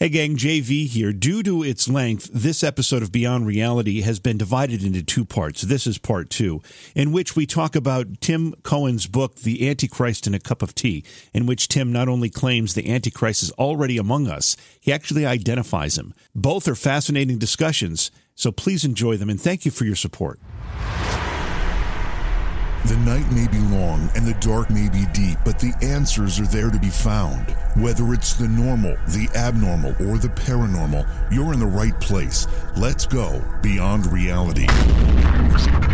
Hey, 0.00 0.10
gang, 0.10 0.36
JV 0.36 0.86
here. 0.86 1.12
Due 1.12 1.42
to 1.42 1.64
its 1.64 1.88
length, 1.88 2.30
this 2.32 2.62
episode 2.62 3.02
of 3.02 3.10
Beyond 3.10 3.48
Reality 3.48 4.02
has 4.02 4.20
been 4.20 4.38
divided 4.38 4.84
into 4.84 5.02
two 5.02 5.24
parts. 5.24 5.62
This 5.62 5.88
is 5.88 5.98
part 5.98 6.30
two, 6.30 6.62
in 6.94 7.10
which 7.10 7.34
we 7.34 7.46
talk 7.46 7.74
about 7.74 8.20
Tim 8.20 8.54
Cohen's 8.62 9.08
book, 9.08 9.34
The 9.40 9.68
Antichrist 9.68 10.28
in 10.28 10.34
a 10.34 10.38
Cup 10.38 10.62
of 10.62 10.72
Tea, 10.72 11.02
in 11.34 11.46
which 11.46 11.66
Tim 11.66 11.92
not 11.92 12.06
only 12.06 12.30
claims 12.30 12.74
the 12.74 12.88
Antichrist 12.88 13.42
is 13.42 13.50
already 13.58 13.98
among 13.98 14.28
us, 14.28 14.56
he 14.78 14.92
actually 14.92 15.26
identifies 15.26 15.98
him. 15.98 16.14
Both 16.32 16.68
are 16.68 16.76
fascinating 16.76 17.38
discussions, 17.38 18.12
so 18.36 18.52
please 18.52 18.84
enjoy 18.84 19.16
them 19.16 19.28
and 19.28 19.40
thank 19.40 19.64
you 19.64 19.72
for 19.72 19.84
your 19.84 19.96
support. 19.96 20.38
The 22.86 22.96
night 22.98 23.30
may 23.32 23.46
be 23.48 23.58
long 23.74 24.08
and 24.14 24.26
the 24.26 24.36
dark 24.40 24.70
may 24.70 24.88
be 24.88 25.04
deep, 25.12 25.38
but 25.44 25.58
the 25.58 25.74
answers 25.82 26.40
are 26.40 26.46
there 26.46 26.70
to 26.70 26.78
be 26.78 26.88
found. 26.88 27.50
Whether 27.76 28.12
it's 28.14 28.34
the 28.34 28.48
normal, 28.48 28.96
the 29.08 29.28
abnormal, 29.34 29.90
or 30.08 30.18
the 30.18 30.28
paranormal, 30.28 31.06
you're 31.32 31.52
in 31.52 31.60
the 31.60 31.66
right 31.66 31.98
place. 32.00 32.46
Let's 32.76 33.04
go 33.04 33.44
beyond 33.62 34.06
reality. 34.06 34.66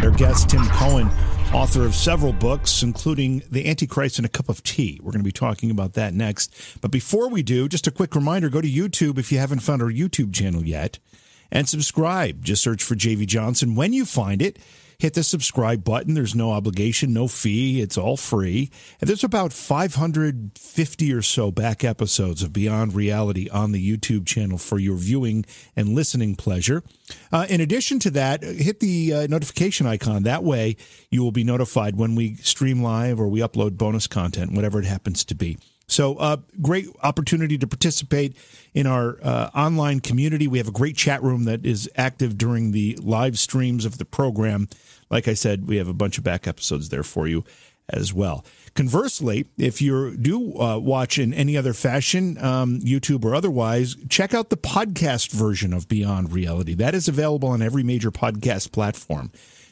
Our 0.04 0.10
guest, 0.10 0.50
Tim 0.50 0.64
Cohen, 0.66 1.08
author 1.52 1.84
of 1.84 1.94
several 1.94 2.32
books, 2.32 2.82
including 2.82 3.42
The 3.50 3.68
Antichrist 3.68 4.18
in 4.18 4.24
a 4.24 4.28
Cup 4.28 4.48
of 4.48 4.62
Tea. 4.62 5.00
We're 5.02 5.12
going 5.12 5.20
to 5.20 5.24
be 5.24 5.32
talking 5.32 5.70
about 5.70 5.94
that 5.94 6.14
next. 6.14 6.54
But 6.80 6.90
before 6.90 7.28
we 7.28 7.42
do, 7.42 7.68
just 7.68 7.86
a 7.86 7.90
quick 7.90 8.14
reminder 8.14 8.48
go 8.48 8.60
to 8.60 8.70
YouTube 8.70 9.18
if 9.18 9.32
you 9.32 9.38
haven't 9.38 9.60
found 9.60 9.82
our 9.82 9.90
YouTube 9.90 10.34
channel 10.34 10.64
yet 10.64 10.98
and 11.50 11.68
subscribe. 11.68 12.44
Just 12.44 12.62
search 12.62 12.82
for 12.82 12.94
JV 12.94 13.26
Johnson. 13.26 13.74
When 13.74 13.92
you 13.92 14.04
find 14.04 14.42
it, 14.42 14.58
hit 14.98 15.14
the 15.14 15.22
subscribe 15.22 15.84
button. 15.84 16.14
There's 16.14 16.34
no 16.34 16.52
obligation, 16.52 17.12
no 17.12 17.28
fee. 17.28 17.80
It's 17.80 17.98
all 17.98 18.16
free. 18.16 18.70
And 19.00 19.08
there's 19.08 19.24
about 19.24 19.52
550 19.52 21.12
or 21.12 21.22
so 21.22 21.50
back 21.50 21.84
episodes 21.84 22.42
of 22.42 22.52
Beyond 22.52 22.94
Reality 22.94 23.48
on 23.50 23.72
the 23.72 23.96
YouTube 23.96 24.26
channel 24.26 24.58
for 24.58 24.78
your 24.78 24.96
viewing 24.96 25.44
and 25.76 25.90
listening 25.90 26.36
pleasure. 26.36 26.82
Uh, 27.32 27.46
in 27.48 27.60
addition 27.60 27.98
to 28.00 28.10
that, 28.10 28.42
hit 28.42 28.80
the 28.80 29.12
uh, 29.12 29.26
notification 29.26 29.86
icon. 29.86 30.22
That 30.22 30.44
way, 30.44 30.76
you 31.10 31.22
will 31.22 31.32
be 31.32 31.44
notified 31.44 31.96
when 31.96 32.14
we 32.14 32.36
stream 32.36 32.82
live 32.82 33.20
or 33.20 33.28
we 33.28 33.40
upload 33.40 33.76
bonus 33.76 34.06
content, 34.06 34.52
whatever 34.52 34.78
it 34.78 34.86
happens 34.86 35.24
to 35.24 35.34
be. 35.34 35.58
So, 35.86 36.16
uh, 36.16 36.38
great 36.62 36.86
opportunity 37.02 37.58
to 37.58 37.66
participate 37.66 38.36
in 38.72 38.86
our 38.86 39.18
uh, 39.22 39.50
online 39.54 40.00
community. 40.00 40.48
We 40.48 40.58
have 40.58 40.68
a 40.68 40.72
great 40.72 40.96
chat 40.96 41.22
room 41.22 41.44
that 41.44 41.66
is 41.66 41.90
active 41.96 42.38
during 42.38 42.72
the 42.72 42.98
live 43.02 43.38
streams 43.38 43.84
of 43.84 43.98
the 43.98 44.04
program. 44.04 44.68
Like 45.10 45.28
I 45.28 45.34
said, 45.34 45.68
we 45.68 45.76
have 45.76 45.88
a 45.88 45.94
bunch 45.94 46.18
of 46.18 46.24
back 46.24 46.46
episodes 46.46 46.88
there 46.88 47.02
for 47.02 47.26
you 47.26 47.44
as 47.88 48.14
well. 48.14 48.44
Conversely, 48.74 49.46
if 49.56 49.80
you 49.80 50.16
do 50.16 50.58
uh, 50.58 50.78
watch 50.78 51.18
in 51.18 51.32
any 51.32 51.56
other 51.56 51.72
fashion, 51.72 52.36
um, 52.38 52.80
YouTube 52.80 53.24
or 53.24 53.34
otherwise, 53.34 53.94
check 54.08 54.34
out 54.34 54.50
the 54.50 54.56
podcast 54.56 55.30
version 55.30 55.72
of 55.72 55.86
Beyond 55.86 56.32
Reality. 56.32 56.74
That 56.74 56.94
is 56.94 57.06
available 57.06 57.50
on 57.50 57.62
every 57.62 57.82
major 57.82 58.10
podcast 58.10 58.72
platform. 58.72 59.30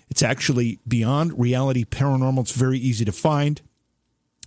It's 0.08 0.22
actually 0.22 0.78
Beyond 0.86 1.38
Reality 1.38 1.84
Paranormal. 1.84 2.40
It's 2.40 2.52
very 2.52 2.78
easy 2.78 3.04
to 3.04 3.12
find. 3.12 3.60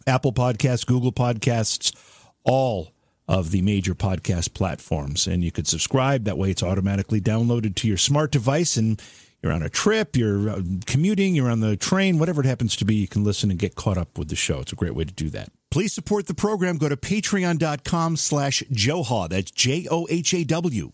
Apple 0.08 0.34
Podcasts, 0.34 0.86
Google 0.86 1.12
Podcasts, 1.12 1.96
all 2.44 2.92
of 3.28 3.52
the 3.52 3.62
major 3.62 3.96
podcast 3.96 4.54
platforms. 4.54 5.28
And 5.28 5.44
you 5.44 5.52
could 5.52 5.68
subscribe. 5.68 6.26
That 6.26 6.38
way, 6.38 6.52
it's 6.52 6.64
automatically 6.64 7.20
downloaded 7.20 7.76
to 7.76 7.88
your 7.88 7.98
smart 7.98 8.32
device. 8.32 8.78
And 8.78 9.02
you're 9.42 9.52
on 9.52 9.64
a 9.64 9.70
trip, 9.70 10.16
you're 10.16 10.50
uh, 10.50 10.62
commuting, 10.86 11.36
you're 11.36 11.50
on 11.52 11.60
the 11.60 11.78
train, 11.78 12.18
whatever 12.18 12.42
it 12.42 12.48
happens 12.48 12.76
to 12.78 12.86
be, 12.86 12.96
you 12.96 13.08
can 13.08 13.24
listen 13.24 13.52
and 13.52 13.60
get 13.60 13.76
caught 13.76 13.98
up 13.98 14.18
with 14.18 14.30
the 14.30 14.36
show. 14.36 14.60
It's 14.62 14.74
a 14.74 14.76
great 14.76 14.96
way 14.96 15.04
to 15.04 15.14
do 15.14 15.30
that. 15.32 15.50
Please 15.70 15.94
support 15.94 16.28
the 16.28 16.34
program. 16.34 16.78
Go 16.78 16.90
to 16.90 16.98
patreon.com 16.98 18.18
slash 18.18 18.64
Johaw. 18.72 19.28
That's 19.28 19.52
J 19.52 19.88
O 19.92 20.08
H 20.10 20.34
A 20.34 20.44
W. 20.46 20.94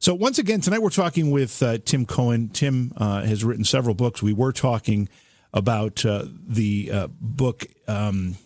So 0.00 0.14
once 0.14 0.38
again, 0.38 0.60
tonight 0.60 0.80
we're 0.80 0.90
talking 0.90 1.32
with 1.32 1.60
uh, 1.60 1.78
Tim 1.78 2.06
Cohen. 2.06 2.50
Tim 2.50 2.92
uh, 2.96 3.22
has 3.22 3.44
written 3.44 3.64
several 3.64 3.96
books. 3.96 4.22
We 4.22 4.32
were 4.32 4.52
talking 4.52 5.08
about 5.52 6.06
uh, 6.06 6.24
the 6.46 6.90
uh, 6.92 7.08
book 7.20 7.66
um, 7.88 8.36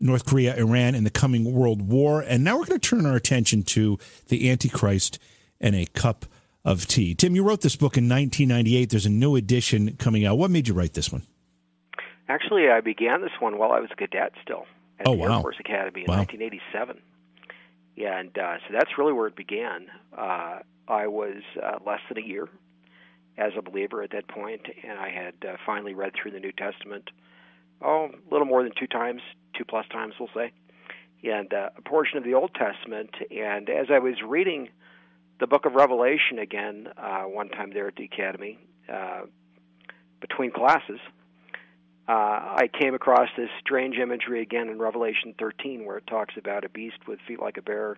North 0.00 0.24
Korea, 0.24 0.56
Iran, 0.56 0.94
and 0.94 1.04
the 1.04 1.10
Coming 1.10 1.52
World 1.52 1.82
War, 1.82 2.22
and 2.22 2.42
now 2.42 2.58
we're 2.58 2.64
going 2.64 2.80
to 2.80 2.88
turn 2.88 3.04
our 3.04 3.16
attention 3.16 3.64
to 3.64 3.98
the 4.28 4.50
Antichrist 4.50 5.18
and 5.60 5.74
a 5.74 5.84
cup 5.84 6.24
of 6.64 6.86
tea. 6.86 7.14
Tim, 7.14 7.34
you 7.34 7.42
wrote 7.42 7.60
this 7.60 7.76
book 7.76 7.98
in 7.98 8.04
1998. 8.08 8.88
There's 8.88 9.04
a 9.04 9.10
new 9.10 9.36
edition 9.36 9.96
coming 9.96 10.24
out. 10.24 10.38
What 10.38 10.50
made 10.50 10.68
you 10.68 10.74
write 10.74 10.94
this 10.94 11.12
one? 11.12 11.22
Actually, 12.30 12.70
I 12.70 12.80
began 12.80 13.20
this 13.20 13.32
one 13.40 13.58
while 13.58 13.72
I 13.72 13.80
was 13.80 13.90
a 13.92 13.96
cadet 13.96 14.32
still 14.42 14.64
at 14.98 15.06
oh, 15.06 15.12
the 15.12 15.18
wow. 15.18 15.36
Air 15.36 15.42
Force 15.42 15.56
Academy 15.60 16.00
in 16.00 16.06
Wow. 16.08 16.18
1987. 16.20 17.02
Yeah, 17.94 18.18
and 18.18 18.36
uh, 18.38 18.56
so 18.66 18.72
that's 18.72 18.96
really 18.96 19.12
where 19.12 19.26
it 19.26 19.36
began. 19.36 19.88
Uh, 20.16 20.60
I 20.88 21.06
was 21.06 21.42
uh, 21.62 21.78
less 21.86 22.00
than 22.08 22.22
a 22.22 22.26
year 22.26 22.48
as 23.36 23.52
a 23.56 23.62
believer 23.62 24.02
at 24.02 24.10
that 24.12 24.28
point, 24.28 24.62
and 24.82 24.98
I 24.98 25.10
had 25.10 25.34
uh, 25.46 25.56
finally 25.66 25.94
read 25.94 26.12
through 26.14 26.32
the 26.32 26.40
New 26.40 26.52
Testament, 26.52 27.10
oh, 27.82 28.10
a 28.10 28.32
little 28.32 28.46
more 28.46 28.62
than 28.62 28.72
two 28.78 28.86
times, 28.86 29.22
two 29.56 29.64
plus 29.64 29.86
times, 29.88 30.14
we'll 30.18 30.28
say, 30.34 30.52
and 31.24 31.52
uh, 31.52 31.70
a 31.76 31.82
portion 31.82 32.18
of 32.18 32.24
the 32.24 32.34
Old 32.34 32.54
Testament. 32.54 33.10
And 33.30 33.68
as 33.68 33.86
I 33.90 33.98
was 33.98 34.14
reading 34.26 34.68
the 35.40 35.46
book 35.46 35.66
of 35.66 35.74
Revelation 35.74 36.38
again 36.38 36.88
uh, 36.96 37.22
one 37.22 37.48
time 37.48 37.72
there 37.72 37.88
at 37.88 37.96
the 37.96 38.04
Academy, 38.04 38.58
uh, 38.92 39.22
between 40.20 40.52
classes, 40.52 41.00
uh, 42.06 42.12
I 42.12 42.68
came 42.78 42.94
across 42.94 43.28
this 43.36 43.48
strange 43.60 43.96
imagery 43.96 44.42
again 44.42 44.68
in 44.68 44.78
Revelation 44.78 45.34
13, 45.38 45.86
where 45.86 45.96
it 45.96 46.06
talks 46.06 46.34
about 46.36 46.64
a 46.64 46.68
beast 46.68 46.98
with 47.08 47.18
feet 47.26 47.40
like 47.40 47.56
a 47.56 47.62
bear, 47.62 47.96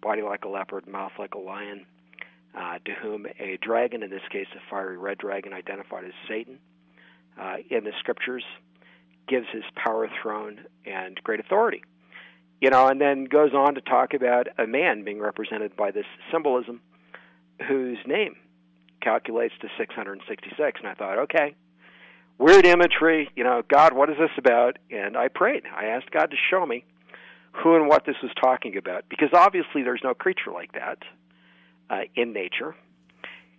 body 0.00 0.22
like 0.22 0.44
a 0.44 0.48
leopard, 0.48 0.86
mouth 0.86 1.12
like 1.18 1.34
a 1.34 1.38
lion, 1.38 1.84
uh, 2.54 2.78
to 2.84 2.92
whom 2.92 3.26
a 3.38 3.58
dragon, 3.62 4.02
in 4.02 4.10
this 4.10 4.22
case 4.30 4.46
a 4.54 4.70
fiery 4.70 4.98
red 4.98 5.18
dragon 5.18 5.52
identified 5.52 6.04
as 6.04 6.12
Satan, 6.28 6.58
uh, 7.40 7.56
in 7.70 7.84
the 7.84 7.92
scriptures, 7.98 8.44
gives 9.28 9.46
his 9.52 9.62
power, 9.76 10.08
throne, 10.22 10.60
and 10.84 11.20
great 11.22 11.40
authority. 11.40 11.82
You 12.60 12.70
know, 12.70 12.88
and 12.88 13.00
then 13.00 13.24
goes 13.24 13.54
on 13.54 13.74
to 13.76 13.80
talk 13.80 14.12
about 14.12 14.48
a 14.58 14.66
man 14.66 15.04
being 15.04 15.20
represented 15.20 15.76
by 15.76 15.92
this 15.92 16.04
symbolism, 16.30 16.80
whose 17.66 17.98
name 18.06 18.36
calculates 19.00 19.54
to 19.62 19.68
666. 19.78 20.80
And 20.80 20.88
I 20.88 20.94
thought, 20.94 21.18
okay, 21.20 21.54
weird 22.38 22.66
imagery. 22.66 23.30
You 23.34 23.44
know, 23.44 23.62
God, 23.66 23.94
what 23.94 24.10
is 24.10 24.16
this 24.18 24.30
about? 24.36 24.78
And 24.90 25.16
I 25.16 25.28
prayed. 25.28 25.62
I 25.74 25.86
asked 25.86 26.10
God 26.10 26.30
to 26.30 26.36
show 26.50 26.66
me 26.66 26.84
who 27.52 27.76
and 27.76 27.88
what 27.88 28.04
this 28.04 28.16
was 28.22 28.32
talking 28.40 28.76
about, 28.76 29.04
because 29.08 29.30
obviously 29.32 29.82
there's 29.82 30.02
no 30.04 30.14
creature 30.14 30.52
like 30.52 30.72
that 30.72 30.98
uh, 31.90 32.02
in 32.14 32.32
nature. 32.32 32.74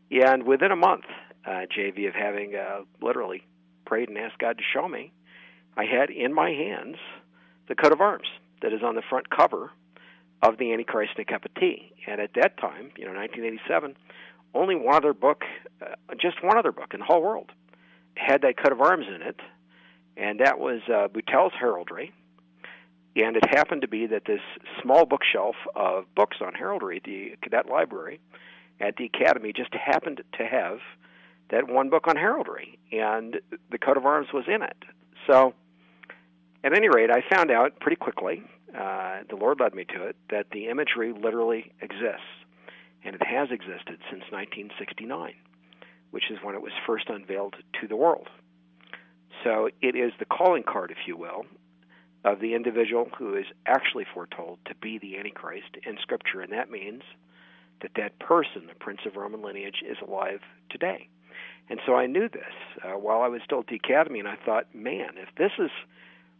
And 0.09 0.43
within 0.43 0.71
a 0.71 0.75
month, 0.75 1.05
uh, 1.45 1.65
JV, 1.75 2.07
of 2.07 2.15
having 2.15 2.55
uh, 2.55 2.81
literally 3.01 3.43
prayed 3.85 4.09
and 4.09 4.17
asked 4.17 4.39
God 4.39 4.57
to 4.57 4.63
show 4.73 4.87
me, 4.87 5.11
I 5.77 5.85
had 5.85 6.09
in 6.09 6.33
my 6.33 6.49
hands 6.49 6.97
the 7.67 7.75
coat 7.75 7.91
of 7.91 8.01
arms 8.01 8.27
that 8.61 8.73
is 8.73 8.81
on 8.83 8.95
the 8.95 9.01
front 9.09 9.29
cover 9.29 9.71
of 10.41 10.57
the 10.57 10.73
Antichrist 10.73 11.13
and 11.17 11.27
Cup 11.27 11.45
of 11.45 11.53
Tea. 11.55 11.91
And 12.07 12.19
at 12.19 12.31
that 12.35 12.57
time, 12.57 12.91
you 12.97 13.05
know, 13.05 13.13
1987, 13.13 13.95
only 14.53 14.75
one 14.75 14.95
other 14.95 15.13
book, 15.13 15.43
uh, 15.81 15.95
just 16.19 16.43
one 16.43 16.57
other 16.57 16.71
book 16.71 16.93
in 16.93 16.99
the 16.99 17.05
whole 17.05 17.21
world, 17.21 17.51
had 18.15 18.41
that 18.41 18.57
coat 18.57 18.71
of 18.71 18.81
arms 18.81 19.05
in 19.07 19.21
it, 19.21 19.39
and 20.17 20.39
that 20.39 20.59
was 20.59 20.81
uh, 20.87 21.07
Boutell's 21.07 21.53
Heraldry. 21.57 22.11
And 23.15 23.35
it 23.35 23.43
happened 23.49 23.81
to 23.81 23.87
be 23.87 24.07
that 24.07 24.23
this 24.25 24.39
small 24.81 25.05
bookshelf 25.05 25.55
of 25.75 26.05
books 26.15 26.37
on 26.39 26.53
heraldry 26.53 26.97
at 26.97 27.03
the 27.03 27.35
cadet 27.41 27.67
library 27.67 28.21
at 28.79 28.95
the 28.97 29.05
academy 29.05 29.53
just 29.53 29.73
happened 29.73 30.23
to 30.37 30.45
have 30.45 30.79
that 31.49 31.67
one 31.67 31.89
book 31.89 32.07
on 32.07 32.15
heraldry, 32.15 32.79
and 32.91 33.39
the 33.69 33.77
coat 33.77 33.97
of 33.97 34.05
arms 34.05 34.29
was 34.33 34.45
in 34.47 34.61
it. 34.61 34.77
So, 35.27 35.53
at 36.63 36.75
any 36.75 36.87
rate, 36.87 37.09
I 37.11 37.21
found 37.35 37.51
out 37.51 37.79
pretty 37.79 37.97
quickly, 37.97 38.43
uh, 38.77 39.19
the 39.29 39.35
Lord 39.35 39.59
led 39.59 39.73
me 39.73 39.85
to 39.85 40.05
it, 40.05 40.15
that 40.29 40.47
the 40.51 40.67
imagery 40.69 41.13
literally 41.13 41.73
exists, 41.81 42.21
and 43.03 43.15
it 43.15 43.23
has 43.23 43.49
existed 43.51 43.99
since 44.09 44.23
1969, 44.31 45.33
which 46.11 46.31
is 46.31 46.37
when 46.41 46.55
it 46.55 46.61
was 46.61 46.71
first 46.87 47.09
unveiled 47.09 47.55
to 47.81 47.87
the 47.87 47.97
world. 47.97 48.29
So, 49.43 49.69
it 49.81 49.95
is 49.95 50.13
the 50.19 50.25
calling 50.25 50.63
card, 50.63 50.91
if 50.91 51.05
you 51.05 51.17
will, 51.17 51.45
of 52.23 52.39
the 52.39 52.53
individual 52.53 53.09
who 53.17 53.35
is 53.35 53.45
actually 53.65 54.05
foretold 54.13 54.59
to 54.65 54.75
be 54.75 54.99
the 54.99 55.17
Antichrist 55.17 55.77
in 55.85 55.97
Scripture, 56.01 56.41
and 56.41 56.53
that 56.53 56.69
means 56.69 57.01
that 57.81 57.91
that 57.95 58.19
person, 58.19 58.67
the 58.67 58.75
Prince 58.75 59.01
of 59.05 59.15
Roman 59.15 59.41
lineage, 59.41 59.81
is 59.87 59.97
alive 60.07 60.41
today. 60.69 61.07
And 61.69 61.79
so 61.85 61.95
I 61.95 62.05
knew 62.05 62.29
this 62.29 62.53
uh, 62.83 62.91
while 62.91 63.21
I 63.21 63.27
was 63.27 63.41
still 63.43 63.59
at 63.59 63.67
the 63.67 63.75
academy, 63.75 64.19
and 64.19 64.27
I 64.27 64.37
thought, 64.45 64.73
man, 64.75 65.11
if 65.15 65.29
this 65.35 65.51
is 65.57 65.71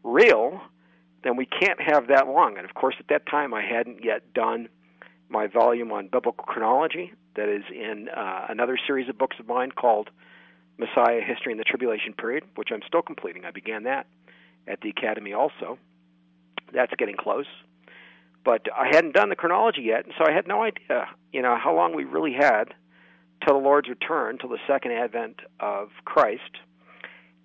real, 0.04 0.62
then 1.24 1.36
we 1.36 1.46
can't 1.46 1.80
have 1.82 2.08
that 2.08 2.28
long. 2.28 2.58
And 2.58 2.66
of 2.66 2.76
course, 2.76 2.96
at 3.00 3.08
that 3.10 3.26
time, 3.26 3.54
I 3.54 3.64
hadn't 3.64 4.04
yet 4.04 4.34
done 4.34 4.70
my 5.30 5.48
volume 5.48 5.92
on 5.92 6.10
biblical 6.10 6.44
chronology 6.44 7.14
that 7.36 7.48
is 7.48 7.64
in 7.72 8.10
uh, 8.10 8.48
another 8.50 8.78
series 8.86 9.08
of 9.10 9.18
books 9.18 9.38
of 9.40 9.48
mine 9.48 9.72
called 9.72 10.10
Messiah 10.78 11.22
History 11.22 11.54
and 11.54 11.60
the 11.60 11.64
Tribulation 11.64 12.14
Period, 12.14 12.44
which 12.56 12.70
I'm 12.72 12.82
still 12.86 13.02
completing. 13.02 13.46
I 13.46 13.52
began 13.52 13.84
that 13.84 14.06
at 14.68 14.82
the 14.82 14.90
academy 14.90 15.34
also. 15.34 15.78
That's 16.74 16.94
getting 16.98 17.16
close. 17.18 17.48
But 18.44 18.68
I 18.76 18.88
hadn't 18.88 19.14
done 19.14 19.30
the 19.30 19.36
chronology 19.36 19.82
yet, 19.82 20.06
and 20.06 20.14
so 20.18 20.26
I 20.28 20.34
had 20.34 20.48
no 20.48 20.64
idea, 20.64 21.08
you 21.32 21.42
know, 21.42 21.56
how 21.62 21.76
long 21.76 21.96
we 21.96 22.06
really 22.06 22.34
had 22.34 22.74
till 23.46 23.60
the 23.60 23.64
Lord's 23.64 23.90
return, 23.90 24.38
till 24.40 24.50
the 24.50 24.58
second 24.68 24.94
advent 24.94 25.38
of 25.60 25.90
Christ. 26.06 26.58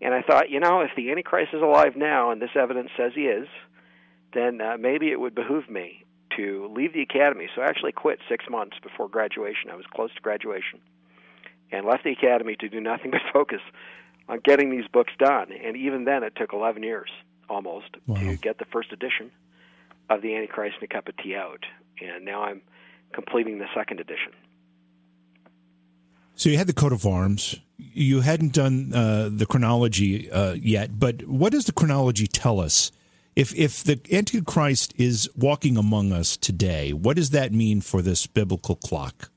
And 0.00 0.14
I 0.14 0.22
thought, 0.22 0.50
you 0.50 0.60
know, 0.60 0.80
if 0.80 0.90
the 0.96 1.10
Antichrist 1.10 1.54
is 1.54 1.62
alive 1.62 1.96
now, 1.96 2.30
and 2.30 2.40
this 2.40 2.50
evidence 2.54 2.90
says 2.96 3.12
he 3.14 3.22
is, 3.22 3.48
then 4.34 4.60
uh, 4.60 4.76
maybe 4.78 5.10
it 5.10 5.20
would 5.20 5.34
behoove 5.34 5.69
me 5.69 6.04
to 6.36 6.70
leave 6.74 6.92
the 6.92 7.02
academy. 7.02 7.48
So 7.54 7.62
I 7.62 7.66
actually 7.66 7.92
quit 7.92 8.19
six 8.28 8.44
months 8.50 8.76
before 8.82 9.08
graduation. 9.08 9.70
I 9.70 9.76
was 9.76 9.86
close 9.94 10.14
to 10.14 10.20
graduation, 10.20 10.80
and 11.72 11.86
left 11.86 12.04
the 12.04 12.12
academy 12.12 12.56
to 12.60 12.69
do 12.69 12.80
nothing 12.80 13.10
but 13.12 13.20
focus 13.32 13.60
on 14.28 14.40
getting 14.44 14.70
these 14.70 14.87
books 14.93 15.12
done. 15.19 15.52
And 15.52 15.76
even 15.76 16.05
then, 16.05 16.23
it 16.23 16.34
took 16.37 16.52
11 16.52 16.82
years 16.82 17.11
almost 17.49 17.87
wow. 18.06 18.17
to 18.17 18.37
get 18.37 18.58
the 18.58 18.64
first 18.67 18.93
edition 18.93 19.31
of 20.11 20.23
the 20.23 20.34
Antichrist 20.34 20.76
and 20.81 20.90
a 20.90 20.94
Cup 20.94 21.08
of 21.08 21.17
Tea 21.17 21.37
out. 21.37 21.64
And 22.00 22.25
now 22.25 22.43
I'm 22.43 22.62
completing 23.12 23.58
the 23.58 23.67
second 23.75 24.00
edition. 24.00 24.32
So 26.34 26.50
you 26.50 26.58
had 26.58 26.67
the 26.67 26.75
coat 26.75 26.93
of 26.93 27.06
arms. 27.06 27.56
You 27.78 28.20
hadn't 28.20 28.52
done 28.52 28.93
uh, 28.94 29.31
the 29.32 29.46
chronology 29.46 30.31
uh, 30.31 30.52
yet, 30.52 30.99
but 30.99 31.26
what 31.26 31.52
does 31.52 31.64
the 31.64 31.72
chronology 31.72 32.26
tell 32.26 32.61
us? 32.61 32.93
If 33.34 33.55
if 33.55 33.84
the 33.84 34.00
Antichrist 34.11 34.94
is 34.96 35.29
walking 35.37 35.76
among 35.76 36.12
us 36.12 36.37
today, 36.37 36.93
what 36.93 37.17
does 37.17 37.31
that 37.31 37.52
mean 37.52 37.82
for 37.82 38.00
this 38.00 38.26
biblical 38.26 38.76
clock? 38.76 39.31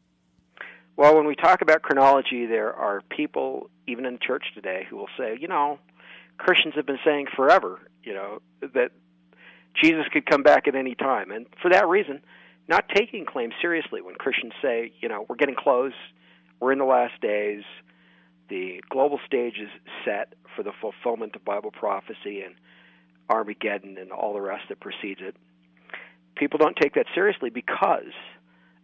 Well, 1.00 1.16
when 1.16 1.26
we 1.26 1.36
talk 1.36 1.62
about 1.62 1.82
chronology, 1.82 2.46
there 2.46 2.74
are 2.74 3.02
people, 3.10 3.70
even 3.88 4.06
in 4.06 4.20
church 4.22 4.44
today, 4.54 4.86
who 4.90 4.98
will 4.98 5.08
say, 5.18 5.38
you 5.40 5.48
know, 5.48 5.80
Christians 6.38 6.74
have 6.76 6.86
been 6.86 7.00
saying 7.06 7.28
forever, 7.38 7.80
you 8.04 8.14
know, 8.14 8.40
that 8.60 8.92
Jesus 9.82 10.04
could 10.12 10.26
come 10.26 10.44
back 10.44 10.68
at 10.68 10.76
any 10.76 10.96
time. 10.96 11.32
And 11.32 11.46
for 11.62 11.72
that 11.72 11.88
reason, 11.88 12.20
not 12.68 12.90
taking 12.94 13.26
claims 13.26 13.54
seriously 13.62 14.02
when 14.02 14.16
Christians 14.16 14.52
say, 14.62 14.92
you 15.00 15.08
know, 15.08 15.26
we're 15.30 15.38
getting 15.38 15.56
close, 15.56 15.94
we're 16.60 16.74
in 16.74 16.80
the 16.80 16.84
last 16.84 17.14
days, 17.22 17.64
the 18.50 18.82
global 18.90 19.22
stage 19.26 19.56
is 19.58 19.70
set 20.04 20.34
for 20.54 20.64
the 20.64 20.74
fulfillment 20.82 21.34
of 21.34 21.46
Bible 21.46 21.72
prophecy 21.72 22.42
and 22.42 22.56
Armageddon 23.30 23.98
and 23.98 24.12
all 24.12 24.34
the 24.34 24.42
rest 24.42 24.64
that 24.68 24.82
precedes 24.82 25.22
it. 25.24 25.38
People 26.36 26.58
don't 26.58 26.76
take 26.76 26.96
that 26.96 27.06
seriously 27.16 27.52
because 27.52 28.12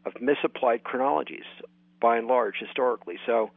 of 0.06 0.14
misapplied 0.22 0.86
chronologies 0.86 1.44
by 2.00 2.18
and 2.18 2.28
large 2.28 2.56
historically. 2.60 3.18
So 3.26 3.52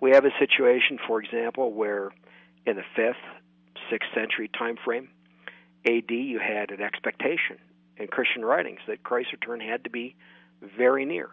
we 0.00 0.10
have 0.12 0.24
a 0.24 0.30
situation, 0.38 0.98
for 1.06 1.22
example, 1.22 1.72
where 1.72 2.10
in 2.66 2.76
the 2.76 2.84
fifth, 2.96 3.22
sixth 3.90 4.08
century 4.14 4.48
time 4.48 4.76
frame, 4.84 5.08
AD, 5.86 6.10
you 6.10 6.38
had 6.38 6.70
an 6.70 6.80
expectation 6.80 7.58
in 7.96 8.08
Christian 8.08 8.44
writings 8.44 8.80
that 8.86 9.02
Christ's 9.02 9.32
return 9.32 9.60
had 9.60 9.84
to 9.84 9.90
be 9.90 10.14
very 10.76 11.04
near. 11.04 11.30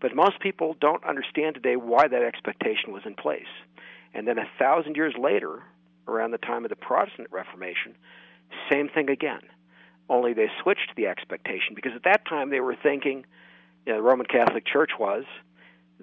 But 0.00 0.14
most 0.14 0.40
people 0.40 0.76
don't 0.80 1.04
understand 1.04 1.54
today 1.54 1.76
why 1.76 2.08
that 2.08 2.22
expectation 2.22 2.92
was 2.92 3.02
in 3.04 3.14
place. 3.14 3.50
And 4.14 4.26
then 4.26 4.38
a 4.38 4.48
thousand 4.58 4.96
years 4.96 5.14
later, 5.18 5.62
around 6.08 6.30
the 6.30 6.38
time 6.38 6.64
of 6.64 6.70
the 6.70 6.76
Protestant 6.76 7.28
Reformation, 7.30 7.94
same 8.70 8.88
thing 8.88 9.10
again. 9.10 9.42
Only 10.08 10.32
they 10.32 10.50
switched 10.62 10.92
the 10.96 11.06
expectation 11.06 11.74
because 11.74 11.92
at 11.94 12.04
that 12.04 12.26
time 12.26 12.50
they 12.50 12.60
were 12.60 12.76
thinking, 12.82 13.24
you 13.86 13.92
know, 13.92 13.98
the 13.98 14.02
Roman 14.02 14.26
Catholic 14.26 14.66
Church 14.66 14.90
was, 14.98 15.24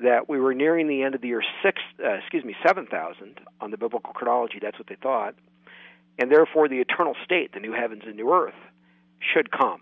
that 0.03 0.29
we 0.29 0.39
were 0.39 0.53
nearing 0.53 0.87
the 0.87 1.03
end 1.03 1.15
of 1.15 1.21
the 1.21 1.27
year 1.27 1.43
six, 1.63 1.81
uh, 2.03 2.13
excuse 2.13 2.43
me, 2.43 2.55
seven 2.65 2.85
thousand 2.85 3.39
on 3.59 3.71
the 3.71 3.77
biblical 3.77 4.13
chronology. 4.13 4.59
That's 4.61 4.77
what 4.77 4.87
they 4.87 4.95
thought, 4.95 5.35
and 6.19 6.31
therefore 6.31 6.67
the 6.67 6.79
eternal 6.79 7.15
state, 7.23 7.53
the 7.53 7.59
new 7.59 7.73
heavens 7.73 8.03
and 8.05 8.15
new 8.15 8.31
earth, 8.31 8.57
should 9.19 9.51
come, 9.51 9.81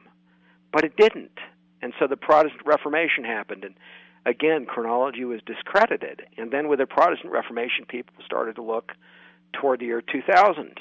but 0.72 0.84
it 0.84 0.96
didn't, 0.98 1.38
and 1.82 1.94
so 2.00 2.08
the 2.08 2.18
Protestant 2.18 2.66
Reformation 2.66 3.24
happened, 3.26 3.64
and 3.64 3.76
again 4.26 4.66
chronology 4.66 5.26
was 5.26 5.42
discredited, 5.46 6.22
and 6.38 6.52
then 6.52 6.68
with 6.68 6.80
the 6.80 6.88
Protestant 6.88 7.34
Reformation, 7.34 7.86
people 7.88 8.14
started 8.26 8.56
to 8.56 8.64
look 8.64 8.94
toward 9.54 9.80
the 9.80 9.86
year 9.86 10.02
2000, 10.02 10.80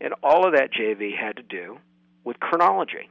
and 0.00 0.14
all 0.22 0.46
of 0.46 0.54
that 0.54 0.70
JV 0.72 1.16
had 1.16 1.36
to 1.36 1.42
do 1.42 1.78
with 2.24 2.38
chronology. 2.40 3.08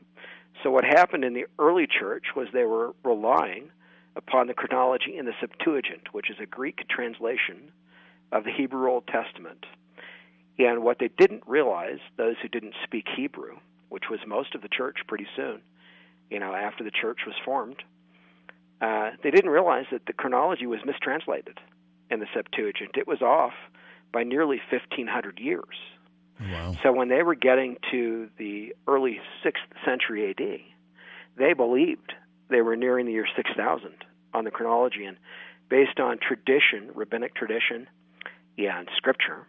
So 0.64 0.72
what 0.72 0.84
happened 0.84 1.24
in 1.24 1.34
the 1.34 1.46
early 1.60 1.88
church 1.88 2.26
was 2.36 2.48
they 2.52 2.64
were 2.64 2.94
relying 3.04 3.70
upon 4.18 4.48
the 4.48 4.54
chronology 4.54 5.16
in 5.18 5.26
the 5.26 5.34
Septuagint, 5.40 6.14
which 6.14 6.30
is 6.30 6.38
a 6.42 6.46
Greek 6.46 6.80
translation 6.90 7.72
of 8.32 8.44
the 8.44 8.52
Hebrew 8.52 8.90
Old 8.90 9.08
Testament. 9.08 9.66
And 10.60 10.84
what 10.84 10.98
they 11.00 11.10
didn't 11.18 11.44
realize, 11.46 12.00
those 12.18 12.36
who 12.42 12.48
didn't 12.48 12.74
speak 12.84 13.06
Hebrew, 13.16 13.58
which 13.90 14.06
was 14.10 14.20
most 14.28 14.56
of 14.56 14.62
the 14.62 14.70
church 14.70 14.98
pretty 15.08 15.28
soon, 15.36 15.62
you 16.30 16.40
know, 16.40 16.54
after 16.54 16.84
the 16.84 16.92
church 16.92 17.20
was 17.26 17.36
formed, 17.46 17.84
uh, 18.82 19.12
they 19.24 19.32
didn't 19.32 19.52
realize 19.52 19.86
that 19.92 20.06
the 20.08 20.14
chronology 20.14 20.66
was 20.66 20.80
mistranslated 20.86 21.60
in 22.10 22.20
the 22.20 22.28
Septuagint. 22.34 22.92
It 22.96 23.08
was 23.08 23.22
off 23.22 23.54
by 24.12 24.24
nearly 24.24 24.60
1,500 24.72 25.40
years. 25.40 25.64
Wow. 26.40 26.76
So 26.84 26.92
when 26.92 27.08
they 27.08 27.24
were 27.24 27.36
getting 27.36 27.78
to 27.92 28.30
the 28.38 28.76
early 28.88 29.20
6th 29.44 29.86
century 29.86 30.30
AD, 30.30 30.60
they 31.38 31.54
believed 31.54 32.14
they 32.50 32.62
were 32.62 32.76
nearing 32.76 33.06
the 33.06 33.12
year 33.12 33.28
6000 33.36 33.92
on 34.34 34.44
the 34.44 34.52
chronology. 34.52 35.06
And 35.06 35.18
based 35.70 36.00
on 36.00 36.20
tradition, 36.20 36.92
rabbinic 36.94 37.36
tradition, 37.36 37.88
yeah, 38.56 38.80
and 38.80 38.90
scripture, 38.96 39.46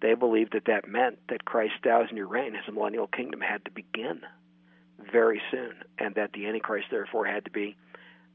they 0.00 0.14
believed 0.14 0.52
that 0.52 0.66
that 0.66 0.88
meant 0.88 1.18
that 1.28 1.44
Christ's 1.44 1.78
thousand 1.82 2.16
year 2.16 2.26
reign, 2.26 2.54
his 2.54 2.72
millennial 2.72 3.06
kingdom, 3.06 3.40
had 3.40 3.64
to 3.64 3.70
begin 3.70 4.20
very 5.12 5.40
soon, 5.50 5.74
and 5.98 6.14
that 6.14 6.32
the 6.32 6.46
Antichrist, 6.46 6.88
therefore, 6.90 7.26
had 7.26 7.44
to 7.44 7.50
be 7.50 7.76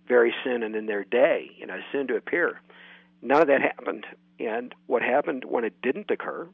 very 0.08 0.34
soon 0.44 0.64
and 0.64 0.76
in 0.76 0.86
their 0.86 1.04
day, 1.04 1.52
you 1.58 1.66
know, 1.66 1.78
soon 1.92 2.08
to 2.08 2.16
appear. 2.16 2.62
None 3.22 3.42
of 3.42 3.48
that 3.48 3.62
happened. 3.62 4.06
And 4.40 4.74
what 4.88 5.02
happened 5.02 5.46
when 5.46 5.64
it 5.64 5.82
didn't 5.82 6.12
occur 6.12 6.48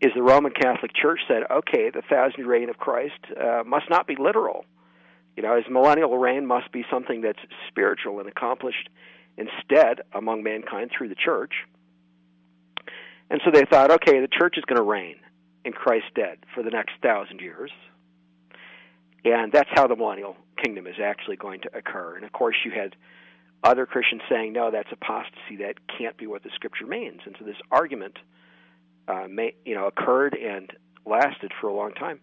is 0.00 0.12
the 0.14 0.22
Roman 0.22 0.52
Catholic 0.52 0.92
Church 0.94 1.20
said, 1.26 1.42
okay, 1.50 1.90
the 1.90 2.02
thousand 2.08 2.38
year 2.38 2.46
reign 2.46 2.70
of 2.70 2.78
Christ 2.78 3.18
uh, 3.38 3.62
must 3.66 3.90
not 3.90 4.06
be 4.06 4.16
literal. 4.16 4.64
You 5.38 5.42
know, 5.42 5.54
his 5.54 5.66
millennial 5.70 6.18
reign 6.18 6.46
must 6.46 6.72
be 6.72 6.84
something 6.90 7.20
that's 7.20 7.38
spiritual 7.68 8.18
and 8.18 8.28
accomplished 8.28 8.88
instead 9.36 10.00
among 10.12 10.42
mankind 10.42 10.90
through 10.90 11.10
the 11.10 11.14
church. 11.14 11.52
And 13.30 13.40
so 13.44 13.52
they 13.52 13.64
thought, 13.64 13.92
okay, 13.92 14.18
the 14.18 14.26
church 14.26 14.58
is 14.58 14.64
going 14.64 14.78
to 14.78 14.82
reign 14.82 15.14
in 15.64 15.72
Christ's 15.72 16.10
dead 16.16 16.38
for 16.52 16.64
the 16.64 16.70
next 16.70 16.94
thousand 17.04 17.38
years. 17.38 17.70
And 19.24 19.52
that's 19.52 19.68
how 19.74 19.86
the 19.86 19.94
millennial 19.94 20.36
kingdom 20.60 20.88
is 20.88 20.96
actually 21.00 21.36
going 21.36 21.60
to 21.60 21.70
occur. 21.72 22.16
And 22.16 22.24
of 22.24 22.32
course, 22.32 22.56
you 22.64 22.72
had 22.72 22.96
other 23.62 23.86
Christians 23.86 24.22
saying, 24.28 24.54
no, 24.54 24.72
that's 24.72 24.90
apostasy. 24.90 25.58
That 25.60 25.74
can't 25.86 26.16
be 26.16 26.26
what 26.26 26.42
the 26.42 26.50
scripture 26.52 26.88
means. 26.88 27.20
And 27.24 27.36
so 27.38 27.44
this 27.44 27.54
argument, 27.70 28.16
uh, 29.06 29.28
may, 29.30 29.54
you 29.64 29.76
know, 29.76 29.86
occurred 29.86 30.34
and 30.34 30.72
lasted 31.06 31.52
for 31.60 31.68
a 31.68 31.74
long 31.74 31.92
time. 31.92 32.18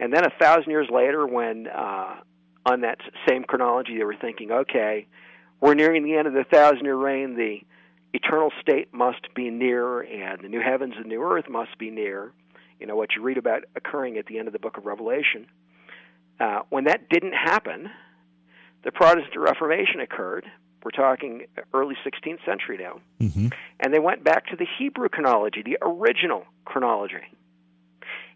And 0.00 0.12
then 0.12 0.24
a 0.24 0.32
thousand 0.40 0.72
years 0.72 0.88
later, 0.90 1.24
when 1.24 1.68
uh, 1.68 2.16
on 2.68 2.82
that 2.82 2.98
same 3.28 3.44
chronology, 3.44 3.96
they 3.96 4.04
were 4.04 4.16
thinking, 4.20 4.50
okay, 4.50 5.06
we're 5.60 5.74
nearing 5.74 6.04
the 6.04 6.14
end 6.14 6.26
of 6.26 6.34
the 6.34 6.44
thousand 6.44 6.84
year 6.84 6.96
reign. 6.96 7.36
The 7.36 7.60
eternal 8.12 8.50
state 8.60 8.92
must 8.92 9.34
be 9.34 9.50
near, 9.50 10.00
and 10.00 10.42
the 10.42 10.48
new 10.48 10.60
heavens 10.60 10.94
and 10.96 11.06
new 11.06 11.22
earth 11.22 11.48
must 11.48 11.78
be 11.78 11.90
near. 11.90 12.32
You 12.78 12.86
know, 12.86 12.96
what 12.96 13.10
you 13.16 13.22
read 13.22 13.38
about 13.38 13.64
occurring 13.74 14.18
at 14.18 14.26
the 14.26 14.38
end 14.38 14.46
of 14.46 14.52
the 14.52 14.58
book 14.58 14.76
of 14.76 14.86
Revelation. 14.86 15.46
Uh, 16.38 16.60
when 16.68 16.84
that 16.84 17.08
didn't 17.08 17.32
happen, 17.32 17.90
the 18.84 18.92
Protestant 18.92 19.36
Reformation 19.36 20.00
occurred. 20.00 20.46
We're 20.84 20.92
talking 20.92 21.46
early 21.74 21.96
16th 22.06 22.44
century 22.46 22.78
now. 22.78 23.00
Mm-hmm. 23.20 23.48
And 23.80 23.92
they 23.92 23.98
went 23.98 24.22
back 24.22 24.46
to 24.46 24.56
the 24.56 24.66
Hebrew 24.78 25.08
chronology, 25.08 25.62
the 25.64 25.78
original 25.82 26.44
chronology. 26.64 27.16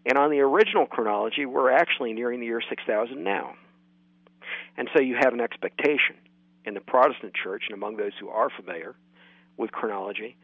And 0.05 0.17
on 0.17 0.29
the 0.29 0.41
original 0.41 0.85
chronology, 0.85 1.45
we're 1.45 1.71
actually 1.71 2.11
nearing 2.11 2.41
the 2.41 2.47
year 2.47 2.61
6000 2.67 3.23
now. 3.23 3.55
And 4.77 4.89
so 4.95 5.01
you 5.01 5.15
have 5.19 5.33
an 5.33 5.41
expectation 5.41 6.15
in 6.65 6.73
the 6.73 6.81
Protestant 6.81 7.33
church 7.33 7.63
and 7.67 7.75
among 7.75 7.97
those 7.97 8.13
who 8.19 8.29
are 8.29 8.49
familiar 8.49 8.95
with 9.57 9.71
chronology 9.71 10.35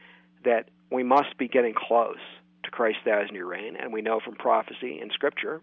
that 0.44 0.70
we 0.92 1.04
must 1.04 1.38
be 1.38 1.48
getting 1.48 1.74
close 1.74 2.20
to 2.64 2.72
Christ's 2.72 3.02
thousand 3.06 3.36
year 3.36 3.46
reign. 3.46 3.76
And 3.76 3.94
we 3.94 4.02
know 4.02 4.20
from 4.24 4.36
prophecy 4.36 5.00
and 5.00 5.12
scripture 5.14 5.62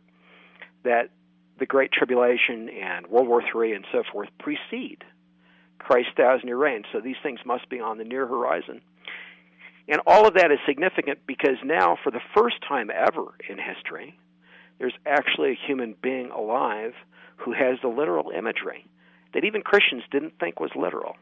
that 0.85 1.11
the 1.59 1.67
Great 1.67 1.93
Tribulation 1.93 2.69
and 2.69 3.07
World 3.07 3.29
War 3.29 3.43
III 3.43 3.75
and 3.75 3.87
so 3.93 4.03
forth 4.13 4.29
precede 4.39 5.05
Christ's 5.79 6.13
thousand 6.17 6.49
year 6.49 6.57
reign. 6.57 6.83
So 6.93 7.01
these 7.01 7.17
things 7.23 7.41
must 7.45 7.69
be 7.69 7.81
on 7.81 7.99
the 7.99 8.05
near 8.05 8.27
horizon. 8.27 8.81
And 9.89 10.01
all 10.07 10.27
of 10.27 10.35
that 10.35 10.51
is 10.51 10.59
significant 10.67 11.21
because 11.27 11.57
now, 11.65 11.97
for 12.03 12.11
the 12.11 12.21
first 12.35 12.57
time 12.69 12.91
ever 12.91 13.35
in 13.49 13.57
history, 13.57 14.19
there's 14.79 14.95
actually 15.07 15.53
a 15.53 15.67
human 15.67 15.95
being 16.03 16.31
alive 16.31 16.93
who 17.37 17.53
has 17.53 17.79
the 17.83 17.89
literal 17.89 18.31
imagery 18.31 18.87
that 19.35 19.45
even 19.45 19.63
Christians 19.63 20.03
didn't 20.11 20.39
think 20.41 20.61
was 20.61 20.71
literal. 20.75 21.17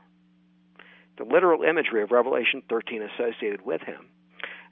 The 1.19 1.25
literal 1.25 1.63
imagery 1.63 2.03
of 2.03 2.11
Revelation 2.11 2.63
13 2.69 3.03
associated 3.03 3.65
with 3.65 3.81
him, 3.83 4.07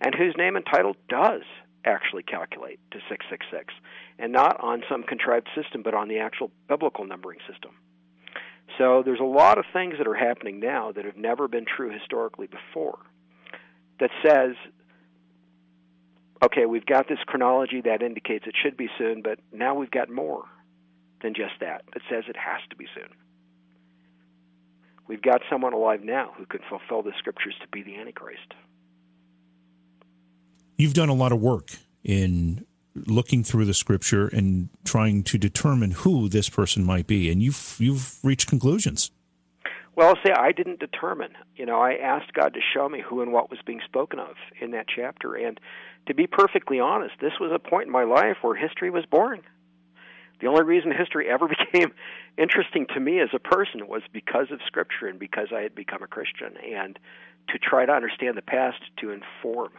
and 0.01 0.15
whose 0.15 0.35
name 0.37 0.57
and 0.57 0.65
title 0.65 0.95
does 1.09 1.43
actually 1.85 2.23
calculate 2.23 2.79
to 2.93 2.99
666, 3.09 3.75
and 4.19 4.33
not 4.33 4.61
on 4.61 4.83
some 4.89 5.03
contrived 5.03 5.49
system, 5.55 5.83
but 5.83 5.95
on 5.95 6.09
the 6.09 6.19
actual 6.19 6.51
biblical 6.69 7.05
numbering 7.05 7.41
system. 7.51 7.73
So 8.79 9.03
there's 9.05 9.21
a 9.21 9.25
lot 9.25 9.59
of 9.59 9.65
things 9.73 9.95
that 9.99 10.07
are 10.07 10.15
happening 10.15 10.61
now 10.61 10.93
that 10.93 11.05
have 11.05 11.17
never 11.17 11.49
been 11.49 11.65
true 11.65 11.91
historically 11.93 12.47
before 12.47 12.99
that 14.01 14.11
says, 14.25 14.55
okay, 16.45 16.67
we've 16.67 16.87
got 16.87 17.09
this 17.09 17.19
chronology 17.27 17.83
that 17.83 18.03
indicates 18.03 18.47
it 18.47 18.55
should 18.63 18.77
be 18.77 18.89
soon, 18.99 19.23
but 19.23 19.39
now 19.53 19.75
we've 19.75 19.91
got 19.91 20.09
more 20.09 20.45
than 21.23 21.35
just 21.35 21.55
that 21.61 21.83
that 21.93 22.03
says 22.11 22.25
it 22.29 22.37
has 22.37 22.61
to 22.71 22.77
be 22.77 22.87
soon. 22.95 23.09
We've 25.07 25.23
got 25.23 25.43
someone 25.51 25.73
alive 25.73 26.03
now 26.03 26.33
who 26.37 26.47
can 26.47 26.61
fulfill 26.69 27.03
the 27.03 27.13
scriptures 27.19 27.55
to 27.61 27.69
be 27.69 27.83
the 27.83 27.97
Antichrist. 27.97 28.55
You've 30.77 30.95
done 30.95 31.09
a 31.09 31.15
lot 31.15 31.33
of 31.33 31.41
work 31.41 31.71
in 32.05 32.65
looking 32.95 33.43
through 33.43 33.65
the 33.65 33.75
scripture 33.75 34.29
and 34.29 34.69
trying 34.85 35.23
to 35.25 35.39
determine 35.39 35.93
who 35.93 36.29
this 36.29 36.49
person 36.49 36.85
might 36.85 37.07
be, 37.07 37.31
and 37.31 37.43
you've 37.43 37.77
you've 37.79 38.19
reached 38.25 38.49
conclusions. 38.49 39.11
Well, 39.95 40.09
I'll 40.09 40.23
say 40.25 40.33
I 40.33 40.53
didn't 40.53 40.81
determine. 40.81 41.33
You 41.55 41.67
know, 41.67 41.81
I 41.81 41.95
asked 41.95 42.33
God 42.33 42.55
to 42.55 42.61
show 42.75 42.89
me 42.89 43.03
who 43.07 43.21
and 43.21 43.33
what 43.33 43.51
was 43.51 43.59
being 43.67 43.81
spoken 43.85 44.19
of 44.19 44.37
in 44.61 44.71
that 44.71 44.87
chapter. 44.89 45.35
And 45.35 45.61
to 46.07 46.15
be 46.15 46.27
perfectly 46.27 46.81
honest, 46.81 47.15
this 47.21 47.35
was 47.39 47.53
a 47.55 47.59
point 47.59 47.87
in 47.87 47.93
my 47.93 48.05
life 48.05 48.39
where 48.41 48.55
history 48.57 48.91
was 48.91 49.05
boring. 49.05 49.43
The 50.43 50.49
only 50.49 50.65
reason 50.65 50.91
history 50.91 51.31
ever 51.31 51.49
became 51.73 51.93
interesting 52.37 52.87
to 52.95 53.01
me 53.01 53.21
as 53.21 53.31
a 53.33 53.39
person 53.39 53.87
was 53.87 54.03
because 54.13 54.51
of 54.51 54.61
Scripture 54.67 55.07
and 55.07 55.19
because 55.19 55.49
I 55.55 55.61
had 55.61 55.75
become 55.75 56.03
a 56.03 56.09
Christian, 56.09 56.57
and 56.59 56.99
to 57.49 57.59
try 57.59 57.87
to 57.87 57.93
understand 57.93 58.37
the 58.37 58.43
past 58.43 58.79
to 58.99 59.11
inform, 59.11 59.71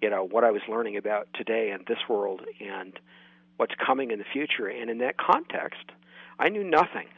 you 0.00 0.10
know, 0.10 0.24
what 0.24 0.44
I 0.44 0.50
was 0.50 0.62
learning 0.68 0.96
about 0.96 1.28
today 1.34 1.70
and 1.70 1.84
this 1.86 1.98
world 2.08 2.42
and 2.60 2.98
what's 3.56 3.74
coming 3.84 4.10
in 4.10 4.18
the 4.18 4.24
future. 4.30 4.68
And 4.68 4.90
in 4.90 4.98
that 4.98 5.16
context, 5.16 5.84
I 6.38 6.48
knew 6.50 6.64
nothing 6.64 7.08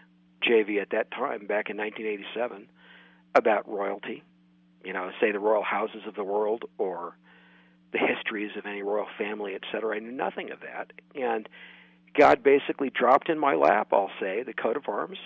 JV 0.43 0.81
at 0.81 0.91
that 0.91 1.11
time, 1.11 1.47
back 1.47 1.71
in 1.71 1.77
1987, 1.77 2.69
about 3.35 3.69
royalty. 3.69 4.23
You 4.85 4.93
know, 4.93 5.11
say 5.21 5.31
the 5.31 5.39
royal 5.39 5.63
houses 5.63 6.03
of 6.07 6.15
the 6.15 6.25
world 6.25 6.65
or 6.79 7.17
the 7.93 7.99
histories 7.99 8.53
of 8.57 8.65
any 8.65 8.83
royal 8.83 9.09
family, 9.19 9.55
etc. 9.55 9.97
I 9.97 9.99
knew 9.99 10.13
nothing 10.13 10.51
of 10.53 10.61
that, 10.61 10.93
and 11.15 11.49
God 12.19 12.43
basically 12.43 12.91
dropped 12.91 13.29
in 13.29 13.39
my 13.39 13.55
lap. 13.55 13.89
I'll 13.93 14.11
say 14.21 14.43
the 14.43 14.53
coat 14.53 14.77
of 14.77 14.89
arms, 14.89 15.19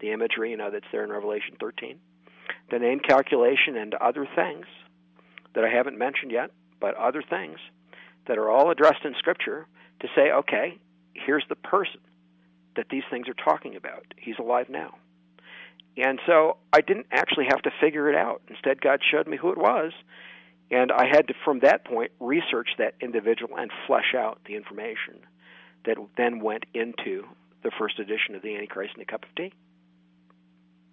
the 0.00 0.12
imagery, 0.12 0.50
you 0.50 0.56
know, 0.56 0.70
that's 0.70 0.86
there 0.92 1.04
in 1.04 1.10
Revelation 1.10 1.56
13, 1.60 1.98
the 2.70 2.78
name 2.78 3.00
calculation, 3.00 3.76
and 3.76 3.94
other 3.94 4.26
things 4.34 4.66
that 5.54 5.64
I 5.64 5.68
haven't 5.68 5.98
mentioned 5.98 6.32
yet, 6.32 6.50
but 6.80 6.96
other 6.96 7.22
things 7.22 7.58
that 8.26 8.38
are 8.38 8.50
all 8.50 8.70
addressed 8.70 9.04
in 9.04 9.14
Scripture 9.18 9.66
to 10.00 10.08
say, 10.16 10.32
okay, 10.32 10.78
here's 11.14 11.44
the 11.48 11.56
person 11.56 12.00
that 12.76 12.86
these 12.90 13.04
things 13.10 13.28
are 13.28 13.34
talking 13.34 13.76
about. 13.76 14.04
He's 14.16 14.38
alive 14.38 14.68
now. 14.68 14.94
And 15.96 16.18
so 16.26 16.56
I 16.72 16.80
didn't 16.80 17.06
actually 17.12 17.46
have 17.50 17.62
to 17.62 17.70
figure 17.80 18.08
it 18.08 18.16
out. 18.16 18.42
Instead, 18.48 18.80
God 18.80 19.00
showed 19.08 19.28
me 19.28 19.36
who 19.36 19.50
it 19.50 19.58
was. 19.58 19.92
And 20.70 20.90
I 20.90 21.06
had 21.06 21.28
to, 21.28 21.34
from 21.44 21.60
that 21.60 21.84
point, 21.84 22.10
research 22.18 22.70
that 22.78 22.94
individual 23.00 23.56
and 23.56 23.70
flesh 23.86 24.14
out 24.16 24.40
the 24.46 24.56
information 24.56 25.20
that 25.86 25.96
then 26.16 26.40
went 26.40 26.64
into 26.74 27.24
the 27.62 27.70
first 27.78 27.98
edition 27.98 28.34
of 28.34 28.42
The 28.42 28.54
Antichrist 28.54 28.94
in 28.96 29.02
a 29.02 29.04
Cup 29.04 29.24
of 29.24 29.34
Tea. 29.34 29.52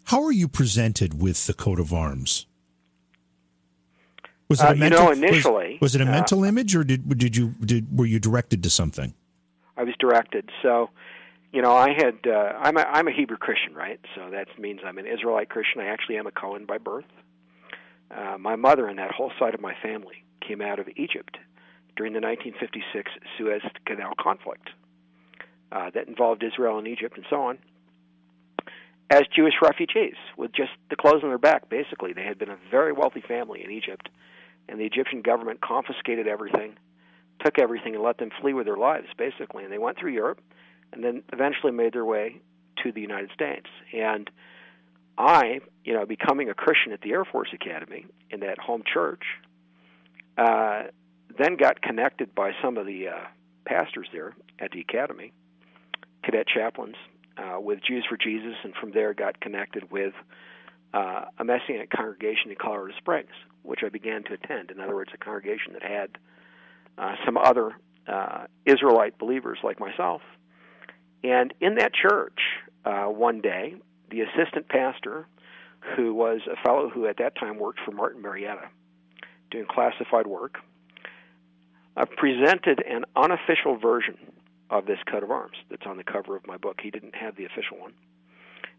How 0.06 0.24
are 0.24 0.32
you 0.32 0.48
presented 0.48 1.22
with 1.22 1.48
the 1.48 1.54
coat 1.54 1.80
of 1.80 1.94
arms? 1.94 2.46
Was 4.50 4.60
it 4.60 4.66
a 4.66 4.70
uh, 4.72 4.76
mental, 4.76 5.00
you 5.00 5.06
know, 5.06 5.12
initially, 5.12 5.78
was, 5.80 5.82
was 5.82 5.96
it 5.96 6.02
a 6.02 6.08
uh, 6.08 6.12
mental 6.12 6.42
uh, 6.42 6.48
image, 6.48 6.76
or 6.76 6.84
did 6.84 7.08
did 7.18 7.38
you 7.38 7.56
did 7.64 7.98
were 7.98 8.06
you 8.06 8.20
directed 8.20 8.62
to 8.64 8.70
something? 8.70 9.14
I 9.78 9.84
was 9.84 9.96
directed. 9.98 10.50
So 10.62 10.90
you 11.54 11.62
know, 11.62 11.72
I 11.72 11.94
had 11.94 12.20
uh, 12.28 12.54
I'm 12.60 12.76
a 12.76 12.82
I'm 12.82 13.08
a 13.08 13.12
Hebrew 13.12 13.38
Christian, 13.38 13.74
right? 13.74 14.00
So 14.16 14.30
that 14.32 14.48
means 14.60 14.82
I'm 14.86 14.98
an 14.98 15.06
Israelite 15.08 15.50
Christian. 15.50 15.80
I 15.80 15.86
actually 15.86 16.18
am 16.18 16.28
a 16.28 16.32
Cohen 16.32 16.66
by 16.66 16.78
birth. 16.78 17.06
Uh, 18.10 18.38
my 18.38 18.58
mother 18.58 18.88
and 18.88 19.00
that 19.00 19.12
whole 19.12 19.32
side 19.40 19.54
of 19.54 19.62
my 19.62 19.74
family 19.82 20.26
came 20.46 20.62
out 20.62 20.80
of 20.80 20.88
Egypt 20.98 21.38
during 21.96 22.12
the 22.12 22.20
1956 22.20 23.12
Suez 23.38 23.62
Canal 23.86 24.14
conflict 24.20 24.72
uh, 25.72 25.90
that 25.94 26.08
involved 26.08 26.44
Israel 26.44 26.78
and 26.78 26.88
Egypt 26.88 27.18
and 27.18 27.26
so 27.30 27.42
on. 27.44 27.58
As 29.10 29.24
Jewish 29.36 29.56
refugees, 29.62 30.16
with 30.38 30.54
just 30.54 30.72
the 30.90 30.96
clothes 30.96 31.22
on 31.24 31.30
their 31.30 31.38
back, 31.38 31.70
basically, 31.70 32.14
they 32.14 32.24
had 32.24 32.40
been 32.40 32.50
a 32.50 32.58
very 32.70 32.94
wealthy 32.94 33.22
family 33.22 33.64
in 33.64 33.70
Egypt, 33.70 34.08
and 34.70 34.80
the 34.80 34.86
Egyptian 34.86 35.22
government 35.22 35.60
confiscated 35.62 36.28
everything, 36.28 36.78
took 37.44 37.60
everything, 37.60 37.96
and 37.96 38.04
let 38.04 38.18
them 38.18 38.30
flee 38.40 38.54
with 38.54 38.66
their 38.66 38.78
lives, 38.78 39.08
basically. 39.18 39.64
And 39.64 39.74
they 39.74 39.78
went 39.78 39.98
through 39.98 40.14
Europe 40.14 40.40
and 40.94 41.04
then 41.04 41.24
eventually 41.34 41.72
made 41.74 41.94
their 41.94 42.06
way 42.06 42.42
to 42.84 42.92
the 42.92 43.02
United 43.02 43.32
States. 43.34 43.68
And 43.94 44.30
I, 45.18 45.60
you 45.84 45.94
know, 45.94 46.06
becoming 46.06 46.50
a 46.50 46.54
Christian 46.54 46.94
at 46.94 47.02
the 47.02 47.12
Air 47.12 47.26
Force 47.26 47.50
Academy 47.54 48.06
in 48.30 48.40
that 48.42 48.60
home 48.60 48.84
church, 48.92 49.24
uh, 50.38 50.84
then 51.38 51.58
got 51.58 51.82
connected 51.82 52.34
by 52.34 52.52
some 52.62 52.78
of 52.78 52.86
the 52.86 53.10
uh, 53.10 53.26
pastors 53.66 54.08
there 54.14 54.34
at 54.60 54.72
the 54.72 54.80
academy, 54.80 55.34
cadet 56.24 56.48
chaplains, 56.48 56.96
uh, 57.38 57.60
with 57.60 57.80
Jews 57.84 58.06
for 58.08 58.18
Jesus, 58.18 58.56
and 58.64 58.74
from 58.76 58.92
there 58.92 59.14
got 59.14 59.40
connected 59.40 59.92
with 59.92 60.14
uh, 60.94 61.26
a 61.40 61.44
Messianic 61.44 61.90
congregation 61.90 62.52
in 62.52 62.58
Colorado 62.58 62.94
Springs, 62.98 63.32
which 63.64 63.80
I 63.86 63.90
began 63.90 64.24
to 64.26 64.34
attend. 64.34 64.72
In 64.72 64.80
other 64.80 64.96
words, 64.96 65.12
a 65.14 65.18
congregation 65.18 65.74
that 65.74 65.84
had 65.84 66.18
uh, 66.98 67.16
some 67.26 67.38
other 67.38 67.72
uh, 68.08 68.46
Israelite 68.66 69.18
believers 69.18 69.60
like 69.64 69.80
myself 69.80 70.22
and 71.24 71.54
in 71.62 71.76
that 71.76 71.94
church, 71.94 72.40
uh, 72.86 73.06
one 73.06 73.42
day, 73.42 73.76
the 74.10 74.22
assistant 74.22 74.68
pastor, 74.68 75.28
who 75.96 76.14
was 76.14 76.42
a 76.52 76.56
fellow 76.64 76.90
who 76.90 77.08
at 77.08 77.18
that 77.18 77.36
time 77.36 77.58
worked 77.58 77.80
for 77.86 77.92
Martin 77.92 78.22
Marietta, 78.22 78.70
doing 79.50 79.66
classified 79.70 80.28
work, 80.28 80.58
uh, 81.96 82.06
presented 82.18 82.84
an 82.88 83.06
unofficial 83.16 83.78
version 83.78 84.18
of 84.72 84.86
this 84.86 85.00
coat 85.12 85.22
of 85.22 85.30
arms 85.30 85.58
that's 85.70 85.86
on 85.86 85.98
the 85.98 86.04
cover 86.04 86.36
of 86.36 86.48
my 86.48 86.58
book. 86.58 86.80
He 86.82 86.90
didn't 86.90 87.14
have 87.14 87.36
the 87.36 87.46
official 87.46 87.78
one. 87.78 87.94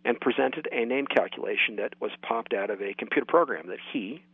And 0.04 0.18
presented 0.18 0.66
a 0.72 0.84
name 0.84 1.06
calculation 1.06 1.76
that 1.76 1.94
was 2.00 2.10
popped 2.22 2.54
out 2.54 2.70
of 2.70 2.80
a 2.80 2.94
computer 2.94 3.26
program 3.26 3.68
that 3.68 3.78
he 3.92 4.24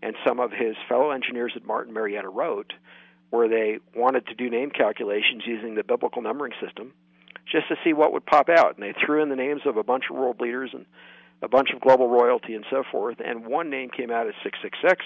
and 0.00 0.16
some 0.26 0.40
of 0.40 0.52
his 0.52 0.74
fellow 0.88 1.10
engineers 1.10 1.52
at 1.54 1.66
Martin 1.66 1.92
Marietta 1.92 2.28
wrote, 2.28 2.72
where 3.30 3.48
they 3.48 3.78
wanted 3.94 4.26
to 4.26 4.34
do 4.34 4.48
name 4.48 4.70
calculations 4.70 5.42
using 5.44 5.74
the 5.74 5.84
biblical 5.84 6.22
numbering 6.22 6.52
system 6.64 6.92
just 7.50 7.68
to 7.68 7.76
see 7.84 7.92
what 7.92 8.12
would 8.12 8.24
pop 8.24 8.48
out. 8.48 8.76
And 8.76 8.82
they 8.82 8.94
threw 9.04 9.22
in 9.22 9.28
the 9.28 9.36
names 9.36 9.62
of 9.66 9.76
a 9.76 9.84
bunch 9.84 10.04
of 10.08 10.16
world 10.16 10.40
leaders 10.40 10.70
and 10.72 10.86
a 11.42 11.48
bunch 11.48 11.70
of 11.74 11.80
global 11.80 12.08
royalty 12.08 12.54
and 12.54 12.64
so 12.70 12.84
forth. 12.90 13.18
And 13.24 13.44
one 13.44 13.68
name 13.68 13.90
came 13.90 14.10
out 14.10 14.28
as 14.28 14.34
666. 14.42 15.04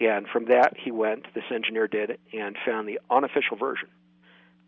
And 0.00 0.26
from 0.28 0.46
that, 0.46 0.74
he 0.82 0.90
went, 0.90 1.26
this 1.34 1.44
engineer 1.52 1.88
did, 1.88 2.18
and 2.32 2.56
found 2.64 2.88
the 2.88 3.00
unofficial 3.10 3.56
version 3.56 3.88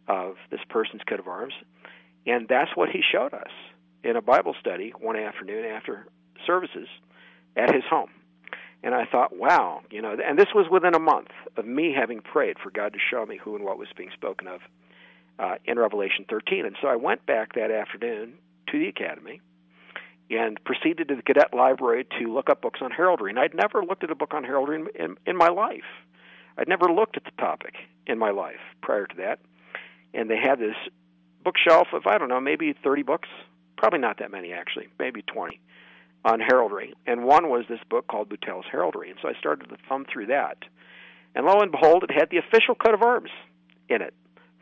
of 0.09 0.37
this 0.51 0.61
person's 0.69 1.03
coat 1.09 1.21
of 1.21 1.29
arms. 1.29 1.55
And 2.27 2.47
that's 2.49 2.71
what 2.75 2.89
he 2.89 3.01
showed 3.03 3.35
us 3.35 3.51
in 4.05 4.17
a 4.17 4.23
Bible 4.23 4.55
study 4.61 4.93
one 5.01 5.17
afternoon 5.17 5.65
after 5.65 6.07
services 6.47 6.89
at 7.57 7.75
his 7.75 7.85
home. 7.89 8.11
And 8.85 8.95
I 8.95 9.05
thought, 9.05 9.37
wow, 9.37 9.83
you 9.91 10.03
know, 10.03 10.17
and 10.25 10.39
this 10.39 10.49
was 10.55 10.67
within 10.71 10.95
a 10.95 10.99
month 10.99 11.29
of 11.57 11.65
me 11.65 11.95
having 11.97 12.21
prayed 12.21 12.57
for 12.63 12.71
God 12.71 12.93
to 12.95 12.99
show 12.99 13.25
me 13.25 13.39
who 13.43 13.55
and 13.55 13.65
what 13.65 13.79
was 13.79 13.89
being 13.97 14.11
spoken 14.13 14.49
of 14.49 14.61
uh, 15.39 15.55
in 15.65 15.79
Revelation 15.79 16.25
13. 16.29 16.67
And 16.67 16.77
so 16.83 16.89
I 16.89 16.97
went 16.97 17.25
back 17.25 17.55
that 17.55 17.71
afternoon 17.71 18.35
to 18.71 18.79
the 18.79 18.89
academy 18.89 19.41
and 20.31 20.63
proceeded 20.65 21.09
to 21.09 21.17
the 21.17 21.23
cadet 21.23 21.55
library 21.55 22.07
to 22.19 22.33
look 22.33 22.51
up 22.51 22.63
books 22.63 22.81
on 22.83 22.91
heraldry. 22.91 23.31
And 23.31 23.39
I'd 23.39 23.55
never 23.55 23.85
looked 23.85 24.03
at 24.03 24.11
a 24.11 24.15
book 24.15 24.35
on 24.35 24.43
heraldry 24.43 24.81
in, 24.81 24.89
in, 25.05 25.17
in 25.27 25.37
my 25.37 25.49
life. 25.49 25.81
I'd 26.59 26.69
never 26.69 26.87
looked 26.87 27.17
at 27.17 27.25
the 27.25 27.31
topic 27.39 27.75
in 28.07 28.19
my 28.19 28.31
life 28.31 28.61
prior 28.83 29.07
to 29.07 29.17
that. 29.19 29.39
And 30.15 30.31
they 30.31 30.37
had 30.37 30.59
this 30.59 30.77
bookshelf 31.45 31.89
of, 31.93 32.07
I 32.07 32.19
don't 32.19 32.29
know, 32.29 32.41
maybe 32.41 32.75
30 32.85 33.03
books, 33.03 33.29
probably 33.77 33.99
not 33.99 34.19
that 34.19 34.31
many 34.31 34.53
actually, 34.53 34.89
maybe 34.99 35.23
20 35.23 35.61
on 36.25 36.41
heraldry. 36.41 36.95
And 37.07 37.25
one 37.25 37.49
was 37.49 37.65
this 37.69 37.81
book 37.91 38.07
called 38.07 38.29
Boutell's 38.29 38.67
Heraldry. 38.71 39.11
And 39.11 39.19
so 39.21 39.29
I 39.29 39.33
started 39.39 39.69
to 39.69 39.77
thumb 39.89 40.07
through 40.13 40.27
that. 40.27 40.59
And 41.35 41.47
lo 41.47 41.61
and 41.61 41.73
behold, 41.73 42.05
it 42.05 42.11
had 42.13 42.31
the 42.31 42.39
official 42.39 42.75
coat 42.75 42.95
of 42.95 43.03
arms 43.03 43.31
in 43.89 44.03
it 44.03 44.15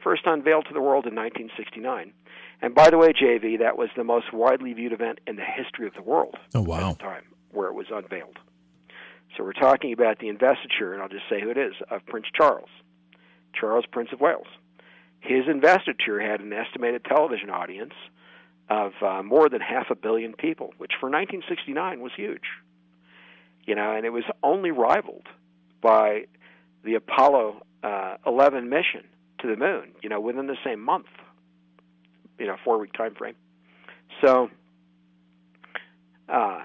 first 0.02 0.22
unveiled 0.24 0.66
to 0.66 0.74
the 0.74 0.80
world 0.80 1.06
in 1.06 1.14
1969. 1.14 2.12
And 2.62 2.74
by 2.74 2.90
the 2.90 2.98
way, 2.98 3.12
JV, 3.12 3.58
that 3.58 3.76
was 3.76 3.88
the 3.96 4.04
most 4.04 4.32
widely 4.32 4.72
viewed 4.72 4.92
event 4.92 5.20
in 5.26 5.36
the 5.36 5.44
history 5.44 5.86
of 5.86 5.94
the 5.94 6.02
world 6.02 6.36
oh, 6.54 6.62
wow. 6.62 6.90
at 6.90 6.98
the 6.98 7.04
time 7.04 7.24
where 7.52 7.68
it 7.68 7.74
was 7.74 7.86
unveiled. 7.92 8.38
So 9.36 9.44
we're 9.44 9.52
talking 9.52 9.92
about 9.92 10.18
the 10.18 10.28
investiture, 10.28 10.92
and 10.92 11.02
I'll 11.02 11.08
just 11.08 11.28
say 11.30 11.40
who 11.40 11.50
it 11.50 11.58
is, 11.58 11.74
of 11.90 12.04
Prince 12.06 12.26
Charles, 12.34 12.68
Charles, 13.54 13.84
Prince 13.90 14.10
of 14.12 14.20
Wales. 14.20 14.46
His 15.20 15.46
investiture 15.48 16.20
had 16.20 16.40
an 16.40 16.52
estimated 16.52 17.04
television 17.04 17.50
audience 17.50 17.92
of 18.68 18.92
uh, 19.02 19.22
more 19.22 19.48
than 19.48 19.60
half 19.60 19.90
a 19.90 19.94
billion 19.94 20.32
people, 20.32 20.72
which 20.78 20.92
for 21.00 21.06
1969 21.06 22.00
was 22.00 22.12
huge. 22.16 22.44
You 23.66 23.74
know, 23.74 23.94
and 23.94 24.06
it 24.06 24.10
was 24.10 24.24
only 24.42 24.70
rivaled 24.70 25.26
by 25.82 26.24
the 26.84 26.94
Apollo 26.94 27.62
uh, 27.82 28.16
11 28.26 28.68
mission 28.68 29.04
to 29.40 29.48
the 29.48 29.56
moon. 29.56 29.92
You 30.02 30.08
know, 30.08 30.20
within 30.20 30.46
the 30.46 30.56
same 30.64 30.80
month. 30.80 31.06
You 32.38 32.46
know, 32.46 32.56
four 32.64 32.78
week 32.78 32.92
time 32.94 33.14
frame. 33.14 33.34
So, 34.24 34.48
uh, 36.28 36.62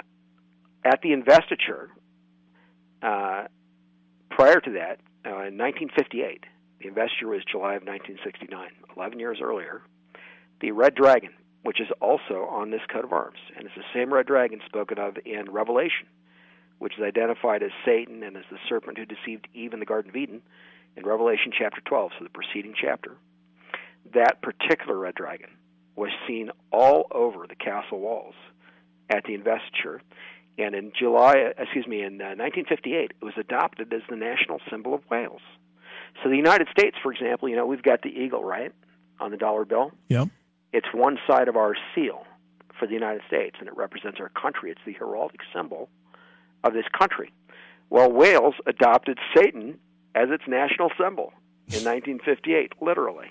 at 0.86 1.02
the 1.02 1.12
investiture, 1.12 1.90
uh, 3.02 3.46
prior 4.30 4.60
to 4.62 4.72
that, 4.72 5.00
uh, 5.26 5.48
in 5.48 5.58
1958, 5.58 6.46
the 6.86 6.90
investiture 6.90 7.28
was 7.28 7.42
July 7.52 7.74
of 7.74 7.82
1969, 7.82 8.70
11 8.96 9.20
years 9.20 9.40
earlier. 9.42 9.82
The 10.62 10.72
Red 10.72 10.94
Dragon, 10.94 11.32
which 11.64 11.82
is 11.82 11.88
also 12.00 12.46
on 12.48 12.70
this 12.70 12.86
coat 12.94 13.04
of 13.04 13.12
arms, 13.12 13.40
and 13.58 13.66
it's 13.66 13.74
the 13.76 13.82
same 13.92 14.14
Red 14.14 14.28
Dragon 14.28 14.62
spoken 14.68 15.00
of 15.00 15.18
in 15.26 15.50
Revelation, 15.50 16.06
which 16.78 16.94
is 16.96 17.04
identified 17.04 17.64
as 17.64 17.72
Satan 17.84 18.22
and 18.22 18.38
as 18.38 18.44
the 18.52 18.60
serpent 18.70 19.00
who 19.00 19.06
deceived 19.06 19.48
Eve 19.56 19.74
in 19.74 19.80
the 19.80 19.86
Garden 19.88 20.12
of 20.12 20.16
Eden 20.16 20.44
in 20.96 21.04
Revelation 21.04 21.52
chapter 21.58 21.82
12, 21.86 22.12
so 22.20 22.24
the 22.24 22.30
preceding 22.30 22.76
chapter. 22.80 23.18
That 24.14 24.44
particular 24.44 24.96
Red 24.96 25.16
Dragon 25.16 25.50
was 25.96 26.12
seen 26.28 26.52
all 26.72 27.08
over 27.10 27.48
the 27.48 27.56
castle 27.56 28.00
walls 28.00 28.36
at 29.10 29.24
the 29.24 29.34
investiture. 29.34 30.04
And 30.60 30.76
in 30.76 30.92
July, 30.96 31.52
excuse 31.58 31.88
me, 31.88 32.04
in 32.04 32.22
uh, 32.22 32.38
1958, 32.38 33.14
it 33.20 33.26
was 33.26 33.34
adopted 33.38 33.92
as 33.92 34.04
the 34.08 34.16
national 34.16 34.60
symbol 34.70 34.94
of 34.94 35.02
Wales. 35.10 35.42
So 36.24 36.30
the 36.30 36.38
United 36.38 36.68
States, 36.72 36.96
for 37.02 37.12
example, 37.12 37.50
you 37.50 37.56
know, 37.56 37.66
we've 37.66 37.84
got 37.84 38.02
the 38.02 38.10
eagle, 38.10 38.44
right, 38.44 38.72
on 39.20 39.32
the 39.32 39.38
dollar 39.38 39.66
bill. 39.66 39.92
Yep. 40.10 40.30
It's 40.74 40.88
one 40.94 41.18
side 41.28 41.48
of 41.48 41.56
our 41.56 41.76
seal 41.94 42.24
for 42.80 42.88
the 42.88 42.94
United 42.94 43.22
States, 43.28 43.56
and 43.60 43.68
it 43.68 43.76
represents 43.78 44.20
our 44.20 44.30
country. 44.30 44.72
It's 44.72 44.82
the 44.86 44.94
heraldic 44.94 45.40
symbol 45.54 45.90
of 46.64 46.74
this 46.74 46.86
country. 46.98 47.32
Well, 47.90 48.12
Wales 48.12 48.56
adopted 48.66 49.18
Satan 49.36 49.78
as 50.16 50.30
its 50.32 50.44
national 50.48 50.90
symbol 51.00 51.34
in 51.68 51.84
1958, 51.84 52.74
literally. 52.82 53.28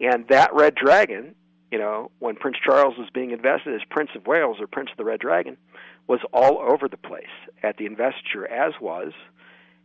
and 0.00 0.26
that 0.28 0.54
red 0.54 0.74
dragon, 0.74 1.34
you 1.70 1.78
know, 1.78 2.10
when 2.18 2.34
Prince 2.36 2.56
Charles 2.64 2.96
was 2.98 3.08
being 3.12 3.30
invested 3.30 3.74
as 3.74 3.82
Prince 3.90 4.10
of 4.16 4.26
Wales 4.26 4.56
or 4.60 4.66
Prince 4.66 4.90
of 4.90 4.96
the 4.96 5.04
Red 5.04 5.20
Dragon, 5.20 5.56
was 6.06 6.20
all 6.32 6.58
over 6.58 6.88
the 6.88 6.96
place 6.96 7.26
at 7.62 7.76
the 7.76 7.86
investiture, 7.86 8.46
as 8.48 8.72
was 8.80 9.12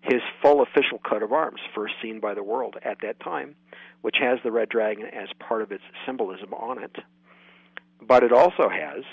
his 0.08 0.22
full 0.42 0.62
official 0.62 1.00
coat 1.00 1.24
of 1.24 1.34
arms, 1.34 1.60
first 1.74 1.96
seen 2.02 2.20
by 2.20 2.34
the 2.34 2.44
world 2.44 2.76
at 2.84 2.98
that 3.02 3.20
time, 3.20 3.56
which 4.02 4.18
has 4.20 4.40
the 4.44 4.52
red 4.52 4.70
dragon 4.70 5.06
as 5.08 5.30
part 5.40 5.62
of 5.62 5.72
its 5.72 5.84
symbolism 6.06 6.54
on 6.54 6.84
it. 6.84 6.96
But 8.02 8.24
it 8.24 8.32
also 8.32 8.70
has 8.70 9.04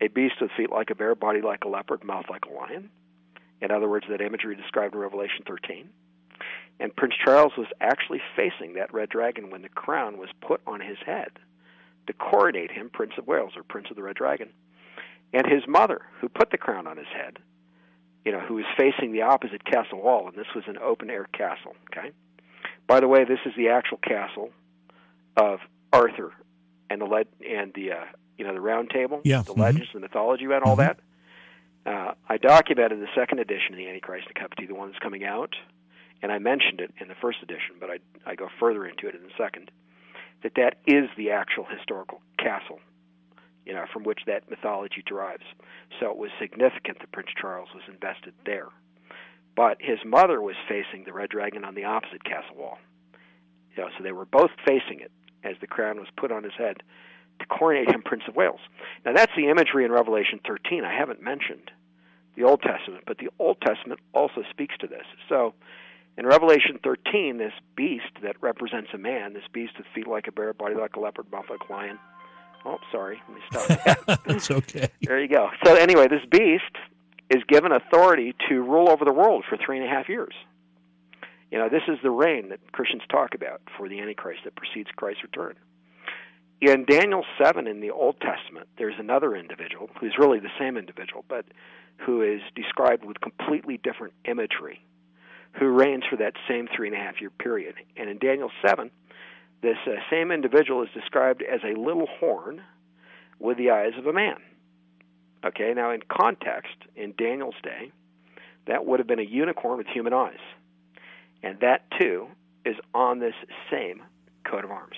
a 0.00 0.08
beast 0.08 0.34
with 0.40 0.50
feet 0.56 0.70
like 0.70 0.90
a 0.90 0.94
bear, 0.94 1.14
body 1.14 1.40
like 1.40 1.64
a 1.64 1.68
leopard, 1.68 2.04
mouth 2.04 2.26
like 2.28 2.44
a 2.44 2.52
lion. 2.52 2.90
In 3.62 3.70
other 3.70 3.88
words, 3.88 4.06
that 4.10 4.20
imagery 4.20 4.56
described 4.56 4.94
in 4.94 5.00
Revelation 5.00 5.44
13. 5.46 5.88
And 6.80 6.94
Prince 6.94 7.14
Charles 7.24 7.52
was 7.56 7.68
actually 7.80 8.20
facing 8.36 8.74
that 8.74 8.92
red 8.92 9.08
dragon 9.08 9.50
when 9.50 9.62
the 9.62 9.68
crown 9.68 10.18
was 10.18 10.28
put 10.40 10.60
on 10.66 10.80
his 10.80 10.98
head 11.06 11.30
to 12.06 12.12
coronate 12.12 12.70
him 12.70 12.90
Prince 12.92 13.12
of 13.16 13.26
Wales 13.26 13.52
or 13.56 13.62
Prince 13.62 13.86
of 13.90 13.96
the 13.96 14.02
Red 14.02 14.16
Dragon. 14.16 14.50
And 15.32 15.46
his 15.46 15.66
mother, 15.66 16.02
who 16.20 16.28
put 16.28 16.50
the 16.50 16.58
crown 16.58 16.86
on 16.86 16.96
his 16.96 17.06
head, 17.14 17.38
you 18.24 18.32
know, 18.32 18.40
who 18.40 18.54
was 18.54 18.64
facing 18.76 19.12
the 19.12 19.22
opposite 19.22 19.64
castle 19.64 20.02
wall, 20.02 20.28
and 20.28 20.36
this 20.36 20.46
was 20.54 20.64
an 20.66 20.78
open 20.78 21.10
air 21.10 21.26
castle. 21.32 21.74
Okay. 21.92 22.10
By 22.86 23.00
the 23.00 23.08
way, 23.08 23.24
this 23.24 23.40
is 23.46 23.52
the 23.56 23.68
actual 23.68 23.98
castle 23.98 24.50
of 25.36 25.60
Arthur 25.92 26.32
and 26.90 27.00
the 27.00 27.06
led 27.06 27.26
and 27.48 27.72
the 27.74 27.92
uh, 27.92 28.04
you 28.38 28.46
know 28.46 28.54
the 28.54 28.60
Round 28.60 28.90
Table, 28.90 29.20
yeah. 29.24 29.42
the 29.42 29.52
mm-hmm. 29.52 29.60
legends, 29.60 29.88
the 29.92 30.00
mythology 30.00 30.44
about 30.44 30.62
all 30.62 30.76
mm-hmm. 30.76 30.92
that. 30.92 31.00
Uh, 31.86 32.14
I 32.28 32.38
documented 32.38 33.00
the 33.00 33.08
second 33.14 33.40
edition 33.40 33.72
of 33.72 33.76
the 33.76 33.88
Antichrist 33.88 34.26
and 34.26 34.34
Cup 34.34 34.56
Tea, 34.56 34.66
the 34.66 34.74
one 34.74 34.90
that's 34.90 35.02
coming 35.02 35.24
out, 35.24 35.54
and 36.22 36.32
I 36.32 36.38
mentioned 36.38 36.80
it 36.80 36.94
in 36.98 37.08
the 37.08 37.14
first 37.14 37.38
edition, 37.42 37.76
but 37.78 37.90
I 37.90 37.98
I 38.26 38.34
go 38.34 38.48
further 38.58 38.86
into 38.86 39.06
it 39.08 39.14
in 39.14 39.22
the 39.22 39.32
second. 39.36 39.70
That 40.42 40.54
that 40.56 40.76
is 40.86 41.08
the 41.16 41.30
actual 41.30 41.64
historical 41.64 42.20
castle 42.38 42.80
you 43.64 43.72
know, 43.72 43.84
from 43.92 44.04
which 44.04 44.20
that 44.26 44.48
mythology 44.50 45.02
derives. 45.06 45.44
So 46.00 46.10
it 46.10 46.16
was 46.16 46.30
significant 46.40 46.98
that 47.00 47.12
Prince 47.12 47.30
Charles 47.40 47.68
was 47.74 47.84
invested 47.88 48.34
there. 48.44 48.68
But 49.56 49.78
his 49.80 49.98
mother 50.04 50.40
was 50.42 50.56
facing 50.68 51.04
the 51.04 51.12
red 51.12 51.30
dragon 51.30 51.64
on 51.64 51.74
the 51.74 51.84
opposite 51.84 52.24
castle 52.24 52.56
wall. 52.56 52.78
You 53.76 53.84
know, 53.84 53.90
so 53.96 54.02
they 54.02 54.12
were 54.12 54.24
both 54.24 54.50
facing 54.66 55.00
it 55.00 55.12
as 55.42 55.56
the 55.60 55.66
crown 55.66 55.98
was 55.98 56.08
put 56.16 56.32
on 56.32 56.44
his 56.44 56.54
head 56.56 56.82
to 57.40 57.46
coronate 57.46 57.90
him 57.90 58.02
Prince 58.02 58.24
of 58.28 58.36
Wales. 58.36 58.60
Now 59.04 59.12
that's 59.12 59.32
the 59.36 59.48
imagery 59.48 59.84
in 59.84 59.92
Revelation 59.92 60.40
13. 60.46 60.84
I 60.84 60.94
haven't 60.94 61.22
mentioned 61.22 61.70
the 62.36 62.44
Old 62.44 62.62
Testament, 62.62 63.04
but 63.06 63.18
the 63.18 63.28
Old 63.38 63.60
Testament 63.60 64.00
also 64.12 64.42
speaks 64.50 64.76
to 64.78 64.86
this. 64.86 65.06
So 65.28 65.54
in 66.16 66.26
Revelation 66.26 66.78
13, 66.82 67.38
this 67.38 67.52
beast 67.76 68.10
that 68.22 68.36
represents 68.40 68.90
a 68.94 68.98
man, 68.98 69.34
this 69.34 69.44
beast 69.52 69.74
with 69.78 69.86
feet 69.94 70.06
like 70.06 70.26
a 70.28 70.32
bear, 70.32 70.52
body 70.52 70.74
like 70.74 70.96
a 70.96 71.00
leopard, 71.00 71.30
mouth 71.30 71.46
like 71.50 71.68
a 71.68 71.72
lion, 71.72 71.98
Oh, 72.64 72.78
sorry. 72.90 73.20
Let 73.28 73.36
me 73.36 73.42
stop. 73.50 74.24
That's 74.26 74.50
okay. 74.50 74.88
There 75.02 75.20
you 75.20 75.28
go. 75.28 75.50
So 75.64 75.74
anyway, 75.74 76.08
this 76.08 76.24
beast 76.30 76.64
is 77.30 77.42
given 77.48 77.72
authority 77.72 78.34
to 78.48 78.62
rule 78.62 78.88
over 78.88 79.04
the 79.04 79.12
world 79.12 79.44
for 79.48 79.56
three 79.56 79.78
and 79.78 79.86
a 79.86 79.88
half 79.88 80.08
years. 80.08 80.34
You 81.50 81.58
know, 81.58 81.68
this 81.68 81.82
is 81.88 81.98
the 82.02 82.10
reign 82.10 82.48
that 82.48 82.72
Christians 82.72 83.02
talk 83.10 83.34
about 83.34 83.60
for 83.76 83.88
the 83.88 84.00
Antichrist 84.00 84.40
that 84.44 84.56
precedes 84.56 84.88
Christ's 84.96 85.22
return. 85.22 85.54
In 86.60 86.84
Daniel 86.84 87.24
7 87.42 87.66
in 87.66 87.80
the 87.80 87.90
Old 87.90 88.16
Testament, 88.20 88.68
there's 88.78 88.94
another 88.98 89.36
individual 89.36 89.90
who's 90.00 90.16
really 90.18 90.40
the 90.40 90.48
same 90.58 90.76
individual, 90.76 91.24
but 91.28 91.44
who 91.98 92.22
is 92.22 92.40
described 92.54 93.04
with 93.04 93.20
completely 93.20 93.76
different 93.76 94.14
imagery, 94.24 94.84
who 95.52 95.66
reigns 95.68 96.04
for 96.08 96.16
that 96.16 96.32
same 96.48 96.68
three 96.74 96.88
and 96.88 96.96
a 96.96 96.98
half 96.98 97.20
year 97.20 97.30
period. 97.30 97.74
And 97.96 98.08
in 98.08 98.18
Daniel 98.18 98.50
7, 98.66 98.90
this 99.62 99.76
uh, 99.86 99.92
same 100.10 100.30
individual 100.30 100.82
is 100.82 100.88
described 100.94 101.42
as 101.42 101.60
a 101.64 101.78
little 101.78 102.06
horn 102.20 102.62
with 103.38 103.56
the 103.56 103.70
eyes 103.70 103.92
of 103.98 104.06
a 104.06 104.12
man. 104.12 104.36
Okay, 105.44 105.72
now 105.74 105.90
in 105.90 106.00
context, 106.08 106.76
in 106.96 107.14
Daniel's 107.16 107.54
day, 107.62 107.92
that 108.66 108.86
would 108.86 108.98
have 109.00 109.06
been 109.06 109.18
a 109.18 109.22
unicorn 109.22 109.78
with 109.78 109.86
human 109.86 110.12
eyes. 110.12 110.38
And 111.42 111.60
that 111.60 111.82
too 112.00 112.28
is 112.64 112.76
on 112.94 113.18
this 113.18 113.34
same 113.70 114.02
coat 114.50 114.64
of 114.64 114.70
arms. 114.70 114.96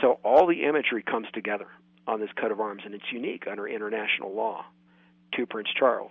So 0.00 0.18
all 0.24 0.46
the 0.46 0.64
imagery 0.64 1.02
comes 1.02 1.28
together 1.32 1.68
on 2.06 2.20
this 2.20 2.30
coat 2.40 2.50
of 2.50 2.60
arms, 2.60 2.82
and 2.84 2.94
it's 2.94 3.12
unique 3.12 3.44
under 3.48 3.68
international 3.68 4.34
law 4.34 4.64
to 5.34 5.46
Prince 5.46 5.68
Charles. 5.78 6.10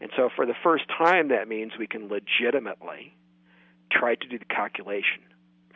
And 0.00 0.10
so 0.16 0.28
for 0.34 0.44
the 0.44 0.54
first 0.62 0.84
time, 0.88 1.28
that 1.28 1.48
means 1.48 1.72
we 1.78 1.86
can 1.86 2.08
legitimately 2.08 3.14
try 3.90 4.14
to 4.14 4.28
do 4.28 4.38
the 4.38 4.44
calculation 4.44 5.22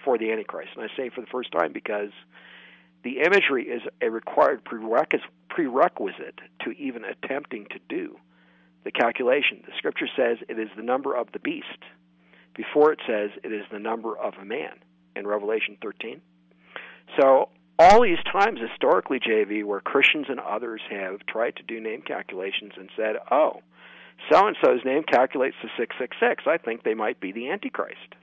for 0.07 0.16
the 0.16 0.31
Antichrist. 0.31 0.71
And 0.77 0.85
I 0.85 0.97
say 0.97 1.11
for 1.11 1.21
the 1.21 1.27
first 1.27 1.53
time 1.53 1.73
because 1.75 2.11
the 3.05 3.19
imagery 3.19 3.64
is 3.64 3.83
a 4.01 4.09
required 4.09 4.62
prerequisite 4.64 6.38
to 6.64 6.71
even 6.79 7.03
attempting 7.05 7.66
to 7.71 7.79
do 7.90 8.16
the 8.85 8.92
calculation. 8.92 9.62
The 9.66 9.73
scripture 9.77 10.09
says 10.16 10.38
it 10.49 10.59
is 10.59 10.69
the 10.77 10.83
number 10.83 11.14
of 11.14 11.27
the 11.33 11.40
beast 11.40 11.83
before 12.55 12.92
it 12.92 13.01
says 13.07 13.31
it 13.45 13.53
is 13.53 13.64
the 13.71 13.79
number 13.79 14.16
of 14.16 14.35
a 14.40 14.45
man 14.45 14.79
in 15.14 15.27
Revelation 15.27 15.77
13. 15.83 16.23
So, 17.21 17.51
all 17.79 18.03
these 18.03 18.23
times 18.33 18.59
historically, 18.59 19.21
JV, 19.21 19.62
where 19.62 19.81
Christians 19.81 20.27
and 20.31 20.40
others 20.40 20.81
have 20.90 21.21
tried 21.29 21.57
to 21.57 21.62
do 21.62 21.79
name 21.79 22.01
calculations 22.01 22.73
and 22.79 22.88
said, 22.97 23.16
oh, 23.31 23.61
so 24.33 24.47
and 24.47 24.57
so's 24.64 24.81
name 24.83 25.03
calculates 25.03 25.57
to 25.61 25.69
666, 25.77 26.45
I 26.47 26.57
think 26.57 26.83
they 26.83 26.95
might 26.95 27.21
be 27.21 27.33
the 27.33 27.51
Antichrist. 27.51 28.14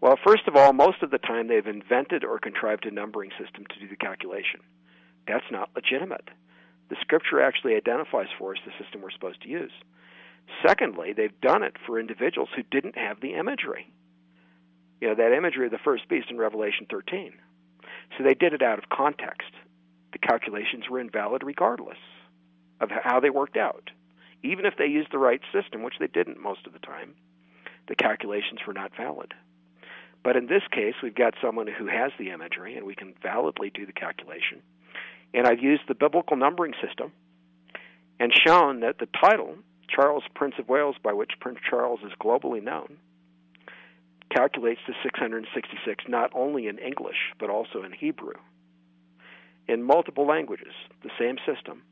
Well, 0.00 0.18
first 0.26 0.48
of 0.48 0.56
all, 0.56 0.72
most 0.72 1.02
of 1.02 1.10
the 1.10 1.18
time 1.18 1.48
they've 1.48 1.66
invented 1.66 2.24
or 2.24 2.38
contrived 2.38 2.86
a 2.86 2.90
numbering 2.90 3.30
system 3.38 3.66
to 3.66 3.80
do 3.80 3.88
the 3.88 3.96
calculation. 3.96 4.60
That's 5.28 5.44
not 5.50 5.70
legitimate. 5.76 6.28
The 6.88 6.96
scripture 7.02 7.40
actually 7.40 7.76
identifies 7.76 8.28
for 8.38 8.52
us 8.52 8.60
the 8.64 8.72
system 8.82 9.02
we're 9.02 9.10
supposed 9.10 9.42
to 9.42 9.48
use. 9.48 9.72
Secondly, 10.66 11.12
they've 11.12 11.40
done 11.42 11.62
it 11.62 11.76
for 11.86 12.00
individuals 12.00 12.48
who 12.56 12.62
didn't 12.62 12.96
have 12.96 13.20
the 13.20 13.34
imagery. 13.34 13.92
You 15.00 15.08
know, 15.08 15.14
that 15.14 15.36
imagery 15.36 15.66
of 15.66 15.72
the 15.72 15.78
first 15.78 16.08
beast 16.08 16.30
in 16.30 16.38
Revelation 16.38 16.86
13. 16.90 17.32
So 18.16 18.24
they 18.24 18.34
did 18.34 18.54
it 18.54 18.62
out 18.62 18.78
of 18.78 18.88
context. 18.88 19.50
The 20.12 20.18
calculations 20.18 20.84
were 20.90 20.98
invalid 20.98 21.42
regardless 21.44 21.98
of 22.80 22.90
how 22.90 23.20
they 23.20 23.30
worked 23.30 23.56
out. 23.56 23.90
Even 24.42 24.64
if 24.64 24.74
they 24.78 24.86
used 24.86 25.12
the 25.12 25.18
right 25.18 25.40
system, 25.52 25.82
which 25.82 25.98
they 26.00 26.06
didn't 26.06 26.40
most 26.40 26.66
of 26.66 26.72
the 26.72 26.78
time, 26.78 27.14
the 27.88 27.94
calculations 27.94 28.60
were 28.66 28.72
not 28.72 28.96
valid. 28.96 29.34
But 30.22 30.36
in 30.36 30.46
this 30.46 30.62
case, 30.70 30.94
we've 31.02 31.14
got 31.14 31.34
someone 31.42 31.66
who 31.66 31.86
has 31.86 32.12
the 32.18 32.30
imagery, 32.30 32.76
and 32.76 32.86
we 32.86 32.94
can 32.94 33.14
validly 33.22 33.70
do 33.70 33.86
the 33.86 33.92
calculation. 33.92 34.62
And 35.32 35.46
I've 35.46 35.62
used 35.62 35.82
the 35.88 35.94
biblical 35.94 36.36
numbering 36.36 36.74
system 36.86 37.12
and 38.18 38.32
shown 38.46 38.80
that 38.80 38.98
the 38.98 39.08
title, 39.20 39.56
Charles, 39.88 40.24
Prince 40.34 40.54
of 40.58 40.68
Wales, 40.68 40.96
by 41.02 41.12
which 41.12 41.30
Prince 41.40 41.58
Charles 41.68 42.00
is 42.04 42.12
globally 42.20 42.62
known, 42.62 42.98
calculates 44.34 44.80
to 44.86 44.92
666 45.02 46.04
not 46.08 46.30
only 46.34 46.66
in 46.66 46.78
English, 46.78 47.32
but 47.38 47.50
also 47.50 47.82
in 47.82 47.92
Hebrew. 47.92 48.34
In 49.66 49.82
multiple 49.82 50.26
languages, 50.26 50.74
the 51.02 51.10
same 51.18 51.36
system, 51.46 51.82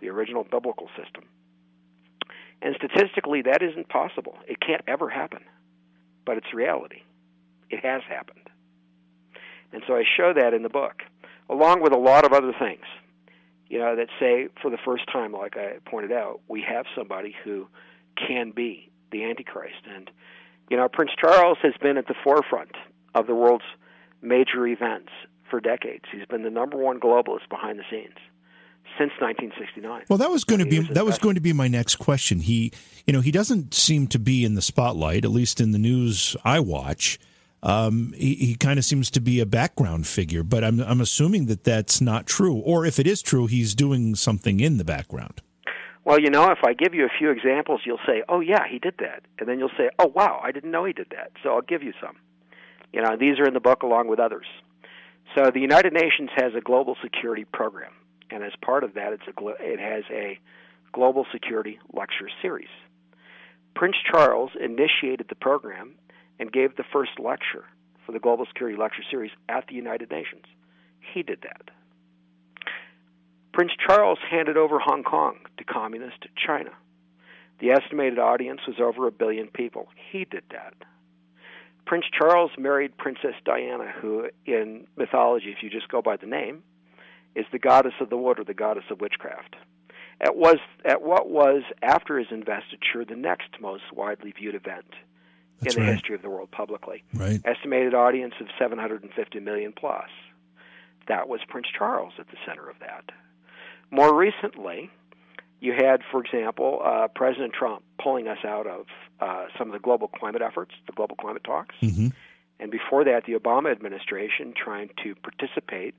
the 0.00 0.10
original 0.10 0.44
biblical 0.44 0.88
system. 0.96 1.24
And 2.62 2.76
statistically, 2.76 3.42
that 3.42 3.62
isn't 3.62 3.88
possible. 3.88 4.38
It 4.46 4.60
can't 4.60 4.82
ever 4.86 5.08
happen. 5.08 5.44
But 6.24 6.36
it's 6.36 6.52
reality. 6.54 7.02
It 7.70 7.84
has 7.84 8.02
happened. 8.08 8.48
And 9.72 9.82
so 9.86 9.94
I 9.94 10.04
show 10.16 10.32
that 10.34 10.54
in 10.54 10.62
the 10.62 10.68
book, 10.68 11.02
along 11.50 11.82
with 11.82 11.92
a 11.92 11.98
lot 11.98 12.24
of 12.24 12.32
other 12.32 12.52
things, 12.58 12.84
you 13.68 13.78
know, 13.78 13.96
that 13.96 14.08
say 14.20 14.48
for 14.62 14.70
the 14.70 14.78
first 14.84 15.10
time, 15.12 15.32
like 15.32 15.56
I 15.56 15.78
pointed 15.84 16.12
out, 16.12 16.40
we 16.48 16.62
have 16.62 16.86
somebody 16.96 17.34
who 17.44 17.66
can 18.16 18.52
be 18.52 18.90
the 19.10 19.24
Antichrist. 19.24 19.82
And, 19.92 20.10
you 20.70 20.76
know, 20.76 20.88
Prince 20.88 21.12
Charles 21.20 21.58
has 21.62 21.74
been 21.80 21.96
at 21.96 22.06
the 22.06 22.14
forefront 22.22 22.72
of 23.14 23.26
the 23.26 23.34
world's 23.34 23.64
major 24.22 24.66
events 24.66 25.10
for 25.50 25.60
decades. 25.60 26.04
He's 26.12 26.26
been 26.26 26.42
the 26.42 26.50
number 26.50 26.76
one 26.76 27.00
globalist 27.00 27.48
behind 27.48 27.78
the 27.78 27.84
scenes 27.90 28.16
since 28.98 29.12
1969. 29.20 30.04
Well, 30.08 30.18
that 30.18 30.30
was 30.30 30.44
going 30.44 30.60
to 30.60 30.66
be 30.66 30.80
that 30.80 31.04
was 31.04 31.18
going 31.18 31.34
to 31.34 31.40
be 31.40 31.52
my 31.52 31.68
next 31.68 31.96
question. 31.96 32.40
He, 32.40 32.72
you 33.06 33.12
know, 33.12 33.20
he 33.20 33.30
doesn't 33.30 33.74
seem 33.74 34.06
to 34.08 34.18
be 34.18 34.44
in 34.44 34.54
the 34.54 34.62
spotlight, 34.62 35.24
at 35.24 35.30
least 35.30 35.60
in 35.60 35.72
the 35.72 35.78
news 35.78 36.36
I 36.44 36.60
watch. 36.60 37.18
Um, 37.66 38.14
he, 38.16 38.34
he 38.34 38.54
kind 38.54 38.78
of 38.78 38.84
seems 38.84 39.10
to 39.10 39.20
be 39.20 39.40
a 39.40 39.46
background 39.46 40.06
figure, 40.06 40.42
but 40.42 40.62
I'm 40.62 40.80
I'm 40.80 41.00
assuming 41.00 41.46
that 41.46 41.64
that's 41.64 42.00
not 42.00 42.26
true, 42.26 42.56
or 42.56 42.86
if 42.86 42.98
it 42.98 43.06
is 43.06 43.22
true, 43.22 43.46
he's 43.46 43.74
doing 43.74 44.14
something 44.14 44.60
in 44.60 44.78
the 44.78 44.84
background. 44.84 45.42
Well, 46.04 46.20
you 46.20 46.30
know, 46.30 46.52
if 46.52 46.58
I 46.64 46.72
give 46.74 46.94
you 46.94 47.04
a 47.04 47.18
few 47.18 47.30
examples, 47.30 47.80
you'll 47.84 47.98
say, 48.06 48.22
"Oh 48.28 48.40
yeah, 48.40 48.62
he 48.70 48.78
did 48.78 48.94
that," 49.00 49.24
and 49.40 49.48
then 49.48 49.58
you'll 49.58 49.76
say, 49.76 49.90
"Oh 49.98 50.06
wow, 50.06 50.40
I 50.42 50.52
didn't 50.52 50.70
know 50.70 50.84
he 50.84 50.92
did 50.92 51.08
that." 51.10 51.32
So 51.42 51.50
I'll 51.50 51.62
give 51.62 51.82
you 51.82 51.92
some. 52.00 52.16
You 52.92 53.02
know, 53.02 53.16
these 53.18 53.40
are 53.40 53.46
in 53.46 53.54
the 53.54 53.60
book 53.60 53.82
along 53.82 54.06
with 54.06 54.20
others. 54.20 54.46
So 55.36 55.50
the 55.50 55.60
United 55.60 55.92
Nations 55.92 56.30
has 56.36 56.54
a 56.54 56.60
global 56.60 56.96
security 57.02 57.44
program 57.44 57.92
and 58.30 58.42
as 58.42 58.52
part 58.60 58.84
of 58.84 58.94
that, 58.94 59.12
it's 59.12 59.22
a 59.26 59.46
it 59.60 59.80
has 59.80 60.04
a 60.10 60.38
global 60.92 61.26
security 61.32 61.78
lecture 61.92 62.28
series. 62.42 62.68
Prince 63.74 63.96
Charles 64.10 64.50
initiated 64.58 65.26
the 65.28 65.34
program 65.34 65.94
and 66.38 66.52
gave 66.52 66.76
the 66.76 66.84
first 66.92 67.18
lecture 67.18 67.64
for 68.04 68.12
the 68.12 68.20
Global 68.20 68.46
Security 68.46 68.78
Lecture 68.78 69.02
Series 69.10 69.32
at 69.48 69.66
the 69.66 69.74
United 69.74 70.10
Nations. 70.10 70.44
He 71.12 71.22
did 71.22 71.40
that. 71.42 71.70
Prince 73.52 73.72
Charles 73.86 74.18
handed 74.30 74.56
over 74.56 74.78
Hong 74.78 75.02
Kong 75.02 75.38
to 75.56 75.64
communist 75.64 76.26
China. 76.46 76.70
The 77.58 77.70
estimated 77.70 78.18
audience 78.18 78.60
was 78.66 78.76
over 78.80 79.06
a 79.06 79.12
billion 79.12 79.48
people. 79.48 79.88
He 80.12 80.26
did 80.26 80.44
that. 80.50 80.74
Prince 81.86 82.04
Charles 82.12 82.50
married 82.58 82.98
Princess 82.98 83.34
Diana, 83.44 83.92
who 84.00 84.28
in 84.44 84.86
mythology, 84.96 85.54
if 85.56 85.62
you 85.62 85.70
just 85.70 85.88
go 85.88 86.02
by 86.02 86.16
the 86.16 86.26
name, 86.26 86.62
is 87.34 87.46
the 87.52 87.58
goddess 87.58 87.94
of 88.00 88.10
the 88.10 88.16
water, 88.16 88.44
the 88.44 88.54
goddess 88.54 88.84
of 88.90 89.00
witchcraft. 89.00 89.56
At 90.20 90.36
was 90.36 90.56
at 90.84 91.02
what 91.02 91.30
was 91.30 91.62
after 91.82 92.18
his 92.18 92.28
investiture 92.30 93.04
the 93.06 93.16
next 93.16 93.60
most 93.60 93.84
widely 93.92 94.32
viewed 94.32 94.54
event 94.54 94.86
That's 95.60 95.74
in 95.74 95.82
the 95.82 95.86
right. 95.86 95.94
history 95.94 96.14
of 96.14 96.22
the 96.22 96.30
world 96.30 96.50
publicly. 96.50 97.04
Right. 97.14 97.40
Estimated 97.44 97.94
audience 97.94 98.34
of 98.40 98.48
750 98.58 99.40
million 99.40 99.72
plus. 99.72 100.08
That 101.08 101.28
was 101.28 101.40
Prince 101.48 101.68
Charles 101.76 102.12
at 102.18 102.26
the 102.28 102.36
center 102.46 102.68
of 102.68 102.78
that. 102.80 103.04
More 103.90 104.14
recently, 104.14 104.90
you 105.60 105.72
had, 105.72 106.00
for 106.10 106.22
example, 106.22 106.80
uh, 106.84 107.08
President 107.14 107.52
Trump 107.52 107.82
pulling 108.02 108.28
us 108.28 108.38
out 108.44 108.66
of 108.66 108.86
uh, 109.20 109.46
some 109.56 109.68
of 109.68 109.72
the 109.72 109.78
global 109.78 110.08
climate 110.08 110.42
efforts, 110.42 110.72
the 110.86 110.92
global 110.92 111.16
climate 111.16 111.44
talks. 111.44 111.74
Mm-hmm. 111.82 112.08
And 112.58 112.70
before 112.70 113.04
that, 113.04 113.24
the 113.26 113.34
Obama 113.34 113.70
administration 113.70 114.54
trying 114.56 114.90
to 115.04 115.14
participate 115.14 115.94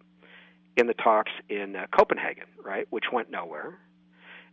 in 0.76 0.88
the 0.88 0.94
talks 0.94 1.32
in 1.50 1.76
uh, 1.76 1.88
Copenhagen, 1.98 2.46
right, 2.64 2.88
which 2.90 3.06
went 3.12 3.32
nowhere. 3.32 3.78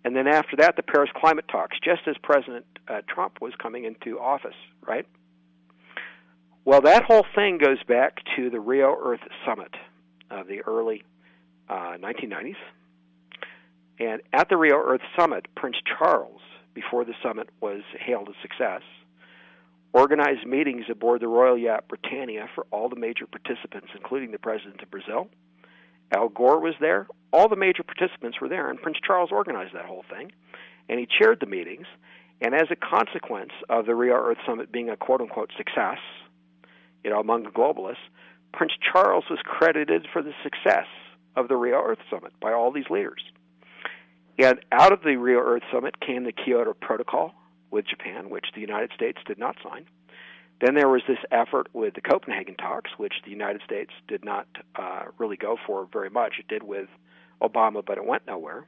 And 0.05 0.15
then 0.15 0.27
after 0.27 0.57
that, 0.59 0.77
the 0.77 0.83
Paris 0.83 1.11
climate 1.17 1.47
talks, 1.51 1.79
just 1.83 2.03
as 2.07 2.17
President 2.23 2.67
uh, 2.89 3.01
Trump 3.09 3.41
was 3.41 3.55
coming 3.61 3.85
into 3.85 4.21
office, 4.21 4.55
right? 4.87 5.07
Well, 6.67 6.83
that 6.83 7.05
whole 7.05 7.25
thing 7.35 7.59
goes 7.59 7.83
back 7.89 8.19
to 8.37 8.51
the 8.51 8.61
Rio 8.61 8.97
Earth 9.03 9.21
Summit 9.47 9.75
of 10.31 10.47
the 10.47 10.61
early 10.63 11.05
uh, 11.69 11.97
1990s. 11.99 12.57
And 13.99 14.23
at 14.33 14.49
the 14.49 14.57
Rio 14.57 14.77
Earth 14.77 15.03
Summit, 15.19 15.47
Prince 15.55 15.77
Charles, 15.87 16.41
before 16.75 17.05
the 17.05 17.15
summit 17.23 17.49
was 17.61 17.83
hailed 17.99 18.29
a 18.29 18.33
success, 18.43 18.83
organized 19.93 20.47
meetings 20.47 20.87
aboard 20.91 21.21
the 21.23 21.29
Royal 21.29 21.57
Yacht 21.57 21.85
Britannia 21.89 22.49
for 22.55 22.67
all 22.71 22.89
the 22.89 22.97
major 22.97 23.27
participants, 23.27 23.89
including 23.95 24.33
the 24.33 24.39
President 24.39 24.83
of 24.83 24.91
Brazil, 24.91 25.29
Al 26.15 26.29
Gore 26.29 26.61
was 26.61 26.75
there. 26.81 27.07
All 27.33 27.49
the 27.49 27.57
major 27.57 27.83
participants 27.83 28.41
were 28.41 28.49
there, 28.49 28.71
and 28.71 28.81
Prince 28.81 28.99
Charles 29.05 29.31
organized 29.33 29.75
that 29.75 29.87
whole 29.87 30.05
thing. 30.09 30.33
And 30.89 31.01
he 31.01 31.07
chaired 31.07 31.41
the 31.41 31.47
meetings. 31.47 31.87
And 32.41 32.55
as 32.55 32.69
a 32.71 32.77
consequence 32.77 33.53
of 33.69 33.87
the 33.87 33.95
Rio 33.95 34.15
Earth 34.15 34.39
Summit 34.47 34.71
being 34.71 34.91
a 34.91 34.97
quote 34.97 35.21
unquote 35.21 35.51
success, 35.57 35.99
you 37.03 37.11
know, 37.11 37.21
among 37.21 37.45
the 37.45 37.51
globalists, 37.51 38.07
Prince 38.53 38.73
Charles 38.93 39.25
was 39.29 39.39
credited 39.45 40.07
for 40.13 40.23
the 40.23 40.33
success 40.43 40.87
of 41.37 41.49
the 41.49 41.57
Rio 41.57 41.83
Earth 41.83 41.99
Summit 42.09 42.33
by 42.41 42.53
all 42.53 42.71
these 42.71 42.89
leaders. 42.91 43.23
And 44.39 44.61
out 44.73 44.93
of 44.93 45.03
the 45.03 45.17
Rio 45.17 45.39
Earth 45.39 45.63
Summit 45.73 46.01
came 46.01 46.25
the 46.25 46.33
Kyoto 46.33 46.75
Protocol 46.75 47.33
with 47.71 47.87
Japan, 47.87 48.31
which 48.31 48.47
the 48.55 48.61
United 48.61 48.91
States 48.95 49.19
did 49.27 49.39
not 49.39 49.57
sign. 49.63 49.87
Then 50.61 50.75
there 50.75 50.89
was 50.89 51.03
this 51.09 51.19
effort 51.31 51.69
with 51.73 51.95
the 51.95 52.01
Copenhagen 52.01 52.55
talks, 52.55 52.91
which 52.97 53.15
the 53.25 53.31
United 53.31 53.63
States 53.65 53.91
did 54.09 54.25
not 54.25 54.47
uh, 54.77 55.05
really 55.19 55.37
go 55.37 55.57
for 55.67 55.87
very 55.93 56.11
much. 56.11 56.35
It 56.39 56.49
did 56.49 56.63
with 56.63 56.89
Obama, 57.43 57.85
but 57.85 57.99
it 57.99 58.07
went 58.07 58.27
nowhere. 58.27 58.67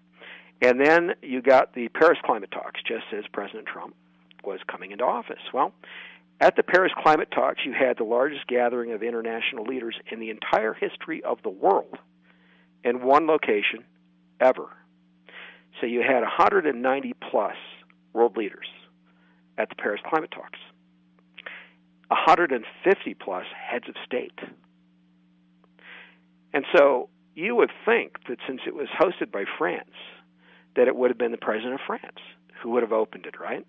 And 0.62 0.81
then 0.81 1.12
you 1.22 1.42
got 1.42 1.75
the 1.75 1.88
Paris 1.88 2.18
climate 2.25 2.51
talks, 2.51 2.81
just 2.87 3.05
as 3.16 3.25
President 3.33 3.66
Trump 3.66 3.94
was 4.44 4.61
coming 4.70 4.90
into 4.90 5.05
office. 5.05 5.42
Well, 5.53 5.72
at 6.40 6.57
the 6.57 6.62
Paris 6.62 6.92
climate 7.03 7.29
talks, 7.35 7.61
you 7.64 7.72
had 7.72 7.99
the 7.99 8.05
largest 8.05 8.46
gathering 8.46 8.92
of 8.92 9.03
international 9.03 9.64
leaders 9.64 9.96
in 10.11 10.20
the 10.20 10.31
entire 10.31 10.75
history 10.75 11.22
of 11.25 11.38
the 11.42 11.51
world 11.51 11.96
in 12.85 13.03
one 13.03 13.27
location 13.27 13.85
ever. 14.40 14.68
So 15.81 15.87
you 15.87 16.01
had 16.01 16.20
190 16.20 17.14
plus 17.31 17.57
world 18.12 18.37
leaders 18.37 18.66
at 19.59 19.68
the 19.68 19.75
Paris 19.75 20.01
climate 20.09 20.31
talks. 20.31 20.59
150 22.09 23.14
plus 23.14 23.45
heads 23.55 23.88
of 23.88 23.95
state. 24.05 24.38
And 26.53 26.64
so 26.75 27.09
you 27.35 27.55
would 27.57 27.71
think 27.85 28.16
that 28.29 28.38
since 28.47 28.61
it 28.66 28.75
was 28.75 28.88
hosted 28.99 29.31
by 29.31 29.45
France, 29.59 29.90
that 30.75 30.88
it 30.88 30.97
would 30.97 31.11
have 31.11 31.19
been 31.19 31.33
the 31.33 31.38
president 31.38 31.75
of 31.75 31.81
France 31.87 32.19
who 32.62 32.71
would 32.71 32.83
have 32.83 32.92
opened 32.92 33.27
it, 33.27 33.38
right? 33.38 33.66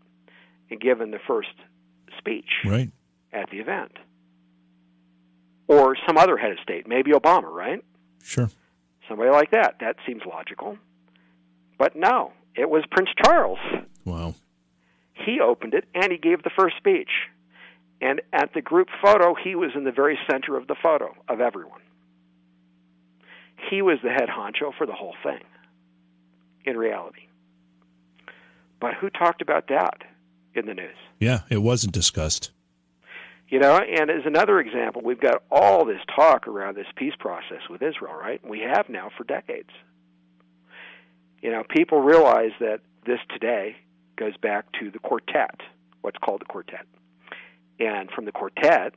And 0.69 0.79
given 0.79 1.11
the 1.11 1.19
first 1.27 1.49
speech 2.17 2.49
right. 2.65 2.89
at 3.33 3.49
the 3.49 3.57
event. 3.57 3.91
Or 5.67 5.97
some 6.07 6.17
other 6.17 6.37
head 6.37 6.51
of 6.51 6.59
state, 6.63 6.87
maybe 6.87 7.11
Obama, 7.11 7.51
right? 7.51 7.83
Sure. 8.23 8.49
Somebody 9.09 9.31
like 9.31 9.51
that. 9.51 9.75
That 9.79 9.97
seems 10.05 10.21
logical. 10.25 10.77
But 11.77 11.95
no, 11.95 12.31
it 12.55 12.69
was 12.69 12.83
Prince 12.89 13.09
Charles. 13.23 13.59
Wow. 14.05 14.35
He 15.13 15.39
opened 15.41 15.73
it 15.73 15.85
and 15.93 16.11
he 16.11 16.17
gave 16.17 16.43
the 16.43 16.51
first 16.57 16.77
speech. 16.77 17.09
And 18.01 18.21
at 18.31 18.53
the 18.53 18.61
group 18.61 18.89
photo, 19.01 19.33
he 19.33 19.55
was 19.55 19.71
in 19.75 19.83
the 19.83 19.91
very 19.91 20.19
center 20.29 20.55
of 20.55 20.67
the 20.67 20.75
photo 20.81 21.15
of 21.27 21.41
everyone. 21.41 21.81
He 23.69 23.81
was 23.81 23.97
the 24.03 24.11
head 24.11 24.29
honcho 24.29 24.71
for 24.77 24.85
the 24.85 24.93
whole 24.93 25.15
thing, 25.23 25.41
in 26.63 26.77
reality. 26.77 27.27
But 28.79 28.93
who 28.93 29.09
talked 29.09 29.41
about 29.41 29.67
that 29.69 30.03
in 30.53 30.67
the 30.67 30.75
news? 30.75 30.95
Yeah, 31.19 31.41
it 31.49 31.63
wasn't 31.63 31.93
discussed. 31.93 32.51
You 33.49 33.59
know, 33.59 33.77
and 33.77 34.11
as 34.11 34.25
another 34.25 34.59
example, 34.59 35.01
we've 35.03 35.21
got 35.21 35.41
all 35.49 35.85
this 35.85 36.01
talk 36.13 36.47
around 36.47 36.75
this 36.75 36.87
peace 36.95 37.13
process 37.17 37.61
with 37.69 37.81
Israel, 37.81 38.13
right? 38.13 38.45
We 38.45 38.59
have 38.59 38.89
now 38.89 39.09
for 39.17 39.23
decades. 39.23 39.69
You 41.41 41.51
know, 41.51 41.63
people 41.67 42.01
realize 42.01 42.51
that 42.59 42.81
this 43.05 43.19
today 43.29 43.77
goes 44.17 44.35
back 44.37 44.65
to 44.79 44.91
the 44.91 44.99
quartet, 44.99 45.61
what's 46.01 46.17
called 46.17 46.41
the 46.41 46.45
quartet. 46.45 46.85
And 47.79 48.09
from 48.09 48.25
the 48.25 48.31
quartet, 48.31 48.93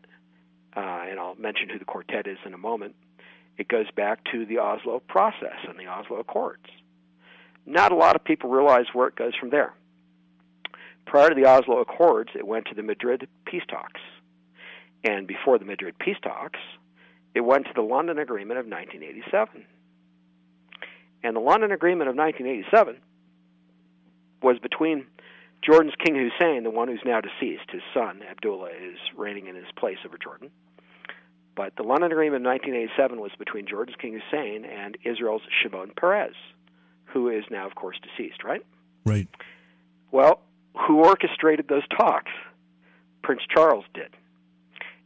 uh, 0.77 0.81
and 1.09 1.19
I'll 1.19 1.35
mention 1.37 1.69
who 1.69 1.79
the 1.79 1.85
quartet 1.85 2.27
is 2.27 2.39
in 2.47 2.55
a 2.55 2.59
moment, 2.59 2.95
it 3.59 3.69
goes 3.69 3.91
back 3.95 4.25
to 4.33 4.47
the 4.47 4.59
Oslo 4.59 5.01
process 5.01 5.59
and 5.69 5.79
the 5.79 5.87
Oslo 5.87 6.19
Accords. 6.19 6.65
Not 7.67 7.93
a 7.93 7.97
lot 7.97 8.17
of 8.17 8.25
people 8.25 8.51
realize 8.51 8.87
where 8.93 9.09
it 9.09 9.17
goes 9.17 9.35
from 9.39 9.51
there. 9.51 9.75
Prior 11.07 11.29
to 11.29 11.35
the 11.35 11.47
Oslo 11.47 11.81
Accords, 11.81 12.31
it 12.35 12.47
went 12.47 12.67
to 12.67 12.75
the 12.75 12.83
Madrid 12.83 13.29
peace 13.45 13.65
talks. 13.69 14.01
And 15.05 15.27
before 15.27 15.59
the 15.59 15.65
Madrid 15.65 15.99
peace 15.99 16.17
talks, 16.23 16.59
it 17.35 17.41
went 17.41 17.67
to 17.67 17.73
the 17.75 17.83
London 17.83 18.19
Agreement 18.19 18.59
of 18.59 18.67
1987. 18.67 19.65
And 21.23 21.37
the 21.37 21.41
London 21.41 21.71
Agreement 21.73 22.09
of 22.09 22.17
1987 22.17 23.01
was 24.43 24.59
between 24.59 25.07
Jordan's 25.63 25.95
King 26.03 26.15
Hussein, 26.15 26.65
the 26.65 26.71
one 26.71 26.89
who's 26.89 27.03
now 27.05 27.21
deceased, 27.21 27.71
his 27.71 27.83
son 27.93 28.23
Abdullah 28.29 28.71
is 28.71 28.99
reigning 29.17 29.47
in 29.47 29.55
his 29.55 29.71
place 29.77 29.99
over 30.07 30.17
Jordan. 30.17 30.51
But 31.55 31.77
the 31.77 31.83
London 31.83 32.11
Agreement 32.13 32.47
of 32.47 32.51
1987 32.51 33.21
was 33.21 33.33
between 33.39 33.67
Jordan's 33.67 33.97
King 34.01 34.19
Hussein 34.19 34.65
and 34.65 34.97
Israel's 35.05 35.43
Shimon 35.63 35.93
Peres, 35.97 36.35
who 37.05 37.29
is 37.29 37.45
now, 37.51 37.67
of 37.67 37.75
course, 37.75 37.99
deceased, 38.01 38.45
right? 38.45 38.65
Right. 39.05 39.29
Well, 40.11 40.41
who 40.87 41.01
orchestrated 41.01 41.69
those 41.69 41.87
talks? 41.89 42.31
Prince 43.23 43.43
Charles 43.55 43.85
did. 43.93 44.17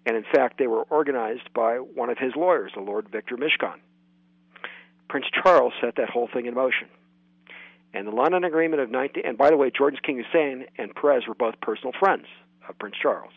And 0.06 0.16
in 0.16 0.24
fact, 0.32 0.58
they 0.58 0.66
were 0.66 0.82
organized 0.82 1.52
by 1.54 1.76
one 1.76 2.10
of 2.10 2.18
his 2.18 2.32
lawyers, 2.36 2.72
the 2.74 2.82
Lord 2.82 3.08
Victor 3.08 3.36
Mishcon. 3.36 3.80
Prince 5.08 5.26
Charles 5.42 5.72
set 5.80 5.96
that 5.96 6.10
whole 6.10 6.28
thing 6.32 6.46
in 6.46 6.54
motion. 6.54 6.88
And 7.94 8.09
the 8.09 8.11
London 8.11 8.42
Agreement 8.42 8.83
of 8.83 8.90
19 8.90 9.22
and 9.24 9.38
by 9.38 9.50
the 9.50 9.57
way, 9.57 9.70
Jordan's 9.70 10.00
King 10.04 10.22
Hussein 10.22 10.66
and 10.76 10.92
Peres 10.94 11.28
were 11.28 11.35
both 11.35 11.54
personal 11.62 11.92
friends 11.98 12.26
of 12.68 12.76
Prince 12.78 12.96
Charles. 13.00 13.33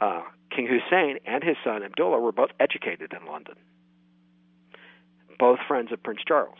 Uh, 0.00 0.22
King 0.54 0.68
Hussein 0.68 1.18
and 1.26 1.42
his 1.42 1.56
son 1.64 1.82
Abdullah 1.82 2.20
were 2.20 2.32
both 2.32 2.50
educated 2.60 3.12
in 3.12 3.26
London, 3.26 3.56
both 5.38 5.58
friends 5.66 5.90
of 5.92 6.02
Prince 6.02 6.20
Charles. 6.26 6.58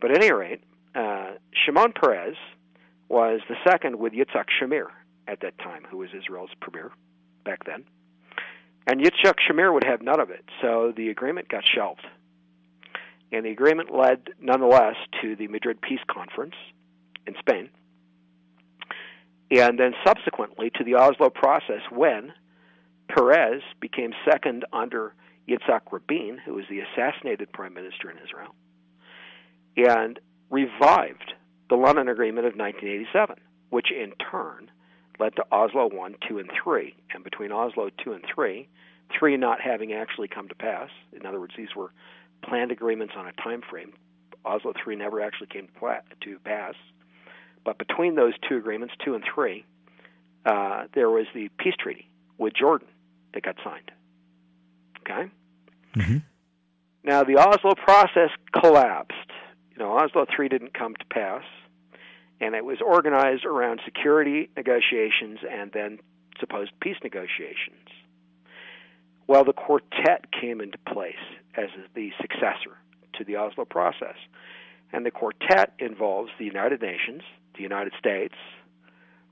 But 0.00 0.12
at 0.12 0.22
any 0.22 0.32
rate, 0.32 0.62
uh, 0.94 1.32
Shimon 1.52 1.92
Peres 1.92 2.36
was 3.08 3.40
the 3.48 3.56
second 3.68 3.98
with 3.98 4.12
Yitzhak 4.12 4.46
Shamir 4.60 4.86
at 5.26 5.40
that 5.40 5.58
time, 5.58 5.84
who 5.90 5.98
was 5.98 6.10
Israel's 6.16 6.50
premier 6.60 6.92
back 7.44 7.64
then. 7.64 7.84
And 8.86 9.00
Yitzhak 9.00 9.34
Shamir 9.48 9.72
would 9.72 9.84
have 9.84 10.02
none 10.02 10.20
of 10.20 10.30
it, 10.30 10.44
so 10.62 10.92
the 10.96 11.08
agreement 11.08 11.48
got 11.48 11.64
shelved. 11.66 12.06
And 13.32 13.44
the 13.44 13.50
agreement 13.50 13.94
led, 13.94 14.28
nonetheless, 14.40 14.96
to 15.22 15.36
the 15.36 15.48
Madrid 15.48 15.80
Peace 15.80 16.00
Conference 16.08 16.54
in 17.26 17.34
Spain, 17.40 17.70
and 19.50 19.78
then 19.78 19.94
subsequently 20.04 20.70
to 20.70 20.84
the 20.84 20.94
Oslo 20.94 21.30
process 21.30 21.82
when 21.90 22.32
Peres 23.08 23.62
became 23.80 24.12
second 24.28 24.64
under 24.72 25.14
Yitzhak 25.48 25.92
Rabin, 25.92 26.38
who 26.44 26.54
was 26.54 26.64
the 26.68 26.80
assassinated 26.80 27.52
prime 27.52 27.74
minister 27.74 28.10
in 28.10 28.18
Israel, 28.18 28.54
and 29.76 30.18
revived 30.50 31.34
the 31.68 31.76
London 31.76 32.08
Agreement 32.08 32.46
of 32.46 32.54
1987, 32.54 33.36
which 33.70 33.90
in 33.90 34.12
turn 34.30 34.70
led 35.18 35.34
to 35.36 35.44
Oslo 35.50 35.88
1, 35.88 36.16
2, 36.28 36.38
and 36.38 36.50
3. 36.62 36.94
And 37.14 37.24
between 37.24 37.52
Oslo 37.52 37.90
2 38.04 38.12
and 38.12 38.24
3, 38.32 38.68
3 39.18 39.36
not 39.36 39.60
having 39.60 39.92
actually 39.92 40.28
come 40.28 40.48
to 40.48 40.54
pass, 40.54 40.90
in 41.12 41.24
other 41.24 41.40
words, 41.40 41.54
these 41.56 41.74
were 41.74 41.92
planned 42.42 42.72
agreements 42.72 43.14
on 43.16 43.26
a 43.26 43.32
time 43.32 43.62
frame. 43.68 43.92
Oslo 44.44 44.72
3 44.82 44.96
never 44.96 45.20
actually 45.20 45.48
came 45.48 45.68
to 45.78 46.38
pass. 46.44 46.74
But 47.64 47.78
between 47.78 48.14
those 48.14 48.34
two 48.48 48.56
agreements, 48.56 48.94
2 49.04 49.14
and 49.14 49.24
3, 49.34 49.64
uh, 50.44 50.84
there 50.94 51.10
was 51.10 51.26
the 51.34 51.48
peace 51.58 51.74
treaty 51.78 52.08
with 52.38 52.54
Jordan 52.54 52.88
that 53.34 53.42
got 53.42 53.56
signed. 53.64 53.90
Okay? 55.00 55.30
Mm-hmm. 55.96 56.18
Now, 57.02 57.24
the 57.24 57.38
Oslo 57.38 57.74
process 57.74 58.30
collapsed. 58.52 59.30
You 59.72 59.78
know, 59.82 59.98
Oslo 59.98 60.26
3 60.34 60.48
didn't 60.48 60.74
come 60.74 60.94
to 60.94 61.04
pass, 61.06 61.42
and 62.40 62.54
it 62.54 62.64
was 62.64 62.78
organized 62.84 63.44
around 63.44 63.80
security 63.84 64.48
negotiations 64.56 65.40
and 65.48 65.70
then 65.72 65.98
supposed 66.38 66.70
peace 66.80 66.96
negotiations. 67.02 67.88
Well, 69.26 69.44
the 69.44 69.52
quartet 69.52 70.30
came 70.32 70.60
into 70.60 70.78
place 70.78 71.14
as 71.56 71.68
the 71.94 72.10
successor 72.20 72.76
to 73.14 73.24
the 73.24 73.36
Oslo 73.36 73.64
process. 73.64 74.16
And 74.92 75.04
the 75.04 75.10
quartet 75.10 75.72
involves 75.78 76.30
the 76.38 76.44
United 76.44 76.80
Nations, 76.80 77.22
the 77.56 77.62
United 77.62 77.92
States, 77.98 78.34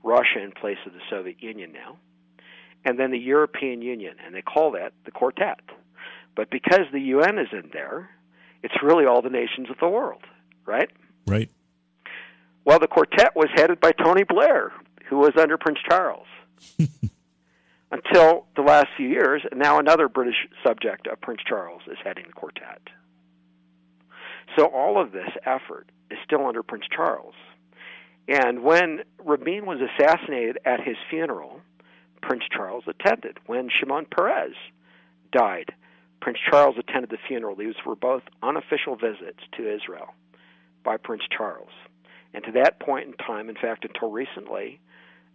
Russia 0.03 0.43
in 0.43 0.51
place 0.51 0.77
of 0.85 0.93
the 0.93 0.99
Soviet 1.09 1.41
Union 1.41 1.71
now, 1.71 1.97
and 2.83 2.99
then 2.99 3.11
the 3.11 3.19
European 3.19 3.81
Union, 3.81 4.15
and 4.25 4.35
they 4.35 4.41
call 4.41 4.71
that 4.71 4.93
the 5.05 5.11
quartet. 5.11 5.59
But 6.35 6.49
because 6.49 6.85
the 6.91 6.99
UN 6.99 7.39
is 7.39 7.47
in 7.51 7.69
there, 7.73 8.09
it's 8.61 8.75
really 8.83 9.05
all 9.05 9.21
the 9.21 9.29
nations 9.29 9.69
of 9.69 9.77
the 9.79 9.87
world, 9.87 10.23
right? 10.65 10.89
Right. 11.25 11.49
Well, 12.65 12.79
the 12.79 12.87
quartet 12.87 13.35
was 13.35 13.47
headed 13.55 13.79
by 13.79 13.91
Tony 13.91 14.23
Blair, 14.23 14.73
who 15.09 15.17
was 15.17 15.31
under 15.39 15.57
Prince 15.57 15.79
Charles. 15.87 16.27
Until 17.91 18.45
the 18.55 18.61
last 18.61 18.87
few 18.97 19.07
years, 19.07 19.41
and 19.49 19.59
now 19.59 19.79
another 19.79 20.07
British 20.07 20.47
subject 20.65 21.07
of 21.07 21.21
Prince 21.21 21.41
Charles 21.47 21.81
is 21.87 21.97
heading 22.03 22.25
the 22.27 22.33
quartet. 22.33 22.81
So 24.57 24.65
all 24.65 25.01
of 25.01 25.11
this 25.11 25.29
effort 25.45 25.91
is 26.09 26.17
still 26.23 26.45
under 26.47 26.63
Prince 26.63 26.85
Charles. 26.93 27.35
And 28.27 28.63
when 28.63 29.01
Rabin 29.23 29.65
was 29.65 29.79
assassinated 29.81 30.57
at 30.65 30.81
his 30.81 30.97
funeral, 31.09 31.61
Prince 32.21 32.43
Charles 32.51 32.85
attended. 32.87 33.37
When 33.45 33.69
Shimon 33.69 34.05
Peres 34.05 34.55
died, 35.31 35.73
Prince 36.21 36.39
Charles 36.49 36.75
attended 36.79 37.11
the 37.11 37.17
funeral. 37.27 37.55
These 37.55 37.75
were 37.85 37.95
both 37.95 38.23
unofficial 38.41 38.95
visits 38.95 39.41
to 39.57 39.75
Israel 39.75 40.15
by 40.83 40.97
Prince 40.97 41.23
Charles. 41.35 41.69
And 42.33 42.43
to 42.45 42.51
that 42.53 42.79
point 42.79 43.07
in 43.07 43.13
time, 43.13 43.47
in 43.47 43.55
fact, 43.55 43.85
until 43.85 44.11
recently, 44.11 44.79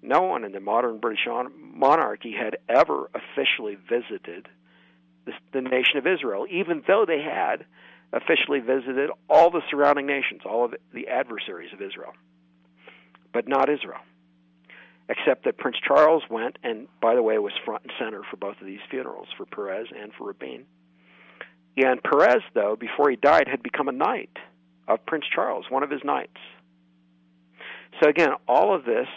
no 0.03 0.23
one 0.23 0.45
in 0.45 0.53
the 0.53 0.61
modern 0.61 0.99
British 0.99 1.27
monarchy 1.59 2.33
had 2.33 2.57
ever 2.69 3.11
officially 3.15 3.77
visited 3.89 4.49
the, 5.53 5.61
nation 5.61 5.99
of 5.99 6.07
Israel, 6.07 6.47
even 6.51 6.83
though 6.87 7.05
they 7.07 7.21
had 7.21 7.65
officially 8.13 8.61
visited 8.61 9.11
all 9.29 9.51
the 9.51 9.63
surrounding 9.71 10.07
nations, 10.07 10.43
all 10.45 10.65
of 10.65 10.75
the 10.93 11.09
adversaries 11.09 11.73
of 11.73 11.81
Israel, 11.81 12.13
but 13.33 13.47
not 13.47 13.69
Israel. 13.69 14.01
Except 15.09 15.45
that 15.45 15.59
Prince 15.59 15.77
Charles 15.87 16.23
went, 16.31 16.59
and 16.63 16.87
by 17.01 17.15
the 17.15 17.23
way, 17.23 17.39
was 17.39 17.53
front 17.65 17.83
and 17.83 17.93
center 17.99 18.23
for 18.31 18.37
both 18.37 18.61
of 18.61 18.67
these 18.67 18.81
funerals, 18.91 19.27
for 19.37 19.45
Peres 19.45 19.89
and 19.97 20.13
for 20.15 20.29
Rabin. 20.29 20.65
And 21.77 22.03
Peres, 22.03 22.43
though, 22.55 22.77
before 22.79 23.11
he 23.11 23.17
died, 23.17 23.49
had 23.49 23.63
become 23.63 23.89
a 23.89 23.93
knight 23.93 24.37
of 24.89 25.05
Prince 25.07 25.25
Charles, 25.33 25.67
one 25.69 25.83
of 25.83 25.91
his 25.91 26.03
knights. 26.05 26.39
So 28.03 28.09
again, 28.09 28.31
all 28.49 28.75
of 28.75 28.85
this 28.85 29.09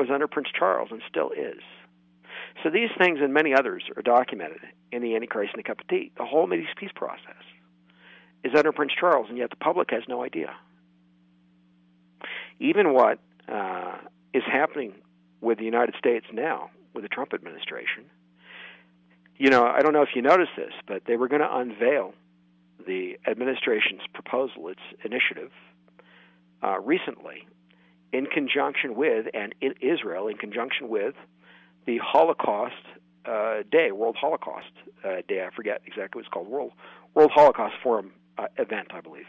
was 0.00 0.08
under 0.10 0.26
Prince 0.26 0.48
Charles 0.58 0.88
and 0.90 1.02
still 1.08 1.30
is. 1.30 1.62
So 2.62 2.70
these 2.70 2.88
things 2.98 3.18
and 3.22 3.34
many 3.34 3.54
others 3.54 3.84
are 3.96 4.02
documented 4.02 4.60
in 4.90 5.02
the 5.02 5.14
Antichrist 5.14 5.52
and 5.54 5.62
the 5.62 5.66
Cup 5.66 5.80
of 5.80 5.88
Tea. 5.88 6.10
The 6.16 6.24
whole 6.24 6.46
Middle 6.46 6.64
East 6.64 6.76
peace 6.76 6.90
process 6.94 7.44
is 8.42 8.52
under 8.56 8.72
Prince 8.72 8.92
Charles, 8.98 9.26
and 9.28 9.36
yet 9.36 9.50
the 9.50 9.56
public 9.56 9.90
has 9.90 10.02
no 10.08 10.24
idea. 10.24 10.54
Even 12.58 12.94
what 12.94 13.18
uh, 13.46 13.98
is 14.32 14.42
happening 14.50 14.94
with 15.42 15.58
the 15.58 15.64
United 15.64 15.94
States 15.98 16.26
now, 16.32 16.70
with 16.94 17.04
the 17.04 17.08
Trump 17.08 17.34
administration, 17.34 18.04
you 19.36 19.50
know, 19.50 19.64
I 19.66 19.80
don't 19.80 19.92
know 19.92 20.02
if 20.02 20.10
you 20.14 20.22
noticed 20.22 20.52
this, 20.56 20.72
but 20.86 21.02
they 21.06 21.16
were 21.16 21.28
going 21.28 21.42
to 21.42 21.56
unveil 21.56 22.14
the 22.86 23.18
administration's 23.26 24.02
proposal, 24.12 24.68
its 24.68 24.80
initiative, 25.04 25.50
uh, 26.62 26.78
recently 26.80 27.46
in 28.12 28.26
conjunction 28.26 28.94
with, 28.94 29.26
and 29.34 29.54
in 29.60 29.74
Israel, 29.80 30.28
in 30.28 30.36
conjunction 30.36 30.88
with 30.88 31.14
the 31.86 31.98
Holocaust 31.98 32.74
uh, 33.24 33.62
Day, 33.70 33.92
World 33.92 34.16
Holocaust 34.20 34.72
uh, 35.04 35.16
Day. 35.28 35.44
I 35.44 35.54
forget 35.54 35.82
exactly 35.86 36.20
what 36.20 36.26
it's 36.26 36.32
called, 36.32 36.48
World 36.48 36.72
World 37.14 37.30
Holocaust 37.34 37.74
Forum 37.82 38.12
uh, 38.38 38.46
event, 38.58 38.88
I 38.92 39.00
believe. 39.00 39.26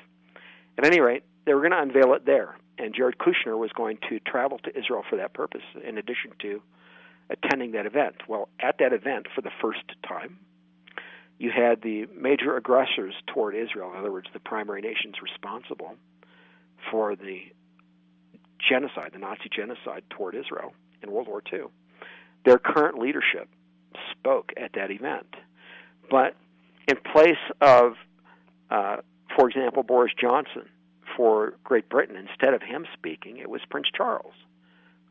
At 0.77 0.85
any 0.85 0.99
rate, 0.99 1.23
they 1.45 1.53
were 1.53 1.61
going 1.61 1.71
to 1.71 1.81
unveil 1.81 2.13
it 2.13 2.25
there, 2.25 2.55
and 2.77 2.93
Jared 2.95 3.17
Kushner 3.17 3.57
was 3.57 3.71
going 3.71 3.97
to 4.09 4.19
travel 4.19 4.59
to 4.59 4.77
Israel 4.77 5.03
for 5.09 5.17
that 5.17 5.33
purpose, 5.33 5.63
in 5.83 5.97
addition 5.97 6.31
to 6.41 6.61
attending 7.29 7.71
that 7.71 7.85
event. 7.85 8.15
Well, 8.27 8.49
at 8.59 8.77
that 8.79 8.93
event, 8.93 9.27
for 9.33 9.41
the 9.41 9.51
first 9.61 9.83
time, 10.07 10.37
you 11.39 11.49
had 11.49 11.81
the 11.81 12.05
major 12.15 12.55
aggressors 12.55 13.15
toward 13.33 13.55
Israel, 13.55 13.91
in 13.91 13.97
other 13.97 14.11
words, 14.11 14.27
the 14.31 14.39
primary 14.39 14.81
nations 14.81 15.15
responsible 15.21 15.95
for 16.91 17.15
the 17.15 17.41
genocide, 18.67 19.11
the 19.13 19.19
Nazi 19.19 19.49
genocide 19.51 20.03
toward 20.09 20.35
Israel 20.35 20.73
in 21.01 21.11
World 21.11 21.27
War 21.27 21.41
II. 21.51 21.65
Their 22.45 22.57
current 22.57 22.97
leadership 22.97 23.47
spoke 24.11 24.51
at 24.57 24.71
that 24.73 24.91
event. 24.91 25.27
But 26.09 26.35
in 26.87 26.97
place 26.97 27.37
of, 27.61 27.93
uh, 28.69 28.97
for 29.35 29.49
example, 29.49 29.83
Boris 29.83 30.13
Johnson 30.19 30.67
for 31.15 31.53
Great 31.63 31.89
Britain, 31.89 32.15
instead 32.15 32.53
of 32.53 32.61
him 32.61 32.85
speaking, 32.93 33.37
it 33.37 33.49
was 33.49 33.61
Prince 33.69 33.87
Charles 33.95 34.33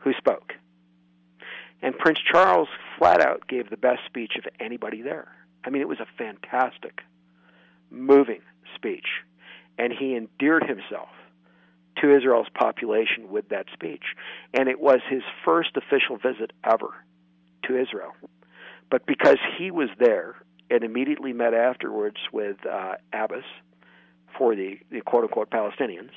who 0.01 0.13
spoke. 0.15 0.55
And 1.83 1.97
Prince 1.97 2.19
Charles 2.31 2.69
flat 2.99 3.21
out 3.21 3.49
gave 3.49 3.71
the 3.71 3.77
best 3.77 4.01
speech 4.07 4.33
of 4.37 4.45
anybody 4.59 5.03
there. 5.03 5.29
I 5.65 5.71
mean, 5.71 5.83
it 5.83 5.89
was 5.89 6.01
a 6.01 6.07
fantastic, 6.19 7.01
moving 7.91 8.41
speech. 8.75 9.07
And 9.79 9.93
he 9.93 10.15
endeared 10.15 10.65
himself 10.65 11.09
to 12.01 12.17
Israel's 12.17 12.49
population 12.55 13.31
with 13.31 13.49
that 13.51 13.67
speech. 13.73 14.05
And 14.55 14.69
it 14.69 14.81
was 14.81 15.01
his 15.09 15.23
first 15.45 15.77
official 15.77 16.17
visit 16.17 16.53
ever 16.65 16.95
to 17.65 17.81
Israel. 17.81 18.13
But 18.91 19.07
because 19.07 19.39
he 19.59 19.71
was 19.71 19.89
there 19.99 20.37
and 20.71 20.85
immediately 20.85 21.33
met 21.33 21.55
afterwards 21.55 22.17
with 22.33 22.57
uh, 22.67 22.95
Abbas 23.13 23.45
for 24.39 24.55
the, 24.55 24.79
the 24.91 25.01
quote 25.01 25.25
unquote 25.25 25.51
Palestinians 25.51 26.11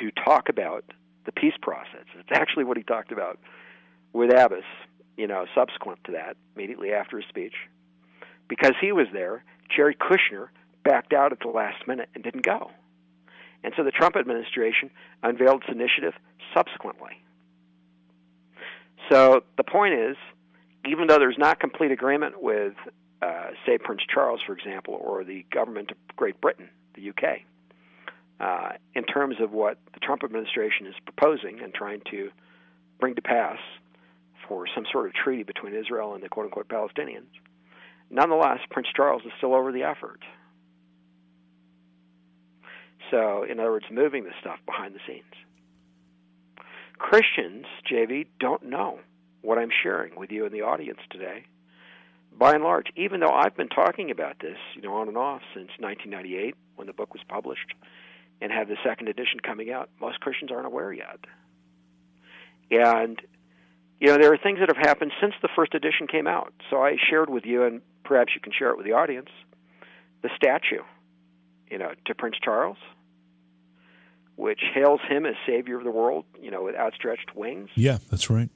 to 0.00 0.10
talk 0.24 0.48
about 0.48 0.84
the 1.24 1.32
peace 1.32 1.54
process. 1.60 2.04
It's 2.18 2.28
actually 2.32 2.64
what 2.64 2.76
he 2.76 2.82
talked 2.82 3.12
about 3.12 3.38
with 4.12 4.32
Abbas, 4.32 4.64
you 5.16 5.26
know, 5.26 5.46
subsequent 5.54 6.04
to 6.04 6.12
that, 6.12 6.36
immediately 6.54 6.92
after 6.92 7.18
his 7.18 7.26
speech. 7.28 7.54
Because 8.48 8.72
he 8.80 8.92
was 8.92 9.06
there, 9.12 9.44
Jared 9.74 9.98
Kushner 9.98 10.48
backed 10.84 11.12
out 11.12 11.32
at 11.32 11.40
the 11.40 11.48
last 11.48 11.86
minute 11.86 12.08
and 12.14 12.22
didn't 12.22 12.44
go. 12.44 12.70
And 13.64 13.72
so 13.76 13.84
the 13.84 13.90
Trump 13.90 14.16
administration 14.16 14.90
unveiled 15.22 15.62
its 15.62 15.72
initiative 15.72 16.14
subsequently. 16.54 17.22
So 19.10 19.42
the 19.56 19.64
point 19.64 19.94
is, 19.94 20.16
even 20.86 21.06
though 21.06 21.18
there's 21.18 21.38
not 21.38 21.60
complete 21.60 21.90
agreement 21.90 22.42
with, 22.42 22.74
uh, 23.22 23.50
say, 23.64 23.78
Prince 23.78 24.02
Charles, 24.12 24.40
for 24.46 24.52
example, 24.56 24.94
or 24.94 25.24
the 25.24 25.44
government 25.52 25.90
of 25.90 26.16
Great 26.16 26.40
Britain, 26.40 26.68
the 26.94 27.10
UK, 27.10 27.42
uh, 28.40 28.72
in 28.94 29.04
terms 29.04 29.36
of 29.40 29.52
what 29.52 29.78
the 29.94 30.00
Trump 30.00 30.22
administration 30.22 30.86
is 30.86 30.94
proposing 31.04 31.60
and 31.62 31.72
trying 31.72 32.02
to 32.10 32.30
bring 33.00 33.14
to 33.14 33.22
pass 33.22 33.58
for 34.48 34.66
some 34.74 34.84
sort 34.92 35.06
of 35.06 35.14
treaty 35.14 35.42
between 35.42 35.74
Israel 35.74 36.14
and 36.14 36.22
the 36.22 36.28
quote 36.28 36.46
unquote 36.46 36.68
Palestinians, 36.68 37.26
nonetheless, 38.10 38.60
Prince 38.70 38.88
Charles 38.94 39.22
is 39.24 39.32
still 39.38 39.54
over 39.54 39.72
the 39.72 39.82
effort. 39.82 40.20
So, 43.10 43.44
in 43.44 43.60
other 43.60 43.70
words, 43.70 43.86
moving 43.90 44.24
the 44.24 44.30
stuff 44.40 44.58
behind 44.66 44.94
the 44.94 45.00
scenes. 45.06 45.24
Christians, 46.98 47.66
JV, 47.90 48.26
don't 48.40 48.64
know 48.64 48.98
what 49.42 49.58
I'm 49.58 49.70
sharing 49.82 50.16
with 50.16 50.30
you 50.30 50.46
in 50.46 50.52
the 50.52 50.62
audience 50.62 50.98
today. 51.10 51.44
By 52.38 52.54
and 52.54 52.64
large, 52.64 52.86
even 52.96 53.20
though 53.20 53.32
I've 53.32 53.56
been 53.56 53.68
talking 53.68 54.10
about 54.10 54.38
this, 54.40 54.58
you 54.74 54.82
know, 54.82 54.94
on 54.94 55.08
and 55.08 55.16
off 55.16 55.42
since 55.54 55.70
1998 55.78 56.54
when 56.74 56.86
the 56.86 56.92
book 56.92 57.12
was 57.12 57.22
published, 57.28 57.74
and 58.40 58.52
have 58.52 58.68
the 58.68 58.76
second 58.84 59.08
edition 59.08 59.40
coming 59.40 59.70
out, 59.72 59.88
most 60.00 60.20
Christians 60.20 60.50
aren't 60.50 60.66
aware 60.66 60.92
yet. 60.92 61.18
And 62.70 63.20
you 64.00 64.08
know, 64.08 64.18
there 64.20 64.32
are 64.32 64.36
things 64.36 64.58
that 64.58 64.68
have 64.68 64.84
happened 64.84 65.12
since 65.20 65.32
the 65.40 65.48
first 65.56 65.74
edition 65.74 66.06
came 66.06 66.26
out. 66.26 66.52
So 66.68 66.82
I 66.82 66.96
shared 67.08 67.30
with 67.30 67.46
you, 67.46 67.64
and 67.64 67.80
perhaps 68.04 68.32
you 68.34 68.40
can 68.40 68.52
share 68.52 68.70
it 68.70 68.76
with 68.76 68.84
the 68.84 68.92
audience, 68.92 69.30
the 70.22 70.28
statue, 70.36 70.82
you 71.70 71.78
know, 71.78 71.92
to 72.04 72.14
Prince 72.14 72.36
Charles 72.42 72.76
which 74.36 74.60
hails 74.74 75.00
him 75.08 75.26
as 75.26 75.34
savior 75.46 75.78
of 75.78 75.84
the 75.84 75.90
world, 75.90 76.24
you 76.40 76.50
know, 76.50 76.62
with 76.62 76.76
outstretched 76.76 77.34
wings. 77.34 77.70
Yeah, 77.74 77.98
that's 78.10 78.30
right. 78.30 78.50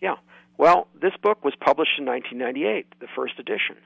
Yeah. 0.00 0.16
Well, 0.56 0.88
this 1.00 1.12
book 1.22 1.44
was 1.44 1.54
published 1.60 1.98
in 1.98 2.06
1998, 2.06 2.94
the 3.00 3.08
first 3.14 3.38
edition. 3.38 3.76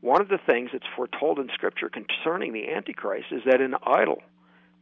One 0.00 0.20
of 0.20 0.28
the 0.28 0.38
things 0.38 0.70
that's 0.72 0.86
foretold 0.94 1.38
in 1.40 1.48
Scripture 1.52 1.90
concerning 1.90 2.52
the 2.52 2.68
Antichrist 2.68 3.26
is 3.32 3.42
that 3.46 3.60
an 3.60 3.74
idol 3.82 4.22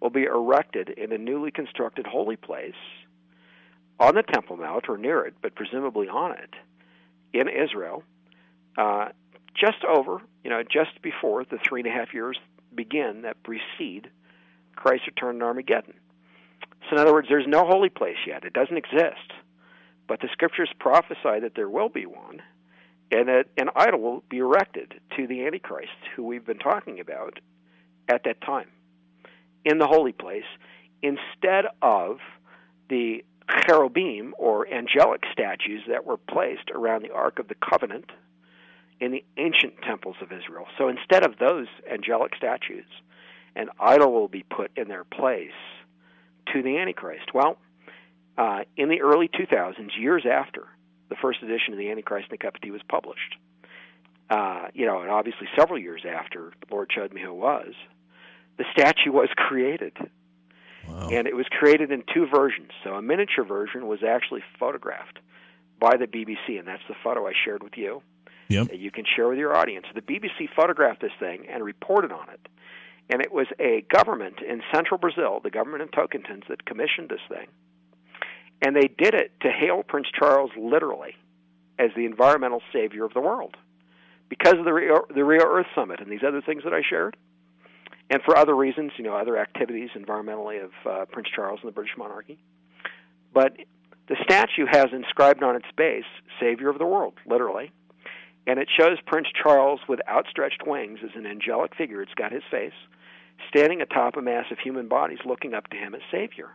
will 0.00 0.10
be 0.10 0.24
erected 0.24 0.90
in 0.90 1.12
a 1.12 1.18
newly 1.18 1.50
constructed 1.50 2.06
holy 2.06 2.36
place 2.36 2.74
on 3.98 4.14
the 4.14 4.22
Temple 4.22 4.58
Mount 4.58 4.88
or 4.88 4.98
near 4.98 5.24
it, 5.24 5.34
but 5.40 5.54
presumably 5.54 6.08
on 6.08 6.32
it, 6.32 6.50
in 7.32 7.48
Israel, 7.48 8.02
uh, 8.76 9.08
just 9.54 9.84
over, 9.84 10.20
you 10.44 10.50
know, 10.50 10.62
just 10.62 11.00
before 11.00 11.44
the 11.44 11.58
three 11.66 11.80
and 11.80 11.88
a 11.88 11.92
half 11.92 12.12
years 12.12 12.38
begin 12.74 13.22
that 13.22 13.42
precede 13.42 14.10
Christ's 14.76 15.08
return 15.08 15.36
in 15.36 15.42
Armageddon. 15.42 15.94
So, 16.88 16.96
in 16.96 16.98
other 16.98 17.12
words, 17.12 17.28
there's 17.28 17.46
no 17.48 17.66
holy 17.66 17.88
place 17.88 18.16
yet. 18.26 18.44
It 18.44 18.52
doesn't 18.52 18.76
exist. 18.76 19.32
But 20.06 20.20
the 20.20 20.28
scriptures 20.32 20.70
prophesy 20.78 21.40
that 21.40 21.52
there 21.56 21.68
will 21.68 21.88
be 21.88 22.06
one, 22.06 22.40
and 23.10 23.28
that 23.28 23.46
an 23.56 23.70
idol 23.74 24.00
will 24.00 24.24
be 24.28 24.38
erected 24.38 24.94
to 25.16 25.26
the 25.26 25.44
Antichrist, 25.44 25.90
who 26.14 26.22
we've 26.22 26.46
been 26.46 26.58
talking 26.58 27.00
about 27.00 27.40
at 28.08 28.22
that 28.24 28.40
time, 28.40 28.68
in 29.64 29.78
the 29.78 29.86
holy 29.86 30.12
place, 30.12 30.44
instead 31.02 31.64
of 31.82 32.18
the 32.88 33.24
cherubim 33.66 34.34
or 34.38 34.66
angelic 34.72 35.22
statues 35.32 35.82
that 35.88 36.04
were 36.04 36.16
placed 36.16 36.70
around 36.72 37.02
the 37.02 37.12
Ark 37.12 37.38
of 37.38 37.48
the 37.48 37.54
Covenant 37.54 38.10
in 39.00 39.12
the 39.12 39.24
ancient 39.36 39.74
temples 39.82 40.16
of 40.20 40.32
Israel. 40.32 40.66
So 40.78 40.88
instead 40.88 41.24
of 41.24 41.38
those 41.38 41.66
angelic 41.90 42.34
statues, 42.36 42.86
an 43.56 43.70
idol 43.80 44.12
will 44.12 44.28
be 44.28 44.44
put 44.44 44.70
in 44.76 44.88
their 44.88 45.04
place 45.04 45.50
to 46.52 46.62
the 46.62 46.78
Antichrist. 46.78 47.34
Well, 47.34 47.58
uh, 48.38 48.60
in 48.76 48.88
the 48.88 49.00
early 49.00 49.28
2000s, 49.28 49.90
years 49.98 50.24
after 50.30 50.68
the 51.08 51.16
first 51.20 51.42
edition 51.42 51.72
of 51.72 51.78
the 51.78 51.90
Antichrist 51.90 52.28
and 52.30 52.38
the 52.38 52.42
Cup 52.42 52.56
of 52.56 52.60
Tea 52.60 52.70
was 52.70 52.82
published, 52.88 53.36
uh, 54.28 54.66
you 54.74 54.86
know, 54.86 55.00
and 55.00 55.10
obviously 55.10 55.48
several 55.58 55.78
years 55.78 56.02
after 56.08 56.52
Lord 56.70 56.90
showed 56.94 57.12
me 57.12 57.22
who 57.22 57.32
was, 57.32 57.72
the 58.58 58.64
statue 58.72 59.12
was 59.12 59.28
created. 59.36 59.96
Wow. 60.86 61.08
And 61.10 61.26
it 61.26 61.34
was 61.34 61.46
created 61.50 61.90
in 61.90 62.04
two 62.14 62.26
versions. 62.32 62.70
So 62.84 62.90
a 62.90 63.02
miniature 63.02 63.44
version 63.44 63.88
was 63.88 64.00
actually 64.06 64.42
photographed 64.58 65.18
by 65.80 65.96
the 65.96 66.06
BBC, 66.06 66.58
and 66.58 66.68
that's 66.68 66.82
the 66.88 66.94
photo 67.02 67.26
I 67.26 67.32
shared 67.44 67.62
with 67.62 67.76
you. 67.76 68.02
Yep. 68.48 68.68
That 68.68 68.78
you 68.78 68.92
can 68.92 69.04
share 69.16 69.26
with 69.28 69.38
your 69.38 69.56
audience. 69.56 69.86
The 69.92 70.00
BBC 70.00 70.48
photographed 70.54 71.00
this 71.00 71.10
thing 71.18 71.46
and 71.50 71.64
reported 71.64 72.12
on 72.12 72.28
it 72.30 72.46
and 73.08 73.22
it 73.22 73.32
was 73.32 73.46
a 73.60 73.84
government 73.92 74.40
in 74.40 74.62
central 74.72 74.98
Brazil, 74.98 75.40
the 75.42 75.50
government 75.50 75.82
of 75.82 75.90
Tocantins, 75.90 76.46
that 76.48 76.64
commissioned 76.64 77.08
this 77.08 77.20
thing. 77.28 77.46
And 78.62 78.74
they 78.74 78.88
did 78.88 79.14
it 79.14 79.32
to 79.42 79.50
hail 79.50 79.82
Prince 79.82 80.08
Charles 80.18 80.50
literally 80.58 81.14
as 81.78 81.90
the 81.94 82.06
environmental 82.06 82.62
savior 82.72 83.04
of 83.04 83.12
the 83.14 83.20
world 83.20 83.56
because 84.28 84.54
of 84.54 84.64
the 84.64 84.72
Rio, 84.72 85.06
the 85.14 85.24
Rio 85.24 85.44
Earth 85.44 85.66
Summit 85.74 86.00
and 86.00 86.10
these 86.10 86.24
other 86.26 86.40
things 86.40 86.64
that 86.64 86.72
I 86.72 86.82
shared. 86.88 87.16
And 88.08 88.22
for 88.22 88.36
other 88.36 88.54
reasons, 88.54 88.92
you 88.96 89.04
know, 89.04 89.14
other 89.14 89.36
activities 89.36 89.90
environmentally 89.96 90.64
of 90.64 90.70
uh, 90.88 91.04
Prince 91.06 91.28
Charles 91.34 91.60
and 91.62 91.68
the 91.68 91.74
British 91.74 91.96
monarchy. 91.98 92.38
But 93.34 93.56
the 94.08 94.16
statue 94.22 94.66
has 94.70 94.86
inscribed 94.92 95.42
on 95.42 95.56
its 95.56 95.66
base, 95.76 96.04
Savior 96.40 96.68
of 96.68 96.78
the 96.78 96.86
World, 96.86 97.14
literally. 97.26 97.72
And 98.46 98.58
it 98.58 98.68
shows 98.78 98.98
Prince 99.06 99.28
Charles 99.42 99.80
with 99.88 100.00
outstretched 100.08 100.62
wings 100.66 101.00
as 101.02 101.10
an 101.16 101.26
angelic 101.26 101.74
figure. 101.74 102.02
It's 102.02 102.14
got 102.14 102.32
his 102.32 102.44
face 102.50 102.72
standing 103.48 103.80
atop 103.80 104.16
a 104.16 104.22
mass 104.22 104.46
of 104.50 104.58
human 104.58 104.88
bodies 104.88 105.18
looking 105.24 105.54
up 105.54 105.68
to 105.68 105.76
him 105.76 105.94
as 105.94 106.00
Savior, 106.10 106.48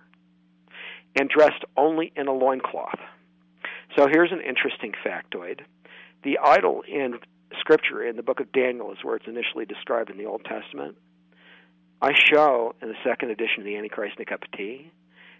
and 1.15 1.29
dressed 1.29 1.63
only 1.77 2.11
in 2.15 2.27
a 2.27 2.33
loincloth. 2.33 2.99
So 3.97 4.07
here's 4.09 4.31
an 4.31 4.41
interesting 4.41 4.93
factoid. 5.05 5.61
The 6.23 6.37
idol 6.43 6.83
in 6.87 7.19
Scripture, 7.59 8.03
in 8.03 8.15
the 8.15 8.23
book 8.23 8.39
of 8.39 8.51
Daniel, 8.51 8.91
is 8.91 8.99
where 9.03 9.15
it's 9.15 9.27
initially 9.27 9.65
described 9.65 10.09
in 10.09 10.17
the 10.17 10.25
Old 10.25 10.45
Testament. 10.45 10.95
I 12.01 12.11
show 12.13 12.73
in 12.81 12.87
the 12.87 12.95
second 13.03 13.31
edition 13.31 13.59
of 13.59 13.65
the 13.65 13.77
Antichrist 13.77 14.17
Tea 14.57 14.91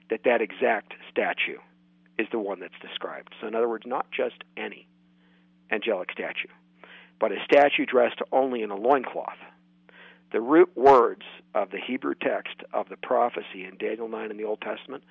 that 0.09 0.23
that 0.25 0.41
exact 0.41 0.93
statue 1.09 1.57
is 2.19 2.27
the 2.31 2.39
one 2.39 2.59
that's 2.59 2.73
described. 2.81 3.33
So, 3.39 3.47
in 3.47 3.55
other 3.55 3.69
words, 3.69 3.85
not 3.87 4.07
just 4.11 4.43
any 4.57 4.87
angelic 5.71 6.11
statue, 6.11 6.49
but 7.19 7.31
a 7.31 7.37
statue 7.45 7.85
dressed 7.85 8.19
only 8.31 8.61
in 8.61 8.71
a 8.71 8.75
loincloth 8.75 9.37
the 10.31 10.41
root 10.41 10.69
words 10.75 11.23
of 11.53 11.71
the 11.71 11.79
Hebrew 11.79 12.15
text 12.15 12.55
of 12.73 12.87
the 12.89 12.95
prophecy 12.95 13.65
in 13.65 13.77
Daniel 13.77 14.07
9 14.07 14.31
in 14.31 14.37
the 14.37 14.45
Old 14.45 14.61
Testament 14.61 15.03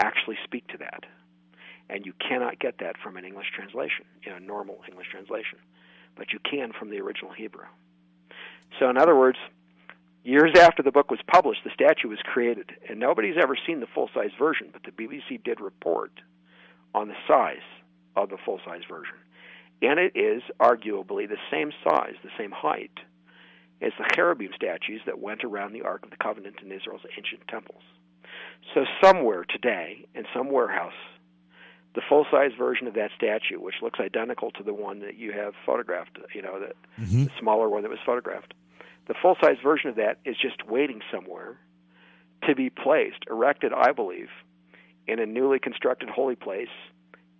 actually 0.00 0.36
speak 0.44 0.66
to 0.68 0.78
that. 0.78 1.04
And 1.88 2.04
you 2.04 2.12
cannot 2.18 2.58
get 2.58 2.78
that 2.78 2.96
from 3.02 3.16
an 3.16 3.24
English 3.24 3.48
translation, 3.54 4.04
you 4.24 4.32
know, 4.32 4.38
normal 4.38 4.80
English 4.88 5.08
translation. 5.10 5.58
But 6.16 6.32
you 6.32 6.38
can 6.38 6.72
from 6.72 6.90
the 6.90 7.00
original 7.00 7.32
Hebrew. 7.32 7.66
So, 8.78 8.88
in 8.88 8.96
other 8.96 9.14
words, 9.14 9.38
years 10.24 10.56
after 10.58 10.82
the 10.82 10.90
book 10.90 11.10
was 11.10 11.20
published, 11.26 11.62
the 11.62 11.70
statue 11.70 12.08
was 12.08 12.18
created. 12.24 12.72
And 12.88 12.98
nobody's 12.98 13.36
ever 13.40 13.56
seen 13.66 13.80
the 13.80 13.86
full 13.86 14.10
size 14.14 14.30
version, 14.38 14.70
but 14.72 14.82
the 14.82 14.90
BBC 14.90 15.44
did 15.44 15.60
report 15.60 16.12
on 16.94 17.08
the 17.08 17.16
size 17.28 17.66
of 18.16 18.30
the 18.30 18.38
full 18.44 18.60
size 18.64 18.82
version. 18.88 19.16
And 19.84 19.98
it 19.98 20.16
is 20.16 20.42
arguably 20.58 21.28
the 21.28 21.36
same 21.50 21.70
size, 21.82 22.14
the 22.22 22.30
same 22.38 22.52
height 22.52 22.92
as 23.82 23.92
the 23.98 24.08
cherubim 24.14 24.50
statues 24.54 25.02
that 25.04 25.18
went 25.18 25.44
around 25.44 25.72
the 25.72 25.82
Ark 25.82 26.04
of 26.04 26.10
the 26.10 26.16
Covenant 26.16 26.56
in 26.62 26.72
Israel's 26.72 27.02
ancient 27.18 27.46
temples. 27.48 27.82
So, 28.72 28.86
somewhere 29.02 29.44
today, 29.44 30.06
in 30.14 30.24
some 30.34 30.50
warehouse, 30.50 30.94
the 31.94 32.00
full 32.08 32.24
size 32.30 32.52
version 32.56 32.86
of 32.86 32.94
that 32.94 33.10
statue, 33.16 33.60
which 33.60 33.74
looks 33.82 34.00
identical 34.00 34.50
to 34.52 34.62
the 34.62 34.72
one 34.72 35.00
that 35.00 35.16
you 35.16 35.32
have 35.32 35.52
photographed, 35.66 36.18
you 36.34 36.40
know, 36.40 36.58
the, 36.60 37.02
mm-hmm. 37.02 37.24
the 37.24 37.30
smaller 37.38 37.68
one 37.68 37.82
that 37.82 37.90
was 37.90 37.98
photographed, 38.06 38.54
the 39.06 39.14
full 39.20 39.36
size 39.40 39.56
version 39.62 39.90
of 39.90 39.96
that 39.96 40.18
is 40.24 40.36
just 40.40 40.66
waiting 40.66 41.02
somewhere 41.12 41.58
to 42.48 42.54
be 42.54 42.70
placed, 42.70 43.24
erected, 43.30 43.72
I 43.72 43.92
believe, 43.92 44.28
in 45.06 45.18
a 45.18 45.26
newly 45.26 45.58
constructed 45.58 46.08
holy 46.08 46.36
place 46.36 46.68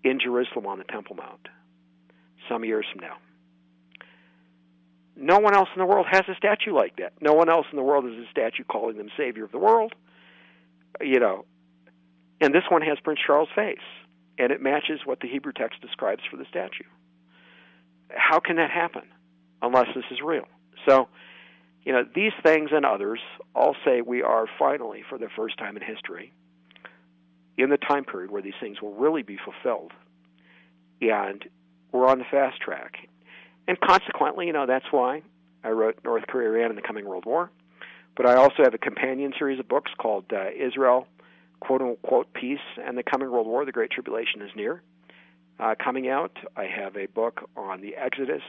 in 0.03 0.20
Jerusalem 0.20 0.66
on 0.66 0.78
the 0.78 0.84
Temple 0.84 1.16
Mount 1.16 1.49
some 2.49 2.64
years 2.64 2.86
from 2.92 3.01
now. 3.01 3.16
No 5.16 5.38
one 5.38 5.55
else 5.55 5.68
in 5.74 5.78
the 5.78 5.86
world 5.86 6.07
has 6.11 6.22
a 6.28 6.34
statue 6.36 6.74
like 6.74 6.97
that. 6.97 7.12
No 7.20 7.34
one 7.34 7.49
else 7.49 7.66
in 7.70 7.76
the 7.76 7.84
world 7.84 8.05
has 8.05 8.14
a 8.14 8.30
statue 8.30 8.64
calling 8.64 8.97
them 8.97 9.09
savior 9.16 9.45
of 9.45 9.53
the 9.53 9.59
world. 9.59 9.92
You 11.01 11.20
know, 11.20 11.45
and 12.40 12.55
this 12.55 12.64
one 12.68 12.82
has 12.82 12.99
Prince 13.01 13.20
Charles' 13.26 13.49
face. 13.55 13.78
and 14.38 14.53
it 14.53 14.61
matches 14.61 15.01
what 15.05 15.20
the 15.20 15.28
Hebrew 15.28 15.53
text 15.53 15.80
describes 15.80 16.22
for 16.30 16.36
the 16.36 16.45
statue. 16.49 16.84
How 18.11 18.40
can 18.40 18.57
that 18.57 18.70
happen 18.70 19.03
unless 19.62 19.86
this 19.95 20.05
is 20.11 20.18
real? 20.24 20.47
So, 20.88 21.09
you 21.84 21.92
know, 21.92 22.05
these 22.14 22.32
things 22.42 22.70
and 22.72 22.84
others 22.84 23.20
all 23.55 23.76
say 23.84 24.01
we 24.01 24.22
are 24.22 24.47
finally, 24.59 25.05
for 25.09 25.18
the 25.18 25.28
first 25.36 25.59
time 25.59 25.76
in 25.76 25.82
history, 25.82 26.32
in 27.57 27.70
the 27.70 27.76
time 27.76 28.05
period 28.05 28.30
where 28.30 28.42
these 28.42 28.55
things 28.61 28.82
will 28.82 28.95
really 28.95 29.22
be 29.22 29.38
fulfilled. 29.42 29.92
And 31.01 31.45
we're 31.95 32.09
on 32.09 32.18
the 32.18 32.24
fast 32.30 32.61
track. 32.61 32.97
And 33.68 33.80
consequently, 33.80 34.49
you 34.49 34.53
know, 34.53 34.66
that's 34.66 34.84
why 34.90 35.22
I 35.62 35.70
wrote 35.70 35.99
North 36.05 36.26
Korea, 36.26 36.51
Iran, 36.51 36.70
and 36.70 36.76
the 36.76 36.82
Coming 36.82 37.07
World 37.07 37.24
War. 37.24 37.51
But 38.16 38.26
I 38.26 38.34
also 38.34 38.64
have 38.64 38.74
a 38.74 38.78
companion 38.78 39.32
series 39.38 39.61
of 39.61 39.68
books 39.68 39.92
called 39.97 40.24
uh, 40.32 40.47
Israel, 40.51 41.07
quote 41.61 41.80
unquote, 41.80 42.32
Peace 42.34 42.59
and 42.84 42.99
the 42.99 43.05
Coming 43.05 43.30
World 43.30 43.47
War, 43.47 43.64
The 43.64 43.72
Great 43.72 43.92
Tribulation 43.92 44.42
is 44.42 44.51
Near. 44.57 44.82
Uh, 45.59 45.76
coming 45.82 46.09
out, 46.09 46.36
I 46.57 46.64
have 46.64 46.97
a 46.97 47.07
book 47.07 47.49
on 47.57 47.80
the 47.80 47.95
Exodus 47.95 48.42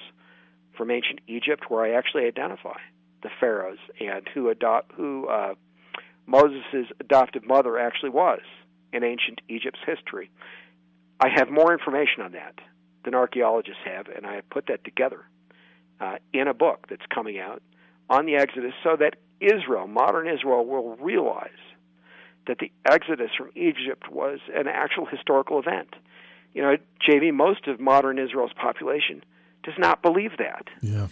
from 0.76 0.90
ancient 0.90 1.20
Egypt 1.28 1.66
where 1.70 1.86
I 1.86 1.98
actually 1.98 2.26
identify 2.26 2.80
the 3.22 3.30
pharaohs 3.40 3.78
and 4.00 4.28
who 4.34 4.50
adopt 4.50 4.92
who 4.94 5.28
uh, 5.28 5.54
Moses' 6.26 6.88
adoptive 7.00 7.46
mother 7.46 7.78
actually 7.78 8.10
was 8.10 8.42
in 8.92 9.04
ancient 9.04 9.42
Egypt's 9.48 9.80
history. 9.86 10.32
I 11.20 11.30
have 11.36 11.50
more 11.50 11.72
information 11.72 12.24
on 12.24 12.32
that 12.34 12.56
than 13.06 13.16
archaeologists 13.16 13.82
have, 13.86 14.08
and 14.08 14.26
I 14.26 14.36
have 14.36 14.50
put 14.50 14.68
that 14.68 14.84
together 14.84 15.24
uh, 16.00 16.16
in 16.34 16.48
a 16.48 16.54
book 16.54 16.88
that's 16.90 17.06
coming 17.14 17.40
out 17.40 17.62
on 18.10 18.26
the 18.26 18.36
Exodus 18.36 18.74
so 18.84 18.96
that 18.98 19.16
Israel, 19.40 19.88
modern 19.88 20.28
Israel, 20.28 20.66
will 20.66 20.96
realize 20.98 21.50
that 22.48 22.60
the 22.60 22.72
Exodus 22.86 23.32
from 23.38 23.50
Egypt 23.56 24.10
was 24.12 24.40
an 24.54 24.68
actual 24.68 25.06
historical 25.06 25.60
event. 25.60 25.96
You 26.54 26.62
know, 26.62 26.78
JV, 27.08 27.34
most 27.34 27.68
of 27.68 27.80
modern 27.80 28.20
Israel's 28.20 28.54
population 28.54 29.24
does 29.64 29.74
not 29.78 30.02
believe 30.02 30.32
that. 30.38 30.68
Yeah. 30.82 31.08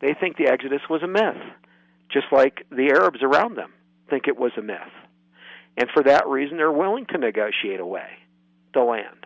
They 0.00 0.14
think 0.18 0.36
the 0.36 0.46
Exodus 0.46 0.82
was 0.88 1.02
a 1.02 1.08
myth, 1.08 1.42
just 2.10 2.26
like 2.30 2.66
the 2.70 2.90
Arabs 2.90 3.22
around 3.22 3.56
them 3.56 3.72
think 4.08 4.28
it 4.28 4.36
was 4.36 4.52
a 4.56 4.62
myth. 4.62 4.78
And 5.76 5.88
for 5.92 6.02
that 6.04 6.26
reason, 6.26 6.56
they're 6.56 6.72
willing 6.72 7.06
to 7.06 7.18
negotiate 7.18 7.80
away 7.80 8.08
the 8.72 8.80
land. 8.80 9.25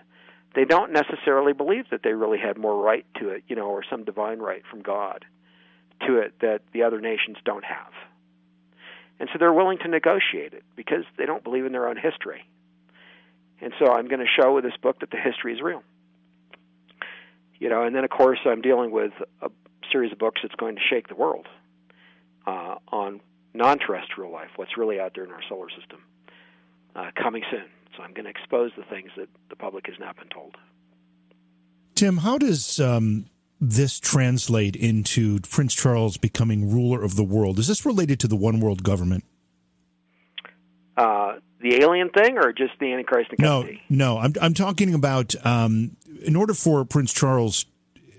They 0.54 0.64
don't 0.64 0.92
necessarily 0.92 1.52
believe 1.52 1.84
that 1.90 2.02
they 2.02 2.12
really 2.12 2.38
had 2.38 2.58
more 2.58 2.76
right 2.76 3.06
to 3.20 3.28
it, 3.28 3.44
you 3.46 3.54
know, 3.56 3.68
or 3.68 3.84
some 3.88 4.04
divine 4.04 4.40
right 4.40 4.62
from 4.68 4.82
God 4.82 5.24
to 6.06 6.18
it 6.18 6.34
that 6.40 6.62
the 6.72 6.82
other 6.82 7.00
nations 7.00 7.36
don't 7.44 7.64
have. 7.64 7.92
And 9.20 9.28
so 9.32 9.38
they're 9.38 9.52
willing 9.52 9.78
to 9.78 9.88
negotiate 9.88 10.54
it 10.54 10.64
because 10.76 11.04
they 11.18 11.26
don't 11.26 11.44
believe 11.44 11.66
in 11.66 11.72
their 11.72 11.88
own 11.88 11.96
history. 11.96 12.46
And 13.60 13.72
so 13.78 13.92
I'm 13.92 14.08
going 14.08 14.20
to 14.20 14.40
show 14.40 14.54
with 14.54 14.64
this 14.64 14.76
book 14.82 15.00
that 15.00 15.10
the 15.10 15.18
history 15.18 15.52
is 15.52 15.60
real. 15.60 15.82
You 17.58 17.68
know, 17.68 17.84
and 17.84 17.94
then 17.94 18.04
of 18.04 18.10
course 18.10 18.38
I'm 18.46 18.62
dealing 18.62 18.90
with 18.90 19.12
a 19.42 19.50
series 19.92 20.10
of 20.12 20.18
books 20.18 20.40
that's 20.42 20.54
going 20.54 20.76
to 20.76 20.82
shake 20.88 21.08
the 21.08 21.14
world 21.14 21.46
uh, 22.46 22.76
on 22.88 23.20
non-terrestrial 23.52 24.32
life, 24.32 24.48
what's 24.56 24.76
really 24.78 24.98
out 24.98 25.12
there 25.14 25.24
in 25.24 25.30
our 25.30 25.42
solar 25.48 25.68
system, 25.68 25.98
uh, 26.96 27.10
coming 27.14 27.42
soon. 27.50 27.64
I'm 28.00 28.12
going 28.12 28.24
to 28.24 28.30
expose 28.30 28.72
the 28.76 28.84
things 28.84 29.10
that 29.16 29.28
the 29.48 29.56
public 29.56 29.86
has 29.86 29.98
not 29.98 30.16
been 30.16 30.28
told. 30.28 30.56
Tim, 31.94 32.18
how 32.18 32.38
does 32.38 32.80
um, 32.80 33.26
this 33.60 34.00
translate 34.00 34.74
into 34.74 35.40
Prince 35.40 35.74
Charles 35.74 36.16
becoming 36.16 36.72
ruler 36.72 37.02
of 37.02 37.16
the 37.16 37.24
world? 37.24 37.58
Is 37.58 37.68
this 37.68 37.84
related 37.84 38.18
to 38.20 38.28
the 38.28 38.36
one 38.36 38.60
world 38.60 38.82
government? 38.82 39.24
Uh, 40.96 41.36
the 41.60 41.76
alien 41.82 42.10
thing, 42.10 42.38
or 42.38 42.52
just 42.52 42.72
the 42.80 42.92
Antichrist 42.92 43.30
No, 43.38 43.68
no. 43.88 44.18
I'm 44.18 44.32
I'm 44.40 44.54
talking 44.54 44.94
about 44.94 45.34
um, 45.44 45.96
in 46.22 46.36
order 46.36 46.54
for 46.54 46.84
Prince 46.84 47.12
Charles, 47.12 47.66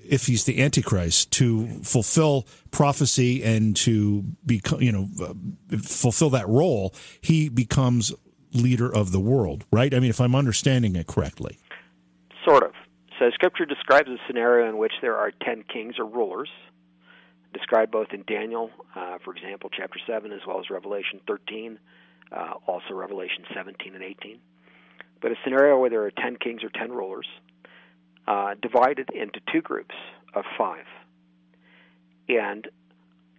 if 0.08 0.28
he's 0.28 0.46
the 0.46 0.62
Antichrist, 0.62 1.32
to 1.34 1.68
fulfill 1.84 2.48
prophecy 2.70 3.44
and 3.44 3.76
to 3.78 4.24
become, 4.46 4.82
you 4.82 4.92
know, 4.92 5.10
uh, 5.22 5.78
fulfill 5.80 6.30
that 6.32 6.48
role, 6.48 6.94
he 7.22 7.50
becomes 7.50 8.14
leader 8.54 8.94
of 8.94 9.12
the 9.12 9.20
world, 9.20 9.66
right? 9.72 9.94
I 9.94 10.00
mean, 10.00 10.10
if 10.10 10.22
I'm 10.22 10.36
understanding 10.36 10.96
it 10.96 11.08
correctly. 11.08 11.58
Sort 12.46 12.64
of. 12.64 12.72
So, 13.20 13.30
Scripture 13.34 13.66
describes 13.66 14.10
a 14.10 14.18
scenario 14.28 14.68
in 14.68 14.78
which 14.78 14.94
there 15.02 15.16
are 15.16 15.32
ten 15.46 15.64
kings 15.64 15.96
or 16.00 16.06
rulers, 16.06 16.50
described 17.54 17.92
both 17.92 18.08
in 18.14 18.24
Daniel, 18.28 18.72
uh, 18.96 19.18
for 19.24 19.36
example, 19.36 19.70
chapter 19.76 20.00
7, 20.08 20.32
as 20.32 20.42
well 20.48 20.60
as 20.60 20.70
Revelation 20.70 21.20
13, 21.28 21.78
uh, 22.32 22.54
also 22.66 22.94
Revelation 22.94 23.44
17 23.54 23.94
and 23.94 24.04
18. 24.04 24.40
But 25.22 25.32
a 25.32 25.36
scenario 25.44 25.78
where 25.78 25.90
there 25.90 26.04
are 26.04 26.12
10 26.12 26.38
kings 26.38 26.64
or 26.64 26.70
10 26.70 26.92
rulers, 26.92 27.28
uh, 28.28 28.56
divided 28.62 29.10
into 29.14 29.40
two 29.52 29.62
groups 29.62 29.96
of 30.34 30.46
five. 30.58 30.86
And 32.30 32.68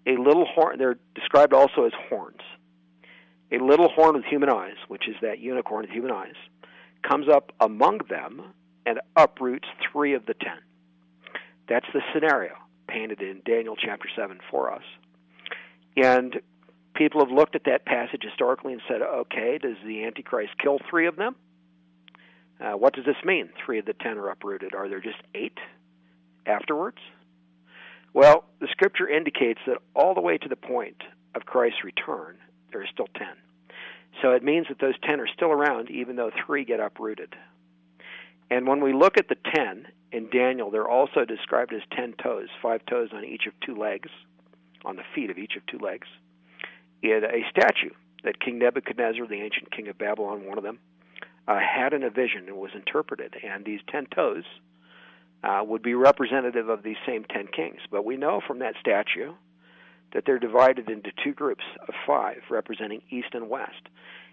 a 0.07 0.13
little 0.13 0.45
horn, 0.45 0.79
they're 0.79 0.99
described 1.15 1.55
also 1.55 1.85
as 1.85 1.93
horns. 2.09 2.41
A 3.53 3.63
little 3.63 3.89
horn 3.89 4.15
with 4.15 4.25
human 4.25 4.49
eyes, 4.49 4.77
which 4.89 5.09
is 5.09 5.17
that 5.21 5.39
unicorn 5.39 5.83
with 5.83 5.91
human 5.91 6.11
eyes, 6.11 6.35
comes 7.07 7.29
up 7.29 7.53
among 7.61 8.01
them 8.09 8.43
and 8.87 9.01
uproots 9.17 9.69
three 9.93 10.15
of 10.15 10.27
the 10.27 10.35
ten. 10.35 10.59
That's 11.69 11.87
the 11.93 12.01
scenario 12.15 12.55
painted 12.89 13.21
in 13.21 13.43
Daniel 13.45 13.77
chapter 13.77 14.09
7 14.15 14.39
for 14.51 14.73
us. 14.73 14.83
And 15.97 16.41
people 16.95 17.25
have 17.25 17.35
looked 17.35 17.55
at 17.55 17.65
that 17.65 17.85
passage 17.85 18.23
historically 18.23 18.73
and 18.73 18.83
said, 18.89 19.03
okay, 19.03 19.59
does 19.59 19.77
the 19.87 20.05
Antichrist 20.05 20.53
kill 20.63 20.79
three 20.91 21.07
of 21.07 21.17
them? 21.17 21.37
Uh, 22.61 22.73
what 22.73 22.95
does 22.95 23.05
this 23.05 23.17
mean? 23.25 23.49
Three 23.65 23.79
of 23.79 23.87
the 23.87 23.95
ten 23.95 24.19
are 24.19 24.29
uprooted. 24.29 24.75
Are 24.75 24.89
there 24.89 25.01
just 25.01 25.17
eight 25.35 25.59
afterwards? 26.47 26.99
Well, 28.15 28.45
the 28.61 28.69
scripture 28.71 29.09
indicates 29.09 29.61
that 29.67 29.79
all 29.95 30.15
the 30.15 30.21
way 30.21 30.39
to 30.39 30.49
the 30.49 30.57
point 30.57 31.03
of 31.35 31.45
Christ's 31.47 31.83
return, 31.83 32.37
there 32.73 32.83
are 32.83 32.87
still 32.93 33.09
ten. 33.17 33.35
So 34.21 34.33
it 34.33 34.43
means 34.43 34.67
that 34.69 34.79
those 34.79 34.99
ten 35.03 35.21
are 35.21 35.29
still 35.29 35.51
around, 35.51 35.91
even 35.91 36.17
though 36.17 36.31
three 36.47 36.65
get 36.65 36.81
uprooted. 36.81 37.35
And 38.51 38.67
when 38.67 38.83
we 38.83 38.93
look 38.93 39.17
at 39.17 39.29
the 39.29 39.37
ten 39.55 39.87
in 40.11 40.29
Daniel, 40.31 40.71
they're 40.71 40.89
also 40.89 41.25
described 41.25 41.73
as 41.73 41.81
ten 41.91 42.15
toes, 42.23 42.49
five 42.61 42.85
toes 42.87 43.09
on 43.13 43.25
each 43.25 43.47
of 43.47 43.55
two 43.65 43.75
legs, 43.75 44.11
on 44.85 44.97
the 44.97 45.05
feet 45.15 45.31
of 45.31 45.39
each 45.39 45.57
of 45.57 45.65
two 45.67 45.79
legs, 45.79 46.07
in 47.03 47.23
a 47.25 47.49
statue 47.51 47.91
that 48.25 48.39
King 48.41 48.59
Nebuchadnezzar, 48.59 49.27
the 49.27 49.41
ancient 49.41 49.71
king 49.71 49.89
of 49.89 49.97
Babylon, 49.97 50.45
one 50.45 50.59
of 50.59 50.65
them, 50.65 50.79
uh, 51.49 51.59
had 51.59 51.93
in 51.93 52.03
a 52.03 52.11
vision 52.11 52.47
and 52.47 52.57
was 52.57 52.71
interpreted. 52.75 53.35
And 53.43 53.65
these 53.65 53.81
ten 53.89 54.07
toes 54.15 54.45
uh, 55.43 55.63
would 55.65 55.83
be 55.83 55.95
representative 55.95 56.69
of 56.69 56.83
these 56.83 56.99
same 57.07 57.25
ten 57.25 57.47
kings. 57.47 57.81
But 57.91 58.05
we 58.05 58.17
know 58.17 58.41
from 58.47 58.59
that 58.59 58.75
statue 58.79 59.33
that 60.13 60.25
they're 60.27 60.39
divided 60.39 60.91
into 60.91 61.11
two 61.25 61.33
groups 61.33 61.65
of 61.89 61.95
five, 62.07 62.43
representing 62.51 63.03
East 63.11 63.29
and 63.33 63.49
West. 63.49 63.89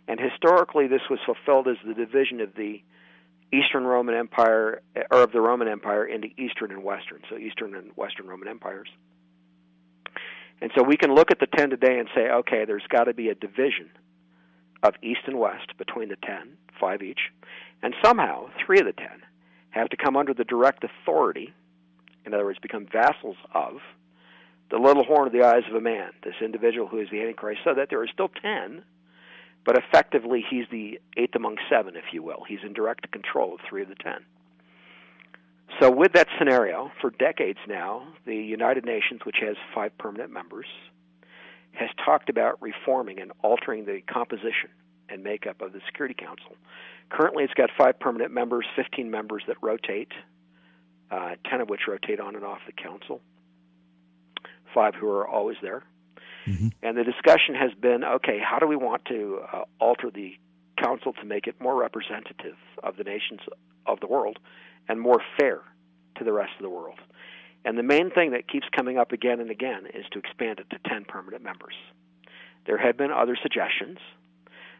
And 0.07 0.19
historically, 0.19 0.87
this 0.87 1.01
was 1.09 1.19
fulfilled 1.25 1.67
as 1.67 1.77
the 1.85 1.93
division 1.93 2.41
of 2.41 2.55
the 2.55 2.81
Eastern 3.51 3.83
Roman 3.83 4.15
Empire, 4.15 4.81
or 5.11 5.23
of 5.23 5.31
the 5.31 5.41
Roman 5.41 5.67
Empire, 5.67 6.05
into 6.05 6.27
Eastern 6.37 6.71
and 6.71 6.83
Western, 6.83 7.21
so 7.29 7.37
Eastern 7.37 7.75
and 7.75 7.91
Western 7.95 8.27
Roman 8.27 8.47
empires. 8.47 8.89
And 10.61 10.71
so 10.75 10.83
we 10.83 10.97
can 10.97 11.15
look 11.15 11.31
at 11.31 11.39
the 11.39 11.47
ten 11.47 11.69
today 11.69 11.97
and 11.97 12.09
say, 12.13 12.29
okay, 12.29 12.65
there's 12.65 12.85
got 12.89 13.05
to 13.05 13.13
be 13.13 13.29
a 13.29 13.35
division 13.35 13.89
of 14.83 14.93
East 15.01 15.21
and 15.25 15.39
West 15.39 15.77
between 15.77 16.09
the 16.09 16.17
ten, 16.17 16.57
five 16.79 17.01
each, 17.01 17.31
and 17.81 17.95
somehow 18.03 18.49
three 18.65 18.79
of 18.79 18.85
the 18.85 18.93
ten 18.93 19.21
have 19.71 19.89
to 19.89 19.97
come 19.97 20.17
under 20.17 20.33
the 20.33 20.43
direct 20.43 20.83
authority, 20.83 21.53
in 22.25 22.33
other 22.33 22.45
words, 22.45 22.59
become 22.59 22.87
vassals 22.91 23.37
of 23.53 23.77
the 24.71 24.77
little 24.77 25.03
horn 25.03 25.27
of 25.27 25.33
the 25.33 25.43
eyes 25.43 25.63
of 25.69 25.75
a 25.75 25.81
man, 25.81 26.11
this 26.23 26.35
individual 26.41 26.87
who 26.87 26.99
is 26.99 27.07
the 27.11 27.21
Antichrist, 27.21 27.61
so 27.63 27.73
that 27.73 27.89
there 27.89 28.01
are 28.01 28.07
still 28.07 28.29
ten 28.41 28.83
but 29.65 29.77
effectively 29.77 30.43
he's 30.49 30.65
the 30.71 30.99
eighth 31.17 31.35
among 31.35 31.57
seven, 31.69 31.95
if 31.95 32.05
you 32.11 32.23
will. 32.23 32.43
He's 32.47 32.59
in 32.63 32.73
direct 32.73 33.11
control 33.11 33.53
of 33.53 33.59
three 33.69 33.81
of 33.81 33.89
the 33.89 33.95
ten. 33.95 34.25
So, 35.79 35.91
with 35.91 36.13
that 36.13 36.27
scenario, 36.37 36.91
for 36.99 37.11
decades 37.11 37.59
now, 37.67 38.07
the 38.25 38.35
United 38.35 38.85
Nations, 38.85 39.21
which 39.25 39.37
has 39.41 39.55
five 39.75 39.95
permanent 39.97 40.31
members, 40.31 40.65
has 41.73 41.89
talked 42.03 42.29
about 42.29 42.59
reforming 42.61 43.19
and 43.19 43.31
altering 43.43 43.85
the 43.85 44.01
composition 44.11 44.69
and 45.07 45.23
makeup 45.23 45.61
of 45.61 45.73
the 45.73 45.81
Security 45.85 46.15
Council. 46.15 46.55
Currently, 47.09 47.43
it's 47.43 47.53
got 47.53 47.69
five 47.77 47.99
permanent 47.99 48.33
members, 48.33 48.65
15 48.75 49.11
members 49.11 49.43
that 49.47 49.57
rotate, 49.61 50.11
uh, 51.11 51.35
10 51.49 51.61
of 51.61 51.69
which 51.69 51.81
rotate 51.87 52.19
on 52.19 52.35
and 52.35 52.43
off 52.43 52.59
the 52.65 52.73
council, 52.73 53.21
five 54.73 54.95
who 54.95 55.07
are 55.07 55.27
always 55.27 55.57
there. 55.61 55.83
Mm-hmm. 56.47 56.69
And 56.81 56.97
the 56.97 57.03
discussion 57.03 57.55
has 57.55 57.71
been 57.79 58.03
okay, 58.03 58.39
how 58.39 58.59
do 58.59 58.67
we 58.67 58.75
want 58.75 59.05
to 59.05 59.41
uh, 59.51 59.63
alter 59.79 60.09
the 60.13 60.33
council 60.81 61.13
to 61.13 61.25
make 61.25 61.47
it 61.47 61.59
more 61.59 61.75
representative 61.75 62.55
of 62.81 62.97
the 62.97 63.03
nations 63.03 63.41
of 63.85 63.99
the 63.99 64.07
world 64.07 64.39
and 64.87 64.99
more 64.99 65.21
fair 65.37 65.61
to 66.17 66.23
the 66.23 66.33
rest 66.33 66.51
of 66.57 66.63
the 66.63 66.69
world? 66.69 66.99
And 67.65 67.77
the 67.77 67.83
main 67.83 68.09
thing 68.09 68.31
that 68.31 68.47
keeps 68.47 68.67
coming 68.75 68.97
up 68.97 69.11
again 69.11 69.39
and 69.39 69.51
again 69.51 69.85
is 69.93 70.05
to 70.11 70.19
expand 70.19 70.59
it 70.59 70.69
to 70.69 70.89
10 70.89 71.05
permanent 71.05 71.43
members. 71.43 71.75
There 72.65 72.77
have 72.77 72.97
been 72.97 73.11
other 73.11 73.37
suggestions, 73.41 73.97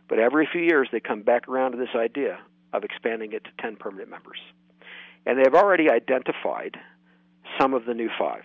but 0.08 0.20
every 0.20 0.48
few 0.52 0.62
years 0.62 0.88
they 0.92 1.00
come 1.00 1.22
back 1.22 1.48
around 1.48 1.74
to 1.74 1.78
this 1.78 1.96
idea 1.96 2.40
of 2.72 2.84
expanding 2.84 3.34
it 3.34 3.44
to 3.44 3.50
10 3.62 3.76
permanent 3.76 4.10
members. 4.10 4.40
And 5.26 5.38
they've 5.38 5.54
already 5.54 5.90
identified 5.90 6.78
some 7.60 7.74
of 7.74 7.86
the 7.86 7.94
new 7.94 8.10
five 8.18 8.44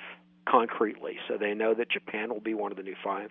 concretely. 0.48 1.18
So 1.28 1.36
they 1.36 1.54
know 1.54 1.74
that 1.74 1.90
Japan 1.90 2.30
will 2.30 2.40
be 2.40 2.54
one 2.54 2.70
of 2.70 2.76
the 2.76 2.82
new 2.82 2.96
five, 3.02 3.30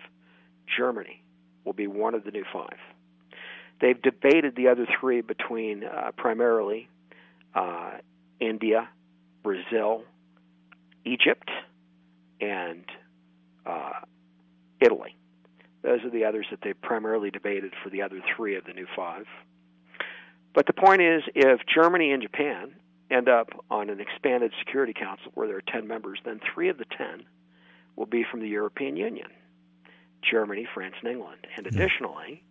Germany 0.78 1.22
will 1.66 1.74
be 1.74 1.88
one 1.88 2.14
of 2.14 2.24
the 2.24 2.32
new 2.32 2.46
five. 2.52 2.78
They've 3.82 4.02
debated 4.02 4.56
the 4.56 4.70
other 4.70 4.88
three 5.00 5.22
between 5.22 5.84
uh, 5.84 6.12
primarily 6.16 6.88
uh, 7.54 7.92
India, 8.40 8.90
Brazil, 9.44 10.04
Egypt, 11.06 11.50
and 12.40 12.86
uh, 13.66 14.00
Italy. 14.80 15.16
Those 15.82 16.04
are 16.06 16.10
the 16.10 16.26
others 16.26 16.48
that 16.52 16.60
they 16.62 16.74
primarily 16.74 17.30
debated 17.30 17.74
for 17.84 17.90
the 17.90 18.02
other 18.02 18.22
three 18.36 18.56
of 18.56 18.64
the 18.64 18.74
new 18.74 18.88
five. 18.96 19.26
But 20.54 20.66
the 20.66 20.74
point 20.74 21.02
is, 21.02 21.24
if 21.36 21.62
Germany 21.66 22.12
and 22.12 22.22
Japan 22.22 22.74
end 23.12 23.30
up 23.30 23.50
on 23.70 23.90
an 23.90 24.00
expanded 24.00 24.52
Security 24.60 24.94
Council 24.94 25.32
where 25.34 25.48
there 25.48 25.58
are 25.58 25.72
10 25.72 25.88
members, 25.88 26.20
then 26.26 26.40
three 26.54 26.70
of 26.70 26.78
the 26.78 26.86
10 26.98 27.24
will 27.96 28.06
be 28.06 28.26
from 28.30 28.40
the 28.40 28.48
European 28.48 28.96
Union 28.96 29.30
Germany, 30.30 30.68
France, 30.74 30.96
and 31.02 31.12
England. 31.12 31.48
And 31.58 31.68
additionally, 31.68 32.44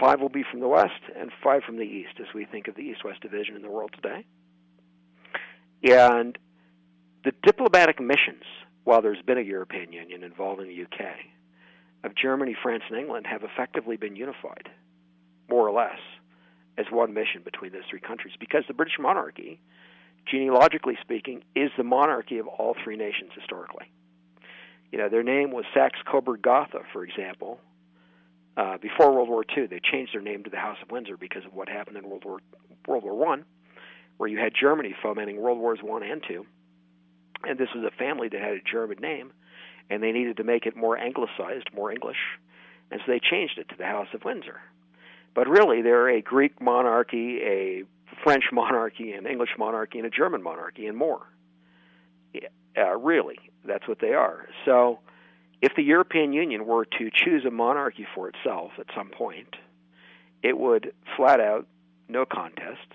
five 0.00 0.20
will 0.20 0.28
be 0.28 0.44
from 0.48 0.60
the 0.60 0.68
West 0.68 1.00
and 1.18 1.30
five 1.42 1.62
from 1.64 1.76
the 1.76 1.82
East, 1.82 2.20
as 2.20 2.32
we 2.34 2.44
think 2.44 2.68
of 2.68 2.76
the 2.76 2.82
East 2.82 3.04
West 3.04 3.20
division 3.20 3.56
in 3.56 3.62
the 3.62 3.70
world 3.70 3.90
today. 3.94 4.24
And 5.82 6.38
the 7.24 7.32
diplomatic 7.42 8.00
missions, 8.00 8.44
while 8.84 9.02
there's 9.02 9.22
been 9.22 9.38
a 9.38 9.42
European 9.42 9.92
Union 9.92 10.22
involving 10.22 10.68
the 10.68 10.82
UK, 10.82 11.04
of 12.04 12.14
Germany, 12.14 12.54
France, 12.62 12.84
and 12.88 12.98
England 12.98 13.26
have 13.26 13.42
effectively 13.42 13.96
been 13.96 14.14
unified, 14.14 14.68
more 15.48 15.66
or 15.66 15.72
less, 15.72 15.98
as 16.76 16.86
one 16.90 17.14
mission 17.14 17.42
between 17.44 17.72
those 17.72 17.84
three 17.88 18.00
countries. 18.00 18.34
Because 18.38 18.64
the 18.66 18.74
British 18.74 18.98
monarchy, 18.98 19.60
genealogically 20.30 20.96
speaking, 21.00 21.42
is 21.54 21.70
the 21.76 21.84
monarchy 21.84 22.38
of 22.38 22.46
all 22.46 22.74
three 22.82 22.96
nations 22.96 23.30
historically. 23.34 23.90
You 24.92 24.98
know, 24.98 25.08
their 25.08 25.22
name 25.22 25.50
was 25.50 25.64
Saxe 25.74 25.98
Coburg 26.04 26.42
Gotha, 26.42 26.80
for 26.92 27.04
example. 27.04 27.60
Uh, 28.56 28.78
before 28.78 29.12
World 29.12 29.28
War 29.28 29.44
II, 29.56 29.66
they 29.66 29.80
changed 29.80 30.14
their 30.14 30.22
name 30.22 30.44
to 30.44 30.50
the 30.50 30.56
House 30.56 30.78
of 30.80 30.90
Windsor 30.90 31.16
because 31.16 31.44
of 31.44 31.52
what 31.52 31.68
happened 31.68 31.96
in 31.96 32.08
World 32.08 32.24
War 32.24 32.38
World 32.86 33.02
War 33.02 33.16
One, 33.16 33.44
where 34.18 34.28
you 34.28 34.38
had 34.38 34.52
Germany 34.58 34.94
fomenting 35.02 35.40
World 35.40 35.58
Wars 35.58 35.80
One 35.82 36.02
and 36.04 36.22
Two, 36.26 36.46
and 37.42 37.58
this 37.58 37.70
was 37.74 37.84
a 37.84 37.96
family 37.96 38.28
that 38.28 38.40
had 38.40 38.52
a 38.52 38.60
German 38.60 38.98
name 39.00 39.32
and 39.90 40.02
they 40.02 40.12
needed 40.12 40.36
to 40.38 40.44
make 40.44 40.66
it 40.66 40.76
more 40.76 40.96
anglicized, 40.96 41.68
more 41.74 41.90
English, 41.90 42.16
and 42.90 43.00
so 43.04 43.12
they 43.12 43.20
changed 43.20 43.58
it 43.58 43.68
to 43.68 43.76
the 43.76 43.84
House 43.84 44.08
of 44.14 44.24
Windsor. 44.24 44.60
But 45.34 45.48
really, 45.48 45.82
they're 45.82 46.08
a 46.08 46.22
Greek 46.22 46.60
monarchy, 46.60 47.40
a 47.42 47.82
French 48.22 48.44
monarchy, 48.52 49.12
an 49.12 49.26
English 49.26 49.50
monarchy, 49.58 49.98
and 49.98 50.06
a 50.06 50.10
German 50.10 50.42
monarchy, 50.42 50.86
and 50.86 50.96
more. 50.96 51.26
Uh, 52.76 52.96
really, 52.96 53.38
that's 53.64 53.86
what 53.86 53.98
they 54.00 54.14
are. 54.14 54.48
So, 54.64 55.00
if 55.62 55.72
the 55.76 55.82
European 55.82 56.32
Union 56.32 56.66
were 56.66 56.84
to 56.84 57.10
choose 57.24 57.44
a 57.44 57.50
monarchy 57.50 58.06
for 58.14 58.28
itself 58.28 58.72
at 58.78 58.86
some 58.96 59.10
point, 59.10 59.56
it 60.42 60.58
would 60.58 60.92
flat 61.16 61.40
out, 61.40 61.66
no 62.08 62.26
contest, 62.26 62.86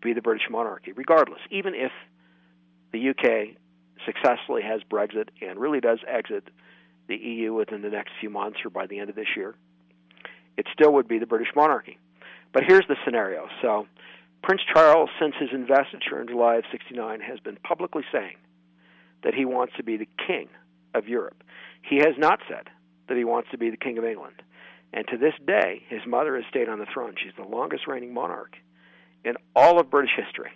be 0.00 0.12
the 0.12 0.22
British 0.22 0.48
monarchy, 0.50 0.92
regardless, 0.92 1.40
even 1.50 1.74
if 1.74 1.92
the 2.92 3.10
UK 3.10 3.56
successfully 4.06 4.62
has 4.62 4.80
Brexit 4.90 5.28
and 5.42 5.58
really 5.58 5.80
does 5.80 5.98
exit 6.08 6.48
the 7.08 7.16
EU 7.16 7.52
within 7.52 7.82
the 7.82 7.90
next 7.90 8.12
few 8.20 8.30
months 8.30 8.60
or 8.64 8.70
by 8.70 8.86
the 8.86 8.98
end 8.98 9.10
of 9.10 9.16
this 9.16 9.36
year, 9.36 9.54
it 10.60 10.66
still 10.74 10.92
would 10.92 11.08
be 11.08 11.18
the 11.18 11.26
British 11.26 11.48
monarchy. 11.56 11.98
But 12.52 12.64
here's 12.68 12.86
the 12.86 12.96
scenario. 13.02 13.48
So, 13.62 13.86
Prince 14.42 14.60
Charles, 14.74 15.08
since 15.18 15.34
his 15.40 15.48
investiture 15.54 16.20
in 16.20 16.28
July 16.28 16.56
of 16.56 16.64
69, 16.70 17.20
has 17.20 17.40
been 17.40 17.56
publicly 17.56 18.02
saying 18.12 18.36
that 19.24 19.32
he 19.32 19.46
wants 19.46 19.72
to 19.78 19.82
be 19.82 19.96
the 19.96 20.08
king 20.26 20.48
of 20.94 21.08
Europe. 21.08 21.42
He 21.80 21.96
has 21.96 22.14
not 22.18 22.40
said 22.46 22.68
that 23.08 23.16
he 23.16 23.24
wants 23.24 23.48
to 23.52 23.58
be 23.58 23.70
the 23.70 23.78
king 23.78 23.96
of 23.96 24.04
England. 24.04 24.42
And 24.92 25.06
to 25.08 25.16
this 25.16 25.32
day, 25.46 25.82
his 25.88 26.00
mother 26.06 26.36
has 26.36 26.44
stayed 26.50 26.68
on 26.68 26.78
the 26.78 26.86
throne. 26.92 27.14
She's 27.16 27.32
the 27.38 27.48
longest 27.48 27.86
reigning 27.86 28.12
monarch 28.12 28.54
in 29.24 29.36
all 29.56 29.80
of 29.80 29.88
British 29.88 30.12
history. 30.14 30.50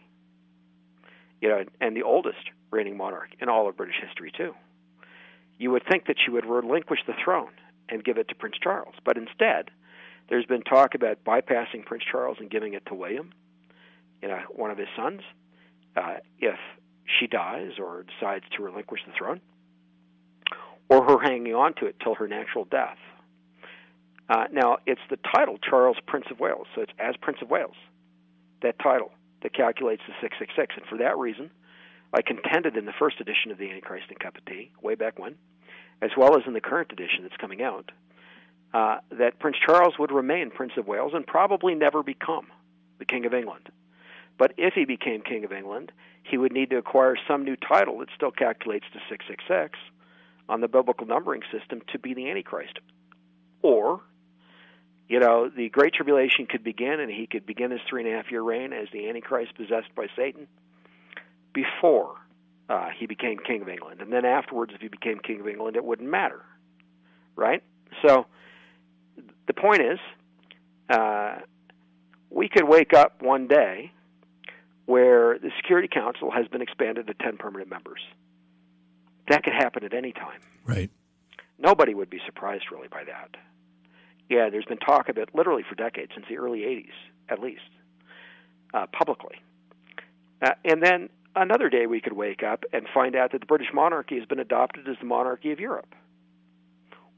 You 1.41 1.49
know, 1.49 1.65
and 1.81 1.97
the 1.97 2.03
oldest 2.03 2.51
reigning 2.71 2.99
monarch 2.99 3.31
in 3.41 3.49
all 3.49 3.71
of 3.71 3.77
British 3.79 3.97
history, 4.07 4.33
too. 4.37 4.53
You 5.57 5.71
would 5.71 5.85
think 5.91 6.09
that 6.09 6.17
she 6.23 6.31
would 6.31 6.45
relinquish 6.45 7.01
the 7.07 7.15
throne 7.25 7.53
and 7.89 8.05
give 8.05 8.19
it 8.19 8.29
to 8.29 8.35
Prince 8.35 8.57
Charles, 8.63 8.95
but 9.03 9.17
instead, 9.17 9.71
there's 10.29 10.47
been 10.47 10.63
talk 10.63 10.95
about 10.95 11.25
bypassing 11.25 11.85
Prince 11.85 12.05
Charles 12.11 12.39
and 12.41 12.51
giving 12.51 12.75
it 12.75 12.87
to 12.87 12.95
William, 12.95 13.33
you 14.23 14.29
know, 14.29 14.41
one 14.51 14.71
of 14.71 14.79
his 14.79 14.89
sons, 14.97 15.21
uh, 15.97 16.15
if 16.39 16.59
she 17.19 17.27
dies 17.27 17.73
or 17.79 18.05
decides 18.05 18.45
to 18.57 18.63
relinquish 18.63 19.01
the 19.07 19.13
throne, 19.17 19.41
or 20.89 21.05
her 21.05 21.19
hanging 21.19 21.55
on 21.55 21.75
to 21.75 21.87
it 21.87 21.97
till 22.03 22.15
her 22.15 22.29
natural 22.29 22.65
death. 22.65 22.99
Uh, 24.29 24.45
now, 24.51 24.79
it's 24.87 25.01
the 25.11 25.19
title 25.35 25.59
Charles 25.59 25.99
Prince 26.07 26.27
of 26.31 26.41
Wales, 26.41 26.67
so 26.75 26.81
it's 26.81 26.93
as 26.99 27.15
Prince 27.21 27.39
of 27.43 27.51
Wales, 27.51 27.77
that 28.63 28.79
title 28.79 29.13
that 29.43 29.53
calculates 29.55 30.03
the 30.07 30.15
666, 30.23 30.75
and 30.77 30.87
for 30.87 30.97
that 30.97 31.19
reason, 31.19 31.51
I 32.15 32.23
contended 32.23 32.77
in 32.77 32.87
the 32.87 32.95
first 32.99 33.21
edition 33.21 33.51
of 33.51 33.59
the 33.59 33.69
Antichrist 33.69 34.07
and 34.09 34.19
Cup 34.19 34.39
of 34.39 34.45
Tea, 34.47 34.71
way 34.81 34.95
back 34.95 35.19
when, 35.19 35.35
as 36.01 36.11
well 36.17 36.37
as 36.37 36.45
in 36.47 36.55
the 36.55 36.61
current 36.61 36.91
edition 36.93 37.23
that's 37.23 37.37
coming 37.37 37.63
out, 37.63 37.91
uh, 38.75 38.99
that 39.17 39.39
Prince 39.39 39.57
Charles 39.65 39.95
would 39.99 40.11
remain 40.11 40.51
Prince 40.51 40.73
of 40.77 40.87
Wales 40.87 41.13
and 41.15 41.25
probably 41.25 41.75
never 41.75 42.03
become 42.03 42.49
the 42.99 43.05
King 43.05 43.25
of 43.25 43.33
England. 43.33 43.69
But 44.37 44.53
if 44.57 44.75
he 44.75 44.85
became 44.85 45.23
King 45.23 45.45
of 45.45 45.53
England, 45.53 45.93
he 46.25 46.37
would 46.37 46.53
need 46.53 46.71
to 46.71 46.77
acquire 46.77 47.17
some 47.29 47.45
new 47.45 47.55
title 47.55 47.99
that 47.99 48.09
still 48.17 48.33
calculates 48.33 48.85
to 48.93 48.99
666 49.09 49.79
on 50.49 50.61
the 50.61 50.67
biblical 50.67 51.07
numbering 51.07 51.43
system 51.57 51.83
to 51.93 52.01
be 52.01 52.15
the 52.15 52.29
Antichrist. 52.29 52.81
Or, 53.63 54.01
you 55.09 55.21
know, 55.21 55.49
the 55.49 55.69
Great 55.69 55.95
Tribulation 55.95 56.47
could 56.47 56.65
begin 56.65 56.99
and 56.99 57.11
he 57.11 57.29
could 57.29 57.47
begin 57.47 57.71
his 57.71 57.81
three 57.89 58.03
and 58.03 58.13
a 58.13 58.17
half 58.17 58.31
year 58.31 58.43
reign 58.43 58.73
as 58.73 58.89
the 58.93 59.09
Antichrist 59.09 59.55
possessed 59.55 59.95
by 59.95 60.09
Satan 60.17 60.49
before 61.53 62.17
uh, 62.69 62.89
he 62.99 63.07
became 63.07 63.39
king 63.39 63.63
of 63.63 63.69
England, 63.69 64.01
and 64.01 64.13
then 64.13 64.25
afterwards, 64.25 64.73
if 64.75 64.81
he 64.81 64.89
became 64.89 65.19
king 65.19 65.41
of 65.41 65.47
England, 65.47 65.77
it 65.77 65.85
wouldn't 65.85 66.09
matter, 66.09 66.43
right? 67.37 67.63
So 68.05 68.27
the 69.47 69.55
point 69.55 69.83
is, 69.83 69.99
uh, 70.89 71.37
we 72.31 72.49
could 72.49 72.65
wake 72.65 72.93
up 72.93 73.23
one 73.23 73.47
day 73.49 73.93
where 74.87 75.39
the 75.39 75.51
Security 75.57 75.89
Council 75.89 76.31
has 76.31 76.47
been 76.49 76.61
expanded 76.63 77.07
to 77.07 77.15
ten 77.15 77.37
permanent 77.37 77.71
members. 77.71 78.01
That 79.29 79.43
could 79.43 79.55
happen 79.55 79.85
at 79.85 79.95
any 79.95 80.13
time. 80.13 80.41
Right. 80.67 80.91
Nobody 81.59 81.95
would 81.95 82.11
be 82.11 82.21
surprised 82.27 82.65
really 82.71 82.89
by 82.89 83.05
that. 83.05 83.37
Yeah, 84.29 84.51
there's 84.51 84.65
been 84.65 84.79
talk 84.79 85.09
of 85.09 85.19
it 85.19 85.31
literally 85.35 85.63
for 85.69 85.75
decades, 85.75 86.13
since 86.15 86.27
the 86.29 86.39
early 86.39 86.61
80s, 86.61 86.93
at 87.29 87.41
least, 87.41 87.61
uh, 88.73 88.87
publicly. 88.93 89.37
Uh, 90.43 90.53
and 90.65 90.83
then 90.83 91.09
another 91.37 91.69
day 91.69 91.87
we 91.87 92.01
could 92.01 92.15
wake 92.15 92.43
up 92.43 92.65
and 92.73 92.87
find 92.93 93.17
out 93.17 93.33
that 93.33 93.41
the 93.41 93.47
British 93.47 93.69
monarchy 93.73 94.19
has 94.19 94.27
been 94.27 94.39
adopted 94.39 94.89
as 94.89 94.97
the 94.99 95.07
monarchy 95.07 95.53
of 95.53 95.61
Europe, 95.61 95.95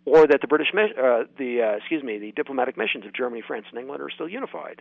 or 0.06 0.26
that 0.26 0.40
the 0.40 0.46
British, 0.46 0.68
uh, 0.72 1.24
the 1.36 1.60
uh, 1.60 1.76
excuse 1.76 2.02
me, 2.02 2.18
the 2.18 2.32
diplomatic 2.32 2.78
missions 2.78 3.04
of 3.04 3.12
Germany, 3.12 3.42
France, 3.46 3.66
and 3.70 3.78
England 3.78 4.00
are 4.00 4.08
still 4.08 4.28
unified, 4.28 4.80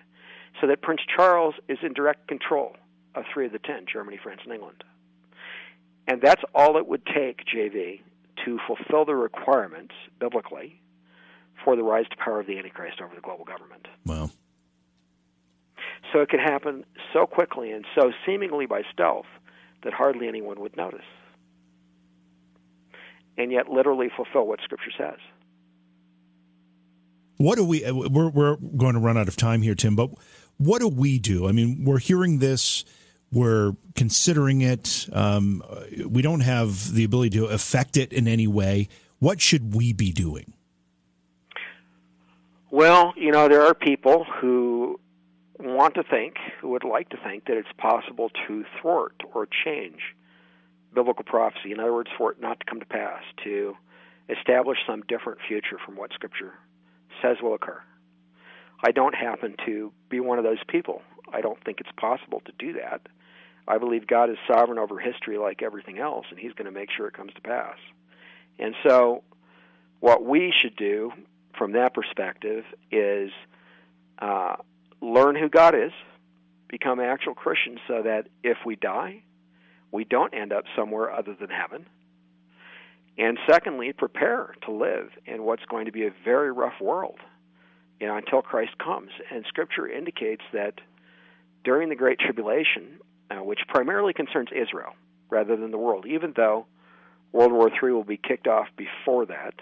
so 0.62 0.68
that 0.68 0.82
Prince 0.82 1.02
Charles 1.14 1.56
is 1.68 1.80
in 1.82 1.94
direct 1.94 2.28
control 2.28 2.78
of 3.16 3.26
three 3.34 3.48
of 3.48 3.52
the 3.52 3.60
ten, 3.60 3.86
Germany, 3.92 4.20
France, 4.22 4.42
and 4.46 4.54
England. 4.54 4.84
And 6.08 6.22
that's 6.22 6.44
all 6.54 6.78
it 6.78 6.88
would 6.88 7.06
take, 7.06 7.44
JV, 7.46 8.02
to 8.46 8.60
fulfill 8.68 9.06
the 9.06 9.16
requirements 9.16 9.96
biblically 10.20 10.80
for 11.64 11.76
the 11.76 11.84
rise 11.84 12.06
to 12.12 12.18
power 12.18 12.40
of 12.40 12.48
the 12.48 12.58
Antichrist 12.60 13.02
over 13.02 13.16
the 13.16 13.22
global 13.22 13.46
government. 13.46 13.88
Wow. 14.06 14.30
So 16.14 16.20
it 16.20 16.30
could 16.30 16.40
happen 16.40 16.86
so 17.12 17.26
quickly 17.26 17.72
and 17.72 17.86
so 17.96 18.12
seemingly 18.26 18.68
by 18.68 18.84
stealth 18.94 19.26
that 19.84 19.94
hardly 19.94 20.28
anyone 20.28 20.60
would 20.60 20.78
notice. 20.78 21.06
And 23.38 23.52
yet, 23.52 23.70
literally 23.70 24.10
fulfill 24.16 24.48
what 24.48 24.62
Scripture 24.62 24.92
says. 24.98 25.20
What 27.38 27.58
do 27.58 27.66
we? 27.66 27.84
Uh, 27.84 27.94
we're 27.94 28.30
we're 28.30 28.56
going 28.56 28.94
to 28.94 29.00
run 29.00 29.18
out 29.18 29.28
of 29.28 29.36
time 29.36 29.62
here, 29.62 29.76
Tim. 29.76 29.96
But 29.96 30.12
what 30.58 30.80
do 30.80 30.88
we 30.88 31.20
do? 31.20 31.48
I 31.48 31.52
mean, 31.52 31.84
we're 31.84 32.00
hearing 32.00 32.40
this, 32.40 32.86
we're 33.32 33.74
considering 33.96 34.62
it. 34.62 35.10
Um, 35.12 35.62
we 36.08 36.22
don't 36.22 36.40
have 36.42 36.94
the 36.94 37.04
ability 37.04 37.32
to 37.38 37.46
affect 37.46 37.98
it 37.98 38.14
in 38.14 38.28
any 38.28 38.48
way. 38.48 38.88
What 39.20 39.42
should 39.42 39.76
we 39.76 39.92
be 39.92 40.12
doing? 40.12 40.54
Well, 42.72 43.14
you 43.18 43.32
know, 43.32 43.48
there 43.48 43.62
are 43.64 43.74
people 43.74 44.26
who 44.40 45.00
want 45.60 45.96
to 45.96 46.04
think, 46.04 46.36
who 46.60 46.70
would 46.70 46.84
like 46.84 47.10
to 47.10 47.18
think, 47.18 47.46
that 47.46 47.58
it's 47.58 47.72
possible 47.78 48.30
to 48.48 48.66
thwart 48.82 49.16
or 49.34 49.48
change 49.66 50.00
biblical 50.96 51.24
prophecy. 51.24 51.72
In 51.72 51.80
other 51.80 51.94
words, 51.94 52.10
for 52.18 52.32
it 52.32 52.42
not 52.42 52.60
to 52.60 52.66
come 52.66 52.80
to 52.80 52.86
pass, 52.86 53.22
to 53.44 53.76
establish 54.30 54.80
some 54.88 55.04
different 55.08 55.40
future 55.48 55.78
from 55.86 55.96
what 55.96 56.12
Scripture 56.14 56.54
says 57.22 57.38
will 57.42 57.54
occur. 57.54 57.82
I 58.84 58.92
don't 58.92 59.16
happen 59.16 59.56
to 59.66 59.92
be 60.10 60.20
one 60.20 60.38
of 60.38 60.44
those 60.44 60.64
people. 60.68 61.02
I 61.32 61.42
don't 61.42 61.64
think 61.64 61.80
it's 61.80 61.92
possible 61.98 62.42
to 62.46 62.52
do 62.58 62.74
that. 62.74 63.02
I 63.68 63.78
believe 63.78 64.06
God 64.08 64.30
is 64.30 64.38
sovereign 64.48 64.78
over 64.78 65.00
history 65.00 65.38
like 65.38 65.62
everything 65.64 65.98
else, 66.00 66.26
and 66.30 66.40
He's 66.40 66.54
going 66.54 66.66
to 66.66 66.72
make 66.72 66.90
sure 66.96 67.08
it 67.08 67.14
comes 67.14 67.34
to 67.34 67.42
pass. 67.42 67.78
And 68.60 68.76
so, 68.88 69.24
what 70.00 70.24
we 70.24 70.54
should 70.62 70.76
do 70.76 71.12
from 71.58 71.72
that 71.74 71.94
perspective 71.94 72.64
is 72.92 73.32
uh, 74.20 74.58
learn 75.02 75.36
who 75.36 75.50
God 75.50 75.74
is, 75.74 75.92
become 76.68 77.00
actual 77.00 77.34
Christians, 77.34 77.80
so 77.88 78.04
that 78.04 78.28
if 78.44 78.58
we 78.66 78.76
die, 78.76 79.24
we 79.92 80.04
don't 80.04 80.34
end 80.34 80.52
up 80.52 80.66
somewhere 80.76 81.12
other 81.12 81.36
than 81.40 81.50
heaven. 81.50 81.86
And 83.18 83.38
secondly, 83.50 83.94
prepare 83.94 84.56
to 84.66 84.72
live 84.72 85.10
in 85.26 85.44
what's 85.44 85.64
going 85.66 85.86
to 85.86 85.92
be 85.92 86.06
a 86.06 86.14
very 86.24 86.52
rough 86.52 86.82
world, 86.82 87.20
you 88.00 88.08
know, 88.08 88.18
until 88.18 88.42
Christ 88.42 88.78
comes. 88.78 89.10
And 89.32 89.46
Scripture 89.48 89.88
indicates 89.88 90.44
that 90.52 90.74
during 91.64 91.90
the 91.90 91.96
Great 91.96 92.20
Tribulation, 92.20 93.00
uh, 93.32 93.44
which 93.44 93.60
primarily 93.68 94.14
concerns 94.14 94.50
Israel 94.52 94.94
rather 95.30 95.56
than 95.56 95.72
the 95.72 95.78
world, 95.78 96.06
even 96.06 96.34
though 96.36 96.66
World 97.32 97.52
War 97.52 97.70
III 97.70 97.94
will 97.94 98.04
be 98.04 98.18
kicked 98.18 98.48
off 98.48 98.68
before 98.78 99.26
that. 99.26 99.56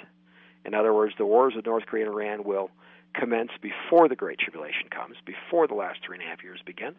In 0.65 0.73
other 0.73 0.93
words, 0.93 1.13
the 1.17 1.25
wars 1.25 1.53
with 1.55 1.65
North 1.65 1.85
Korea 1.85 2.05
and 2.05 2.13
Iran 2.13 2.43
will 2.43 2.69
commence 3.13 3.51
before 3.61 4.07
the 4.07 4.15
Great 4.15 4.39
Tribulation 4.39 4.89
comes, 4.89 5.15
before 5.25 5.67
the 5.67 5.73
last 5.75 5.99
three 6.05 6.17
and 6.17 6.25
a 6.25 6.29
half 6.29 6.43
years 6.43 6.59
begin. 6.65 6.95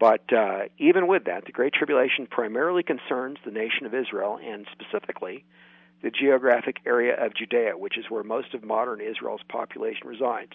But 0.00 0.32
uh, 0.32 0.60
even 0.78 1.06
with 1.06 1.24
that, 1.24 1.44
the 1.44 1.52
Great 1.52 1.74
Tribulation 1.74 2.26
primarily 2.26 2.82
concerns 2.82 3.36
the 3.44 3.50
nation 3.50 3.84
of 3.84 3.94
Israel 3.94 4.40
and 4.42 4.66
specifically 4.72 5.44
the 6.02 6.10
geographic 6.10 6.78
area 6.86 7.14
of 7.22 7.34
Judea, 7.34 7.76
which 7.76 7.98
is 7.98 8.06
where 8.08 8.24
most 8.24 8.54
of 8.54 8.64
modern 8.64 9.02
Israel's 9.02 9.42
population 9.46 10.08
resides. 10.08 10.52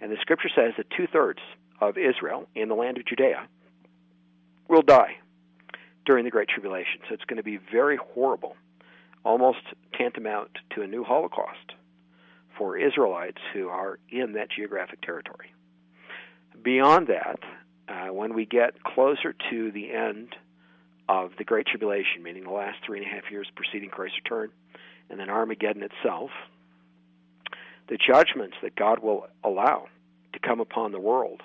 And 0.00 0.10
the 0.10 0.16
scripture 0.20 0.48
says 0.52 0.72
that 0.76 0.90
two 0.90 1.06
thirds 1.06 1.38
of 1.80 1.96
Israel 1.96 2.48
in 2.56 2.68
the 2.68 2.74
land 2.74 2.98
of 2.98 3.06
Judea 3.06 3.46
will 4.68 4.82
die 4.82 5.18
during 6.04 6.24
the 6.24 6.30
Great 6.32 6.48
Tribulation. 6.48 7.00
So 7.08 7.14
it's 7.14 7.24
going 7.24 7.36
to 7.36 7.44
be 7.44 7.58
very 7.72 7.96
horrible, 7.96 8.56
almost 9.24 9.60
tantamount 9.96 10.50
to 10.74 10.82
a 10.82 10.88
new 10.88 11.04
Holocaust 11.04 11.74
for 12.58 12.76
Israelites 12.76 13.40
who 13.52 13.68
are 13.68 14.00
in 14.10 14.32
that 14.32 14.50
geographic 14.50 15.00
territory. 15.00 15.54
Beyond 16.60 17.06
that, 17.06 17.38
uh, 17.88 18.12
when 18.12 18.34
we 18.34 18.46
get 18.46 18.82
closer 18.82 19.34
to 19.50 19.70
the 19.72 19.92
end 19.92 20.34
of 21.08 21.32
the 21.38 21.44
Great 21.44 21.66
Tribulation, 21.66 22.22
meaning 22.22 22.44
the 22.44 22.50
last 22.50 22.78
three 22.84 22.98
and 22.98 23.06
a 23.06 23.10
half 23.10 23.30
years 23.30 23.46
preceding 23.54 23.90
Christ's 23.90 24.18
return, 24.24 24.50
and 25.10 25.20
then 25.20 25.28
Armageddon 25.28 25.82
itself, 25.82 26.30
the 27.88 27.98
judgments 27.98 28.56
that 28.62 28.74
God 28.74 29.00
will 29.00 29.26
allow 29.42 29.88
to 30.32 30.38
come 30.38 30.60
upon 30.60 30.92
the 30.92 31.00
world 31.00 31.42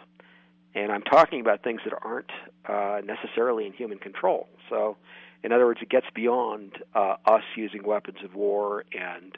and 0.76 0.92
I'm 0.92 1.02
talking 1.02 1.42
about 1.42 1.64
things 1.64 1.82
that 1.86 1.94
aren't 2.02 2.32
uh, 2.68 3.02
necessarily 3.04 3.66
in 3.66 3.74
human 3.74 3.98
control. 3.98 4.48
So, 4.70 4.98
in 5.44 5.52
other 5.52 5.66
words, 5.66 5.80
it 5.82 5.90
gets 5.90 6.06
beyond 6.14 6.74
uh, 6.94 7.16
us 7.26 7.44
using 7.56 7.84
weapons 7.84 8.18
of 8.24 8.36
war 8.36 8.86
and 8.94 9.38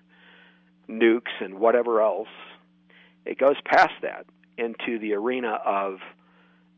nukes 0.89 1.31
and 1.39 1.59
whatever 1.59 2.01
else. 2.01 2.27
It 3.25 3.37
goes 3.37 3.55
past 3.63 3.93
that 4.01 4.25
into 4.57 4.99
the 4.99 5.13
arena 5.13 5.59
of 5.65 5.99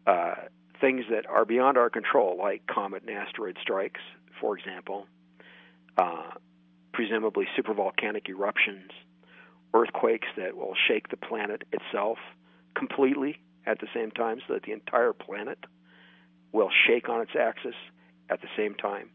uh, 0.07 0.35
things 0.81 1.05
that 1.09 1.25
are 1.27 1.45
beyond 1.45 1.77
our 1.77 1.89
control, 1.89 2.37
like 2.37 2.65
comet 2.67 3.03
and 3.07 3.15
asteroid 3.15 3.57
strikes, 3.61 4.01
for 4.39 4.57
example, 4.57 5.05
uh, 5.97 6.31
presumably 6.93 7.47
supervolcanic 7.57 8.27
eruptions, 8.29 8.91
earthquakes 9.73 10.27
that 10.37 10.55
will 10.55 10.75
shake 10.87 11.09
the 11.09 11.17
planet 11.17 11.63
itself 11.71 12.17
completely 12.75 13.39
at 13.65 13.79
the 13.79 13.87
same 13.93 14.11
time 14.11 14.39
so 14.47 14.53
that 14.53 14.63
the 14.63 14.71
entire 14.71 15.13
planet 15.13 15.57
will 16.51 16.69
shake 16.85 17.09
on 17.09 17.21
its 17.21 17.31
axis 17.39 17.75
at 18.29 18.41
the 18.41 18.47
same 18.57 18.75
time, 18.75 19.09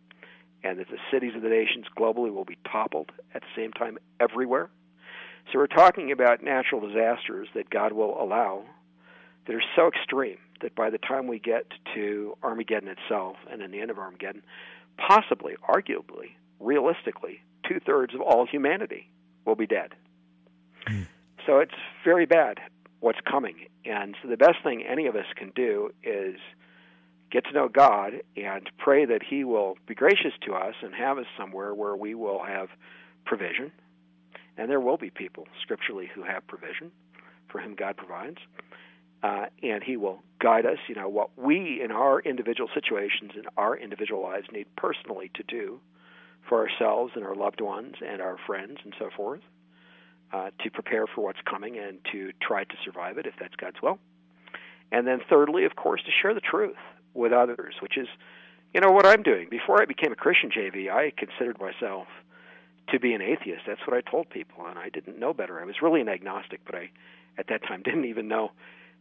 and 0.64 0.78
that 0.78 0.88
the 0.88 0.98
cities 1.12 1.34
of 1.36 1.42
the 1.42 1.48
nations 1.48 1.86
globally 1.96 2.32
will 2.32 2.44
be 2.44 2.58
toppled 2.70 3.12
at 3.34 3.42
the 3.42 3.48
same 3.54 3.72
time 3.72 3.98
everywhere. 4.20 4.70
So 5.52 5.58
we're 5.58 5.66
talking 5.66 6.12
about 6.12 6.42
natural 6.42 6.80
disasters 6.80 7.48
that 7.54 7.70
God 7.70 7.92
will 7.92 8.20
allow 8.20 8.64
that 9.48 9.56
are 9.56 9.62
so 9.74 9.88
extreme 9.88 10.36
that 10.60 10.74
by 10.74 10.90
the 10.90 10.98
time 10.98 11.26
we 11.26 11.38
get 11.38 11.66
to 11.94 12.36
Armageddon 12.42 12.88
itself 12.88 13.36
and 13.50 13.62
in 13.62 13.70
the 13.70 13.80
end 13.80 13.90
of 13.90 13.98
Armageddon, 13.98 14.42
possibly, 14.98 15.56
arguably, 15.68 16.34
realistically, 16.60 17.40
two 17.66 17.80
thirds 17.84 18.14
of 18.14 18.20
all 18.20 18.46
humanity 18.46 19.08
will 19.46 19.54
be 19.54 19.66
dead. 19.66 19.94
Mm. 20.86 21.06
So 21.46 21.58
it's 21.58 21.74
very 22.04 22.26
bad 22.26 22.58
what's 23.00 23.20
coming. 23.28 23.66
And 23.84 24.16
so 24.22 24.28
the 24.28 24.36
best 24.36 24.56
thing 24.62 24.84
any 24.84 25.06
of 25.06 25.16
us 25.16 25.26
can 25.34 25.50
do 25.54 25.90
is 26.02 26.36
get 27.30 27.44
to 27.44 27.52
know 27.52 27.68
God 27.68 28.14
and 28.36 28.68
pray 28.76 29.06
that 29.06 29.22
He 29.22 29.44
will 29.44 29.78
be 29.86 29.94
gracious 29.94 30.32
to 30.46 30.54
us 30.54 30.74
and 30.82 30.94
have 30.94 31.16
us 31.16 31.26
somewhere 31.38 31.74
where 31.74 31.96
we 31.96 32.14
will 32.14 32.42
have 32.44 32.68
provision. 33.24 33.72
And 34.58 34.70
there 34.70 34.80
will 34.80 34.96
be 34.96 35.10
people 35.10 35.46
scripturally 35.62 36.10
who 36.14 36.24
have 36.24 36.46
provision 36.46 36.90
for 37.48 37.60
whom 37.60 37.74
God 37.74 37.96
provides. 37.96 38.38
Uh, 39.22 39.46
and 39.62 39.82
He 39.82 39.96
will 39.96 40.22
guide 40.40 40.66
us, 40.66 40.78
you 40.88 40.94
know, 40.94 41.08
what 41.08 41.30
we 41.36 41.80
in 41.82 41.90
our 41.90 42.20
individual 42.20 42.68
situations 42.72 43.32
and 43.34 43.48
our 43.56 43.76
individual 43.76 44.22
lives 44.22 44.46
need 44.52 44.66
personally 44.76 45.30
to 45.34 45.42
do 45.42 45.80
for 46.48 46.66
ourselves 46.66 47.12
and 47.14 47.24
our 47.24 47.34
loved 47.34 47.60
ones 47.60 47.96
and 48.06 48.22
our 48.22 48.36
friends 48.46 48.78
and 48.84 48.94
so 48.98 49.10
forth 49.14 49.40
uh, 50.32 50.50
to 50.62 50.70
prepare 50.70 51.06
for 51.06 51.24
what's 51.24 51.40
coming 51.48 51.78
and 51.78 51.98
to 52.12 52.32
try 52.40 52.64
to 52.64 52.74
survive 52.84 53.18
it 53.18 53.26
if 53.26 53.34
that's 53.40 53.54
God's 53.56 53.80
will. 53.82 53.98
And 54.90 55.06
then, 55.06 55.20
thirdly, 55.28 55.64
of 55.64 55.76
course, 55.76 56.02
to 56.04 56.10
share 56.22 56.34
the 56.34 56.40
truth 56.40 56.76
with 57.14 57.32
others, 57.32 57.74
which 57.80 57.98
is, 57.98 58.08
you 58.72 58.80
know, 58.80 58.90
what 58.90 59.06
I'm 59.06 59.22
doing. 59.22 59.48
Before 59.50 59.80
I 59.82 59.84
became 59.84 60.12
a 60.12 60.16
Christian, 60.16 60.50
JV, 60.50 60.90
I 60.90 61.12
considered 61.16 61.58
myself 61.60 62.06
to 62.90 62.98
be 62.98 63.12
an 63.12 63.20
atheist. 63.20 63.62
That's 63.66 63.80
what 63.86 63.96
I 63.96 64.00
told 64.00 64.30
people, 64.30 64.66
and 64.66 64.78
I 64.78 64.88
didn't 64.88 65.18
know 65.18 65.34
better. 65.34 65.60
I 65.60 65.64
was 65.64 65.76
really 65.82 66.00
an 66.00 66.08
agnostic, 66.08 66.60
but 66.64 66.74
I, 66.74 66.90
at 67.36 67.48
that 67.48 67.62
time, 67.64 67.82
didn't 67.84 68.06
even 68.06 68.28
know 68.28 68.52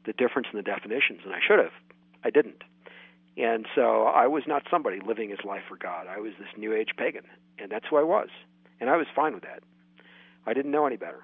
the 0.08 0.14
difference 0.14 0.48
in 0.52 0.58
the 0.58 0.64
definitions, 0.64 1.20
and 1.24 1.34
I 1.34 1.40
should 1.46 1.60
have. 1.60 1.74
I 2.24 2.32
didn't. 2.32 2.64
And 3.38 3.68
so 3.76 4.06
I 4.06 4.26
was 4.26 4.44
not 4.48 4.64
somebody 4.72 5.00
living 5.06 5.30
his 5.30 5.44
life 5.46 5.62
for 5.68 5.78
God. 5.78 6.08
I 6.08 6.20
was 6.20 6.32
this 6.40 6.48
New 6.58 6.74
Age 6.74 6.90
pagan, 6.98 7.26
and 7.60 7.70
that's 7.70 7.86
who 7.88 7.98
I 7.98 8.04
was. 8.04 8.30
And 8.80 8.90
I 8.90 8.98
was 8.98 9.06
fine 9.16 9.36
with 9.36 9.44
that. 9.44 9.62
I 10.48 10.54
didn't 10.54 10.72
know 10.72 10.88
any 10.88 10.96
better. 10.96 11.22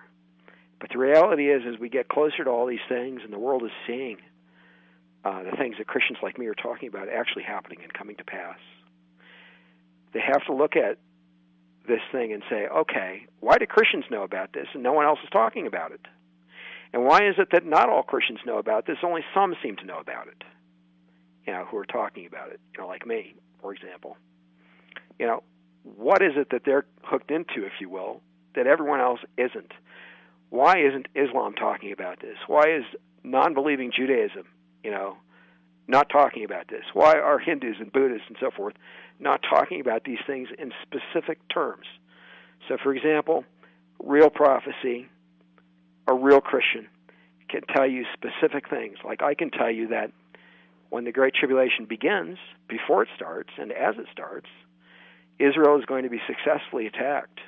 But 0.79 0.91
the 0.91 0.99
reality 0.99 1.49
is, 1.49 1.63
as 1.65 1.79
we 1.79 1.89
get 1.89 2.09
closer 2.09 2.43
to 2.43 2.49
all 2.49 2.67
these 2.67 2.85
things, 2.87 3.21
and 3.23 3.31
the 3.33 3.39
world 3.39 3.63
is 3.63 3.71
seeing 3.87 4.17
uh, 5.23 5.43
the 5.43 5.55
things 5.57 5.77
that 5.77 5.87
Christians 5.87 6.19
like 6.21 6.37
me 6.37 6.45
are 6.47 6.53
talking 6.53 6.89
about 6.89 7.07
actually 7.07 7.43
happening 7.43 7.79
and 7.81 7.93
coming 7.93 8.17
to 8.17 8.23
pass, 8.23 8.59
they 10.13 10.19
have 10.19 10.45
to 10.45 10.53
look 10.53 10.75
at 10.75 10.97
this 11.87 12.01
thing 12.11 12.33
and 12.33 12.43
say, 12.49 12.67
okay, 12.67 13.25
why 13.39 13.57
do 13.57 13.65
Christians 13.65 14.05
know 14.11 14.23
about 14.23 14.53
this 14.53 14.67
and 14.73 14.83
no 14.83 14.93
one 14.93 15.05
else 15.05 15.19
is 15.23 15.29
talking 15.31 15.65
about 15.67 15.91
it? 15.91 16.01
And 16.93 17.03
why 17.03 17.27
is 17.27 17.35
it 17.37 17.49
that 17.51 17.65
not 17.65 17.89
all 17.89 18.03
Christians 18.03 18.39
know 18.45 18.59
about 18.59 18.85
this? 18.85 18.97
Only 19.03 19.21
some 19.33 19.55
seem 19.63 19.75
to 19.77 19.85
know 19.85 19.97
about 19.99 20.27
it. 20.27 20.43
You 21.47 21.53
know, 21.53 21.65
who 21.65 21.77
are 21.77 21.85
talking 21.85 22.25
about 22.25 22.51
it. 22.51 22.59
You 22.73 22.81
know, 22.81 22.87
like 22.87 23.05
me, 23.05 23.35
for 23.61 23.73
example. 23.73 24.17
You 25.19 25.25
know, 25.25 25.43
what 25.83 26.21
is 26.21 26.33
it 26.35 26.49
that 26.51 26.61
they're 26.65 26.85
hooked 27.03 27.31
into, 27.31 27.65
if 27.65 27.73
you 27.81 27.89
will, 27.89 28.21
that 28.55 28.67
everyone 28.67 29.01
else 29.01 29.19
isn't. 29.37 29.71
Why 30.49 30.77
isn't 30.77 31.07
Islam 31.15 31.53
talking 31.55 31.91
about 31.91 32.19
this? 32.21 32.37
Why 32.47 32.65
is 32.69 32.83
non-believing 33.23 33.91
Judaism, 33.95 34.43
you 34.83 34.91
know, 34.91 35.17
not 35.87 36.09
talking 36.09 36.45
about 36.45 36.67
this? 36.67 36.83
Why 36.93 37.13
are 37.13 37.39
Hindus 37.39 37.77
and 37.79 37.91
Buddhists 37.91 38.27
and 38.27 38.37
so 38.39 38.51
forth 38.51 38.75
not 39.19 39.41
talking 39.49 39.81
about 39.81 40.03
these 40.03 40.19
things 40.27 40.49
in 40.57 40.71
specific 40.83 41.39
terms? 41.49 41.87
So, 42.67 42.77
for 42.81 42.93
example, 42.93 43.43
real 43.99 44.29
prophecy, 44.29 45.09
a 46.07 46.13
real 46.13 46.41
Christian 46.41 46.87
can 47.49 47.61
tell 47.75 47.87
you 47.87 48.05
specific 48.13 48.69
things. 48.69 48.97
Like 49.03 49.21
I 49.21 49.33
can 49.35 49.51
tell 49.51 49.71
you 49.71 49.89
that 49.89 50.11
when 50.89 51.03
the 51.03 51.11
Great 51.11 51.33
Tribulation 51.33 51.85
begins, 51.85 52.37
before 52.67 53.03
it 53.03 53.09
starts, 53.15 53.49
and 53.57 53.71
as 53.71 53.95
it 53.97 54.05
starts, 54.11 54.47
Israel 55.39 55.79
is 55.79 55.85
going 55.85 56.03
to 56.03 56.09
be 56.09 56.21
successfully 56.27 56.87
attacked 56.87 57.39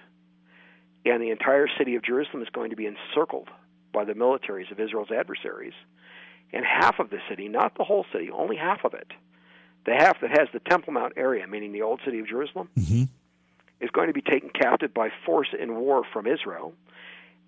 and 1.05 1.21
the 1.21 1.29
entire 1.29 1.67
city 1.77 1.95
of 1.95 2.03
Jerusalem 2.03 2.41
is 2.41 2.49
going 2.49 2.71
to 2.71 2.75
be 2.75 2.87
encircled 2.87 3.49
by 3.93 4.03
the 4.05 4.13
militaries 4.13 4.71
of 4.71 4.79
Israel's 4.79 5.11
adversaries. 5.11 5.73
And 6.51 6.65
half 6.65 6.99
of 6.99 7.09
the 7.09 7.19
city, 7.29 7.47
not 7.47 7.77
the 7.77 7.83
whole 7.83 8.05
city, 8.11 8.29
only 8.31 8.55
half 8.55 8.83
of 8.83 8.93
it, 8.93 9.11
the 9.85 9.93
half 9.93 10.19
that 10.21 10.31
has 10.31 10.47
the 10.53 10.59
Temple 10.59 10.93
Mount 10.93 11.13
area, 11.15 11.47
meaning 11.47 11.71
the 11.71 11.83
old 11.83 12.01
city 12.03 12.19
of 12.19 12.27
Jerusalem, 12.27 12.69
mm-hmm. 12.77 13.03
is 13.81 13.89
going 13.91 14.07
to 14.07 14.13
be 14.13 14.21
taken 14.21 14.49
captive 14.49 14.93
by 14.93 15.09
force 15.25 15.49
in 15.57 15.75
war 15.75 16.03
from 16.11 16.27
Israel, 16.27 16.73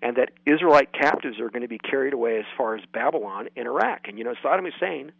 and 0.02 0.16
that 0.16 0.30
Israelite 0.46 0.92
captives 0.92 1.40
are 1.40 1.48
going 1.48 1.62
to 1.62 1.68
be 1.68 1.78
carried 1.78 2.12
away 2.12 2.38
as 2.38 2.44
far 2.56 2.76
as 2.76 2.82
Babylon 2.92 3.48
in 3.56 3.66
Iraq. 3.66 4.08
And 4.08 4.18
you 4.18 4.24
know, 4.24 4.34
Saddam 4.42 4.70
Hussein 4.70 5.12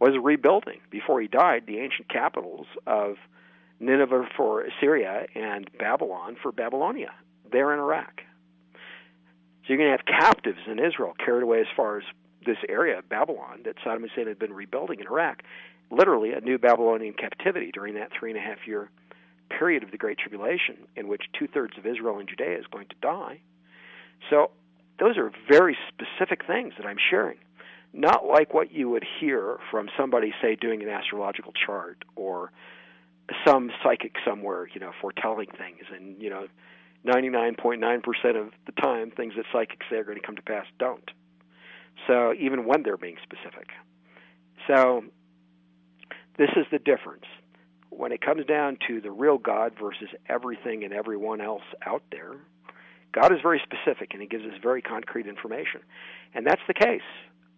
was 0.00 0.12
rebuilding 0.20 0.80
before 0.90 1.20
he 1.20 1.28
died 1.28 1.64
the 1.66 1.78
ancient 1.78 2.08
capitals 2.08 2.66
of 2.86 3.16
Nineveh 3.80 4.28
for 4.36 4.62
Assyria 4.62 5.26
and 5.34 5.70
Babylon 5.78 6.36
for 6.42 6.52
Babylonia 6.52 7.12
there 7.50 7.72
in 7.72 7.78
Iraq. 7.78 8.22
So 8.72 9.72
you're 9.72 9.78
going 9.78 9.90
to 9.90 9.96
have 9.96 10.20
captives 10.20 10.58
in 10.66 10.78
Israel 10.78 11.14
carried 11.24 11.42
away 11.42 11.60
as 11.60 11.66
far 11.76 11.98
as 11.98 12.04
this 12.44 12.58
area, 12.68 12.98
of 12.98 13.08
Babylon, 13.08 13.62
that 13.64 13.76
Saddam 13.78 14.02
Hussein 14.02 14.26
had 14.26 14.38
been 14.38 14.52
rebuilding 14.52 15.00
in 15.00 15.06
Iraq, 15.06 15.42
literally 15.90 16.32
a 16.32 16.40
new 16.40 16.58
Babylonian 16.58 17.14
captivity 17.14 17.70
during 17.72 17.94
that 17.94 18.10
three 18.18 18.30
and 18.30 18.38
a 18.38 18.42
half 18.42 18.66
year 18.66 18.90
period 19.48 19.82
of 19.82 19.90
the 19.90 19.96
Great 19.96 20.18
Tribulation, 20.18 20.76
in 20.96 21.08
which 21.08 21.22
two 21.38 21.46
thirds 21.46 21.78
of 21.78 21.86
Israel 21.86 22.18
and 22.18 22.28
Judea 22.28 22.58
is 22.58 22.66
going 22.70 22.88
to 22.88 22.96
die. 23.00 23.40
So, 24.30 24.50
those 24.98 25.16
are 25.18 25.32
very 25.50 25.76
specific 25.88 26.46
things 26.46 26.74
that 26.78 26.86
I'm 26.86 26.98
sharing. 27.10 27.38
Not 27.92 28.26
like 28.26 28.54
what 28.54 28.72
you 28.72 28.88
would 28.90 29.04
hear 29.20 29.58
from 29.70 29.88
somebody, 29.96 30.32
say, 30.40 30.56
doing 30.56 30.82
an 30.82 30.88
astrological 30.88 31.52
chart 31.52 32.04
or 32.16 32.52
some 33.46 33.70
psychic 33.82 34.14
somewhere, 34.26 34.68
you 34.72 34.80
know, 34.80 34.92
foretelling 35.00 35.48
things. 35.56 35.82
And, 35.92 36.20
you 36.20 36.30
know, 36.30 36.46
99.9% 37.06 38.40
of 38.40 38.50
the 38.66 38.72
time, 38.80 39.10
things 39.10 39.34
that 39.36 39.44
psychics 39.52 39.86
say 39.90 39.96
are 39.96 40.04
going 40.04 40.18
to 40.18 40.26
come 40.26 40.36
to 40.36 40.42
pass 40.42 40.66
don't. 40.78 41.10
So 42.06 42.34
even 42.38 42.66
when 42.66 42.82
they're 42.82 42.96
being 42.96 43.16
specific. 43.22 43.68
So 44.66 45.04
this 46.38 46.50
is 46.56 46.66
the 46.70 46.78
difference. 46.78 47.26
When 47.90 48.10
it 48.10 48.20
comes 48.20 48.44
down 48.46 48.78
to 48.88 49.00
the 49.00 49.12
real 49.12 49.38
God 49.38 49.72
versus 49.80 50.08
everything 50.28 50.82
and 50.82 50.92
everyone 50.92 51.40
else 51.40 51.62
out 51.86 52.02
there, 52.10 52.36
God 53.14 53.32
is 53.32 53.38
very 53.42 53.62
specific 53.62 54.10
and 54.12 54.20
He 54.20 54.28
gives 54.28 54.44
us 54.44 54.52
very 54.62 54.82
concrete 54.82 55.26
information. 55.26 55.80
And 56.34 56.46
that's 56.46 56.62
the 56.66 56.74
case 56.74 57.06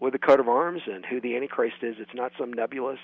with 0.00 0.12
the 0.12 0.18
coat 0.18 0.40
of 0.40 0.48
arms 0.48 0.82
and 0.86 1.04
who 1.04 1.20
the 1.20 1.36
Antichrist 1.36 1.76
is. 1.82 1.96
It's 1.98 2.14
not 2.14 2.32
some 2.38 2.52
nebulous 2.52 3.00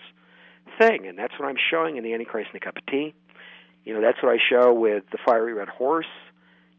thing. 0.78 1.06
And 1.06 1.18
that's 1.18 1.32
what 1.38 1.48
I'm 1.48 1.56
showing 1.70 1.96
in 1.96 2.04
the 2.04 2.12
Antichrist 2.12 2.50
in 2.52 2.58
a 2.58 2.60
cup 2.60 2.76
of 2.76 2.86
tea. 2.86 3.14
You 3.84 3.94
know, 3.94 4.00
that's 4.00 4.22
what 4.22 4.32
I 4.32 4.38
show 4.50 4.72
with 4.72 5.04
the 5.10 5.18
fiery 5.24 5.54
red 5.54 5.68
horse 5.68 6.06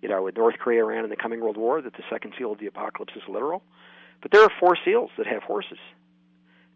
you 0.03 0.09
know, 0.09 0.21
with 0.21 0.35
North 0.35 0.55
Korea, 0.59 0.83
Iran, 0.83 1.05
and 1.05 1.11
the 1.11 1.15
coming 1.15 1.39
World 1.39 1.55
War, 1.55 1.81
that 1.81 1.93
the 1.93 2.03
second 2.11 2.33
seal 2.37 2.51
of 2.51 2.59
the 2.59 2.67
apocalypse 2.67 3.13
is 3.15 3.23
literal. 3.29 3.63
But 4.21 4.31
there 4.31 4.43
are 4.43 4.51
four 4.59 4.77
seals 4.83 5.11
that 5.17 5.25
have 5.25 5.43
horses 5.43 5.77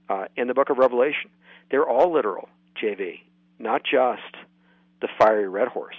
uh, 0.09 0.25
in 0.37 0.47
the 0.47 0.53
book 0.53 0.69
of 0.69 0.77
Revelation. 0.77 1.29
They're 1.69 1.87
all 1.87 2.13
literal, 2.13 2.47
JV, 2.81 3.19
not 3.59 3.81
just 3.83 4.37
the 5.01 5.09
fiery 5.19 5.49
red 5.49 5.67
horse. 5.67 5.97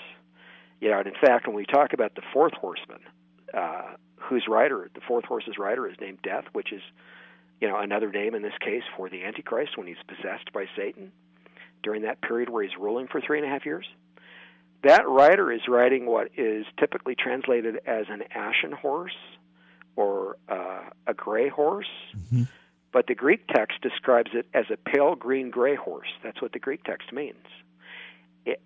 You 0.80 0.90
know, 0.90 0.98
and 0.98 1.08
in 1.08 1.14
fact, 1.14 1.46
when 1.46 1.56
we 1.56 1.66
talk 1.66 1.92
about 1.92 2.14
the 2.14 2.22
fourth 2.32 2.54
horseman, 2.54 3.00
uh, 3.52 3.94
whose 4.16 4.46
rider, 4.48 4.90
the 4.94 5.00
fourth 5.06 5.24
horse's 5.24 5.58
rider, 5.58 5.88
is 5.88 5.96
named 6.00 6.18
Death, 6.22 6.44
which 6.52 6.72
is, 6.72 6.82
you 7.60 7.68
know, 7.68 7.78
another 7.78 8.10
name 8.10 8.34
in 8.34 8.42
this 8.42 8.56
case 8.60 8.84
for 8.96 9.08
the 9.08 9.24
Antichrist 9.24 9.76
when 9.76 9.86
he's 9.86 9.96
possessed 10.06 10.52
by 10.52 10.66
Satan 10.76 11.10
during 11.82 12.02
that 12.02 12.20
period 12.20 12.48
where 12.48 12.62
he's 12.62 12.76
ruling 12.78 13.08
for 13.08 13.20
three 13.20 13.38
and 13.38 13.46
a 13.46 13.50
half 13.50 13.64
years 13.64 13.86
that 14.84 15.08
rider 15.08 15.50
is 15.50 15.62
riding 15.68 16.06
what 16.06 16.28
is 16.36 16.64
typically 16.78 17.14
translated 17.14 17.80
as 17.86 18.06
an 18.08 18.22
ashen 18.34 18.72
horse 18.72 19.16
or 19.96 20.36
uh, 20.48 20.82
a 21.06 21.14
gray 21.14 21.48
horse. 21.48 21.88
Mm-hmm. 22.16 22.44
But 22.92 23.06
the 23.06 23.14
Greek 23.14 23.46
text 23.48 23.80
describes 23.82 24.30
it 24.32 24.46
as 24.54 24.66
a 24.72 24.76
pale 24.76 25.14
green 25.14 25.50
gray 25.50 25.74
horse. 25.74 26.08
That's 26.22 26.40
what 26.40 26.52
the 26.52 26.58
Greek 26.58 26.84
text 26.84 27.12
means. 27.12 27.44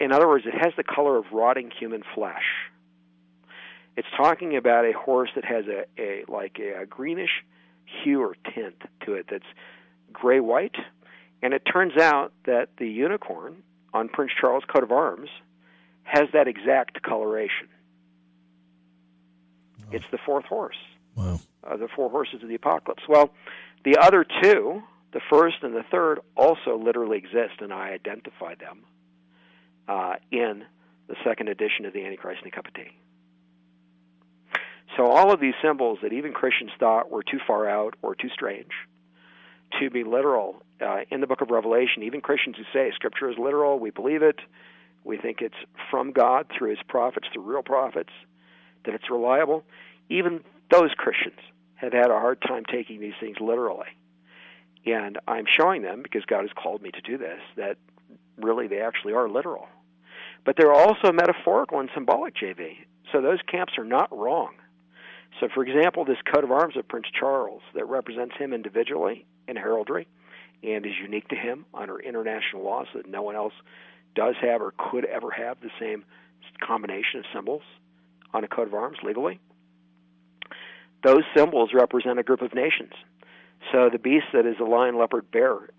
In 0.01 0.13
other 0.13 0.29
words, 0.29 0.45
it 0.47 0.55
has 0.55 0.73
the 0.77 0.85
color 0.85 1.17
of 1.17 1.27
rotting 1.33 1.71
human 1.71 2.03
flesh. 2.15 2.45
It's 3.97 4.09
talking 4.17 4.57
about 4.57 4.85
a 4.85 4.93
horse 4.93 5.31
that 5.35 5.45
has 5.45 5.65
a, 5.67 5.85
a 6.01 6.25
like 6.29 6.59
a, 6.59 6.83
a 6.83 6.87
greenish 6.87 7.45
hue 7.85 8.23
or 8.23 8.37
tint 8.55 8.83
to 9.05 9.15
it 9.15 9.27
that's 9.31 9.45
gray 10.13 10.41
white. 10.41 10.77
And 11.43 11.53
it 11.53 11.63
turns 11.71 11.97
out 11.97 12.33
that 12.47 12.69
the 12.79 12.89
unicorn 12.89 13.63
on 13.93 14.09
Prince 14.09 14.33
Charles' 14.41 14.65
coat 14.73 14.83
of 14.83 14.93
arms 14.93 15.29
has 16.05 16.29
that 16.33 16.49
exact 16.49 17.03
coloration. 17.03 17.69
Wow. 19.79 19.85
It's 19.93 20.05
the 20.11 20.19
fourth 20.25 20.47
horse. 20.47 20.77
Wow. 21.15 21.41
Uh, 21.65 21.77
the 21.77 21.89
four 21.89 22.09
horses 22.09 22.43
of 22.43 22.49
the 22.49 22.55
apocalypse. 22.55 23.03
Well, 23.09 23.31
the 23.85 23.99
other 23.99 24.25
two, 24.43 24.83
the 25.13 25.21
first 25.29 25.57
and 25.63 25.75
the 25.75 25.85
third, 25.91 26.21
also 26.37 26.79
literally 26.79 27.19
exist, 27.19 27.61
and 27.61 27.73
I 27.73 27.91
identify 27.91 28.55
them 28.55 28.85
uh, 29.89 30.15
in 30.31 30.65
the 31.09 31.17
second 31.25 31.49
edition 31.49 31.85
of 31.85 31.93
the 31.93 32.05
Antichrist 32.05 32.43
and 32.43 32.51
the 32.51 32.55
Cup 32.55 32.67
of 32.67 32.75
Tea. 32.75 32.91
So 34.97 35.07
all 35.07 35.33
of 35.33 35.41
these 35.41 35.55
symbols 35.63 35.99
that 36.03 36.13
even 36.13 36.33
Christians 36.33 36.71
thought 36.79 37.11
were 37.11 37.23
too 37.23 37.39
far 37.47 37.69
out 37.69 37.95
or 38.03 38.15
too 38.15 38.29
strange 38.33 38.73
to 39.81 39.91
be 39.91 40.05
literal 40.05 40.63
uh, 40.81 41.01
in 41.11 41.21
the 41.21 41.27
book 41.27 41.41
of 41.41 41.51
Revelation, 41.51 42.03
even 42.03 42.21
Christians 42.21 42.57
who 42.57 42.65
say 42.73 42.93
Scripture 42.95 43.31
is 43.31 43.39
literal, 43.39 43.79
we 43.79 43.91
believe 43.91 44.23
it, 44.23 44.39
we 45.05 45.17
think 45.17 45.41
it's 45.41 45.55
from 45.91 46.13
God 46.13 46.47
through 46.57 46.71
his 46.71 46.79
prophets, 46.89 47.27
through 47.33 47.43
real 47.43 47.63
prophets, 47.63 48.11
that 48.85 48.95
it's 48.95 49.11
reliable. 49.11 49.65
Even 50.09 50.43
those 50.71 50.91
Christians 50.97 51.39
have 51.75 51.93
had 51.93 52.11
a 52.11 52.19
hard 52.19 52.41
time 52.43 52.65
taking 52.71 53.01
these 53.01 53.15
things 53.19 53.37
literally. 53.41 53.87
And 54.85 55.19
I'm 55.27 55.47
showing 55.47 55.83
them, 55.83 56.03
because 56.03 56.25
God 56.27 56.43
has 56.43 56.51
called 56.55 56.83
me 56.83 56.91
to 56.91 57.01
do 57.01 57.17
this, 57.17 57.41
that 57.57 57.79
really 58.37 58.69
they 58.69 58.81
actually 58.81 59.15
are 59.15 59.29
literal. 59.29 59.67
But 60.45 60.57
they're 60.57 60.73
also 60.73 61.13
metaphorical 61.13 61.81
and 61.81 61.89
symbolic, 61.95 62.35
JV. 62.35 62.79
So 63.13 63.21
those 63.21 63.39
camps 63.51 63.75
are 63.79 63.85
not 63.85 64.17
wrong. 64.17 64.55
So, 65.41 65.49
for 65.55 65.65
example, 65.65 66.05
this 66.05 66.19
coat 66.33 66.45
of 66.45 66.51
arms 66.51 66.77
of 66.77 66.87
Prince 66.89 67.07
Charles 67.19 67.63
that 67.75 67.87
represents 67.87 68.35
him 68.37 68.53
individually 68.53 69.27
in 69.49 69.57
heraldry 69.57 70.07
and 70.63 70.85
is 70.85 70.93
unique 71.01 71.29
to 71.29 71.37
him 71.37 71.65
under 71.75 71.99
international 71.99 72.65
law 72.65 72.85
so 72.93 72.99
that 72.99 73.09
no 73.09 73.23
one 73.23 73.35
else 73.35 73.55
does 74.15 74.35
have 74.41 74.61
or 74.61 74.75
could 74.77 75.05
ever 75.07 75.31
have 75.31 75.61
the 75.61 75.71
same 75.81 76.05
combination 76.61 77.21
of 77.21 77.25
symbols 77.35 77.63
on 78.35 78.45
a 78.45 78.49
coat 78.49 78.69
of 78.69 78.75
arms 78.75 78.99
legally. 79.03 79.41
Those 81.03 81.25
symbols 81.37 81.71
represent 81.75 82.19
a 82.19 82.23
group 82.23 82.43
of 82.43 82.55
nations. 82.55 82.93
So 83.73 83.91
the 83.91 83.99
beast 83.99 84.27
that 84.33 84.47
is 84.47 84.57
a 84.61 84.65
lion, 84.65 84.99
leopard, 84.99 85.31
bear 85.31 85.71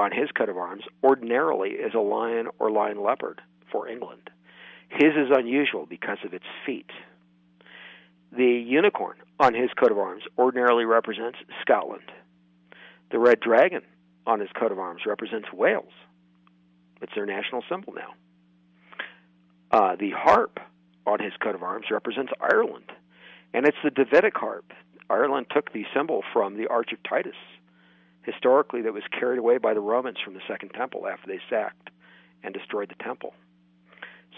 on 0.00 0.12
his 0.12 0.30
coat 0.30 0.48
of 0.48 0.56
arms 0.56 0.84
ordinarily 1.04 1.70
is 1.70 1.92
a 1.94 2.00
lion 2.00 2.48
or 2.58 2.70
lion 2.70 3.02
leopard 3.02 3.42
for 3.70 3.86
England. 3.86 4.30
His 4.88 5.12
is 5.14 5.28
unusual 5.30 5.84
because 5.84 6.16
of 6.24 6.32
its 6.32 6.46
feet. 6.64 6.90
The 8.32 8.64
unicorn 8.66 9.18
on 9.38 9.52
his 9.52 9.68
coat 9.78 9.92
of 9.92 9.98
arms 9.98 10.22
ordinarily 10.38 10.86
represents 10.86 11.38
Scotland. 11.60 12.10
The 13.10 13.18
red 13.18 13.40
dragon 13.40 13.82
on 14.26 14.40
his 14.40 14.48
coat 14.58 14.72
of 14.72 14.78
arms 14.78 15.02
represents 15.06 15.52
Wales. 15.52 15.92
It's 17.02 17.12
their 17.14 17.26
national 17.26 17.62
symbol 17.68 17.92
now. 17.92 18.14
Uh, 19.70 19.96
the 19.96 20.12
harp 20.16 20.60
on 21.06 21.20
his 21.20 21.32
coat 21.42 21.54
of 21.54 21.62
arms 21.62 21.86
represents 21.90 22.32
Ireland, 22.40 22.90
and 23.52 23.66
it's 23.66 23.76
the 23.84 23.90
Davidic 23.90 24.36
harp. 24.36 24.72
Ireland 25.10 25.46
took 25.50 25.72
the 25.72 25.84
symbol 25.94 26.22
from 26.32 26.56
the 26.56 26.68
Arch 26.68 26.92
of 26.92 27.02
Titus, 27.02 27.36
historically, 28.30 28.82
that 28.82 28.92
was 28.92 29.02
carried 29.18 29.38
away 29.38 29.58
by 29.58 29.74
the 29.74 29.80
Romans 29.80 30.18
from 30.24 30.34
the 30.34 30.40
Second 30.48 30.70
Temple 30.70 31.06
after 31.06 31.26
they 31.26 31.40
sacked 31.48 31.90
and 32.42 32.54
destroyed 32.54 32.88
the 32.88 33.02
temple. 33.02 33.34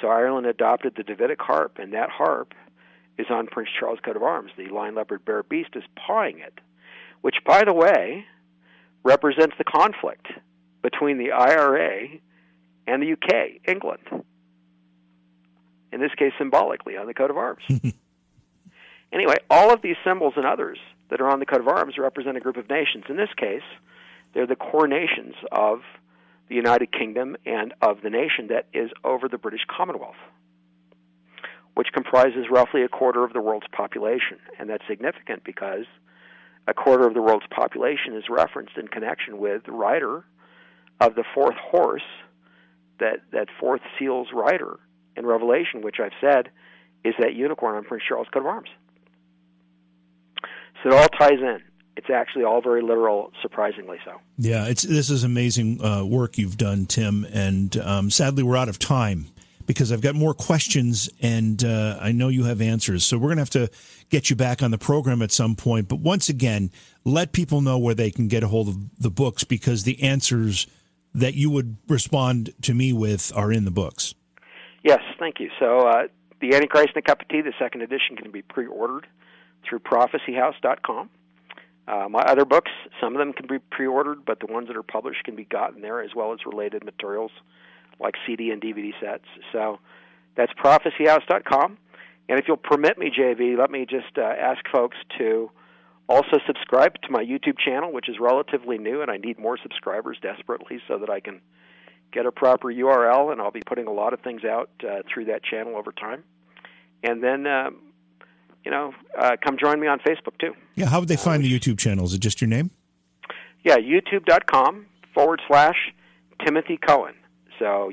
So 0.01 0.09
Ireland 0.09 0.47
adopted 0.47 0.95
the 0.97 1.03
Davidic 1.03 1.41
harp, 1.41 1.79
and 1.79 1.93
that 1.93 2.11
harp 2.11 2.55
is 3.19 3.27
on 3.31 3.47
Prince 3.47 3.69
Charles' 3.79 4.01
coat 4.05 4.17
of 4.17 4.23
arms. 4.23 4.51
The 4.57 4.69
lion, 4.69 4.95
leopard, 4.95 5.25
bear, 5.25 5.43
beast 5.43 5.71
is 5.75 5.85
pawing 5.97 6.41
it, 6.41 6.61
which, 7.21 7.37
by 7.47 7.65
the 7.65 7.73
way, 7.73 8.25
represents 9.05 9.55
the 9.59 9.65
conflict 9.65 10.27
between 10.83 11.19
the 11.19 11.33
IRA 11.33 12.09
and 12.87 13.03
the 13.03 13.13
UK, 13.13 13.61
England. 13.69 14.03
In 15.93 16.01
this 16.01 16.15
case, 16.17 16.33
symbolically 16.39 16.97
on 16.97 17.07
the 17.07 17.15
coat 17.15 17.31
of 17.31 17.37
arms. 17.37 17.63
anyway, 19.13 19.37
all 19.51 19.73
of 19.73 19.83
these 19.83 19.97
symbols 20.05 20.35
and 20.37 20.47
others 20.47 20.79
that 21.13 21.21
are 21.21 21.29
on 21.29 21.41
the 21.41 21.47
coat 21.47 21.61
of 21.61 21.69
arms 21.69 21.99
represent 21.99 22.39
a 22.39 22.41
group 22.41 22.57
of 22.57 22.71
nations. 22.71 23.05
In 23.11 23.19
this 23.19 23.29
case, 23.37 23.61
they're 24.33 24.47
the 24.47 24.57
core 24.57 24.89
nations 24.89 25.35
of 25.53 25.81
the 26.49 26.55
United 26.55 26.91
Kingdom 26.91 27.37
and 27.45 27.75
of 27.83 28.01
the 28.03 28.09
nation 28.09 28.47
that 28.49 28.65
is 28.73 28.91
over 29.05 29.29
the 29.29 29.37
British 29.37 29.61
Commonwealth, 29.69 30.17
which 31.75 31.89
comprises 31.93 32.47
roughly 32.51 32.83
a 32.83 32.89
quarter 32.89 33.25
of 33.25 33.35
the 33.35 33.43
world's 33.43 33.67
population. 33.73 34.39
And 34.59 34.71
that's 34.71 34.85
significant 34.89 35.45
because 35.45 35.85
a 36.67 36.73
quarter 36.73 37.07
of 37.07 37.13
the 37.13 37.21
world's 37.21 37.47
population 37.51 38.17
is 38.17 38.25
referenced 38.31 38.79
in 38.79 38.89
connection 38.89 39.37
with 39.37 39.65
the 39.67 39.73
rider 39.73 40.25
of 40.99 41.15
the 41.15 41.25
fourth 41.35 41.57
horse 41.57 42.09
that 43.01 43.19
that 43.33 43.49
fourth 43.61 43.83
seal's 43.99 44.29
rider 44.33 44.79
in 45.15 45.27
Revelation, 45.27 45.83
which 45.83 45.97
I've 46.01 46.17
said 46.23 46.49
is 47.05 47.13
that 47.19 47.35
unicorn 47.35 47.77
on 47.77 47.85
Prince 47.85 48.05
Charles' 48.09 48.29
coat 48.33 48.41
of 48.41 48.47
arms. 48.47 48.71
So 50.83 50.91
it 50.91 50.95
all 50.95 51.09
ties 51.09 51.39
in. 51.41 51.61
It's 51.97 52.09
actually 52.11 52.45
all 52.45 52.63
very 52.63 52.83
literal, 52.83 53.33
surprisingly 53.43 53.99
so. 54.05 54.21
Yeah, 54.39 54.67
it's 54.67 54.83
this 54.83 55.11
is 55.11 55.25
amazing 55.25 55.85
uh, 55.85 56.05
work 56.05 56.39
you've 56.39 56.57
done, 56.57 56.87
Tim. 56.87 57.27
And 57.33 57.77
um, 57.77 58.11
sadly, 58.11 58.43
we're 58.43 58.57
out 58.57 58.69
of 58.69 58.79
time 58.79 59.27
because 59.67 59.93
I've 59.93 60.01
got 60.01 60.15
more 60.15 60.35
questions, 60.35 61.09
and 61.21 61.63
uh, 61.63 61.99
I 62.01 62.13
know 62.13 62.29
you 62.29 62.45
have 62.45 62.61
answers. 62.61 63.05
So 63.05 63.19
we're 63.19 63.29
going 63.35 63.37
to 63.37 63.43
have 63.43 63.51
to 63.51 63.71
get 64.11 64.31
you 64.31 64.37
back 64.37 64.63
on 64.63 64.71
the 64.71 64.79
program 64.79 65.23
at 65.23 65.31
some 65.31 65.55
point. 65.55 65.89
But 65.89 66.01
once 66.01 66.29
again, 66.29 66.71
let 67.05 67.33
people 67.33 67.61
know 67.61 67.79
where 67.79 67.95
they 67.95 68.11
can 68.11 68.27
get 68.27 68.43
a 68.43 68.49
hold 68.49 68.69
of 68.69 68.77
the 68.99 69.11
books 69.11 69.45
because 69.45 69.85
the 69.85 70.03
answers 70.03 70.67
that 71.15 71.35
you 71.35 71.51
would 71.51 71.77
respond 71.89 72.55
to 72.63 72.75
me 72.75 72.93
with 72.93 73.33
are 73.37 73.53
in 73.53 73.65
the 73.65 73.71
books. 73.71 74.15
Yes, 74.83 75.01
thank 75.19 75.39
you. 75.39 75.51
So, 75.61 75.87
uh, 75.87 76.09
The 76.41 76.55
Antichrist 76.55 76.89
and 76.95 77.05
a 77.05 77.07
Cup 77.07 77.21
of 77.21 77.29
Tea, 77.29 77.43
the 77.43 77.53
second 77.59 77.83
edition, 77.83 78.17
can 78.17 78.31
be 78.31 78.43
pre 78.43 78.67
ordered 78.67 79.07
through 79.69 79.81
prophecyhouse.com. 79.81 81.11
Uh, 81.89 82.09
my 82.09 82.21
other 82.21 82.45
books, 82.45 82.71
some 83.01 83.15
of 83.15 83.19
them 83.19 83.33
can 83.33 83.47
be 83.49 83.59
pre-ordered, 83.59 84.25
but 84.25 84.39
the 84.41 84.47
ones 84.47 84.69
that 84.69 84.77
are 84.77 84.85
published 84.85 85.25
can 85.25 85.35
be 85.35 85.45
gotten 85.45 85.83
there 85.83 86.01
as 86.01 86.11
well 86.15 86.33
as 86.33 86.39
related 86.47 86.85
materials 86.85 87.33
like 87.99 88.15
CD 88.27 88.51
and 88.51 88.63
DVD 88.63 88.93
sets. 89.01 89.25
So 89.53 89.79
that's 90.37 90.53
prophecyhouse.com. 90.53 91.79
And 92.29 92.39
if 92.39 92.47
you'll 92.47 92.57
permit 92.57 92.99
me, 92.99 93.11
JV, 93.11 93.59
let 93.59 93.71
me 93.71 93.85
just 93.85 94.17
uh, 94.17 94.23
ask 94.23 94.61
folks 94.73 94.97
to 95.19 95.51
also 96.09 96.39
subscribe 96.47 96.95
to 97.03 97.11
my 97.11 97.25
YouTube 97.25 97.59
channel, 97.59 97.93
which 97.93 98.09
is 98.09 98.17
relatively 98.21 98.79
new, 98.79 99.03
and 99.03 99.11
I 99.11 99.17
need 99.17 99.39
more 99.39 99.59
subscribers 99.61 100.19
desperately 100.23 100.81
so 100.87 100.99
that 100.99 101.11
I 101.11 101.21
can 101.21 101.41
get 102.13 102.27
a 102.27 102.33
proper 102.33 102.69
URL, 102.69 103.33
and 103.33 103.41
I'll 103.41 103.51
be 103.51 103.63
putting 103.67 103.87
a 103.87 103.93
lot 103.93 104.13
of 104.13 104.21
things 104.21 104.45
out 104.45 104.71
uh, 104.89 105.03
through 105.13 105.27
that 105.27 105.43
channel 105.43 105.77
over 105.77 105.93
time. 105.93 106.23
And 107.03 107.23
then, 107.23 107.47
um, 107.47 107.92
you 108.65 108.71
know, 108.71 108.93
uh, 109.19 109.37
come 109.45 109.57
join 109.59 109.81
me 109.81 109.87
on 109.87 109.99
Facebook 109.99 110.39
too. 110.39 110.55
Yeah, 110.75 110.87
how 110.87 111.01
would 111.01 111.09
they 111.09 111.17
find 111.17 111.43
the 111.43 111.59
YouTube 111.59 111.79
channel? 111.79 112.05
Is 112.05 112.15
it 112.15 112.21
just 112.21 112.41
your 112.41 112.49
name? 112.49 112.71
Yeah, 113.65 113.77
youtube.com 113.77 114.87
forward 115.15 115.41
slash 115.47 115.77
Timothy 116.45 116.79
Cohen. 116.79 117.15
So 117.59 117.93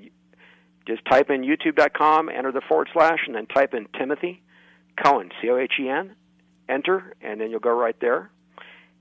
just 0.88 1.06
type 1.06 1.30
in 1.30 1.42
youtube.com, 1.44 2.30
enter 2.30 2.52
the 2.52 2.62
forward 2.68 2.90
slash, 2.94 3.20
and 3.28 3.36
then 3.36 3.46
type 3.46 3.74
in 3.74 3.88
Timothy 3.98 4.42
Cohen, 5.04 5.30
C 5.42 5.50
O 5.50 5.58
H 5.58 5.74
E 5.80 5.90
N, 5.90 6.16
enter, 6.68 7.14
and 7.22 7.40
then 7.40 7.52
you'll 7.52 7.60
go 7.60 7.72
right 7.72 7.96
there. 8.02 8.30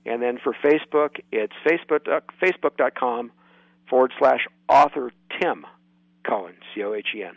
And 0.05 0.21
then 0.21 0.37
for 0.41 0.55
Facebook, 0.63 1.17
it's 1.31 1.53
facebook, 1.65 2.21
facebook.com 2.41 3.31
forward 3.89 4.13
slash 4.19 4.41
author 4.67 5.11
Tim 5.39 5.65
Cohen, 6.27 6.55
C 6.73 6.83
O 6.83 6.93
H 6.93 7.07
E 7.15 7.23
N. 7.23 7.35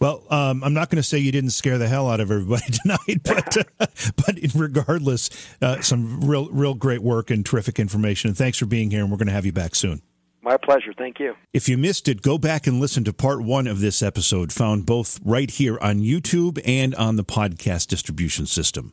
Well, 0.00 0.24
um, 0.30 0.64
I'm 0.64 0.74
not 0.74 0.90
going 0.90 0.96
to 0.96 1.02
say 1.02 1.18
you 1.18 1.32
didn't 1.32 1.50
scare 1.50 1.78
the 1.78 1.88
hell 1.88 2.10
out 2.10 2.20
of 2.20 2.30
everybody 2.30 2.64
tonight, 2.82 3.22
but 3.22 3.56
uh, 3.56 3.86
but 4.16 4.38
regardless, 4.54 5.30
uh, 5.62 5.80
some 5.80 6.20
real 6.20 6.48
real 6.50 6.74
great 6.74 7.02
work 7.02 7.30
and 7.30 7.44
terrific 7.44 7.78
information. 7.78 8.28
And 8.28 8.36
thanks 8.36 8.58
for 8.58 8.66
being 8.66 8.90
here. 8.90 9.00
And 9.02 9.10
we're 9.10 9.18
going 9.18 9.28
to 9.28 9.34
have 9.34 9.46
you 9.46 9.52
back 9.52 9.74
soon. 9.74 10.02
My 10.42 10.58
pleasure. 10.58 10.92
Thank 10.96 11.20
you. 11.20 11.34
If 11.54 11.70
you 11.70 11.78
missed 11.78 12.06
it, 12.06 12.20
go 12.20 12.36
back 12.36 12.66
and 12.66 12.78
listen 12.78 13.02
to 13.04 13.14
part 13.14 13.40
one 13.42 13.66
of 13.66 13.80
this 13.80 14.02
episode, 14.02 14.52
found 14.52 14.84
both 14.84 15.18
right 15.24 15.50
here 15.50 15.78
on 15.80 16.00
YouTube 16.00 16.60
and 16.66 16.94
on 16.96 17.16
the 17.16 17.24
podcast 17.24 17.86
distribution 17.86 18.44
system. 18.44 18.92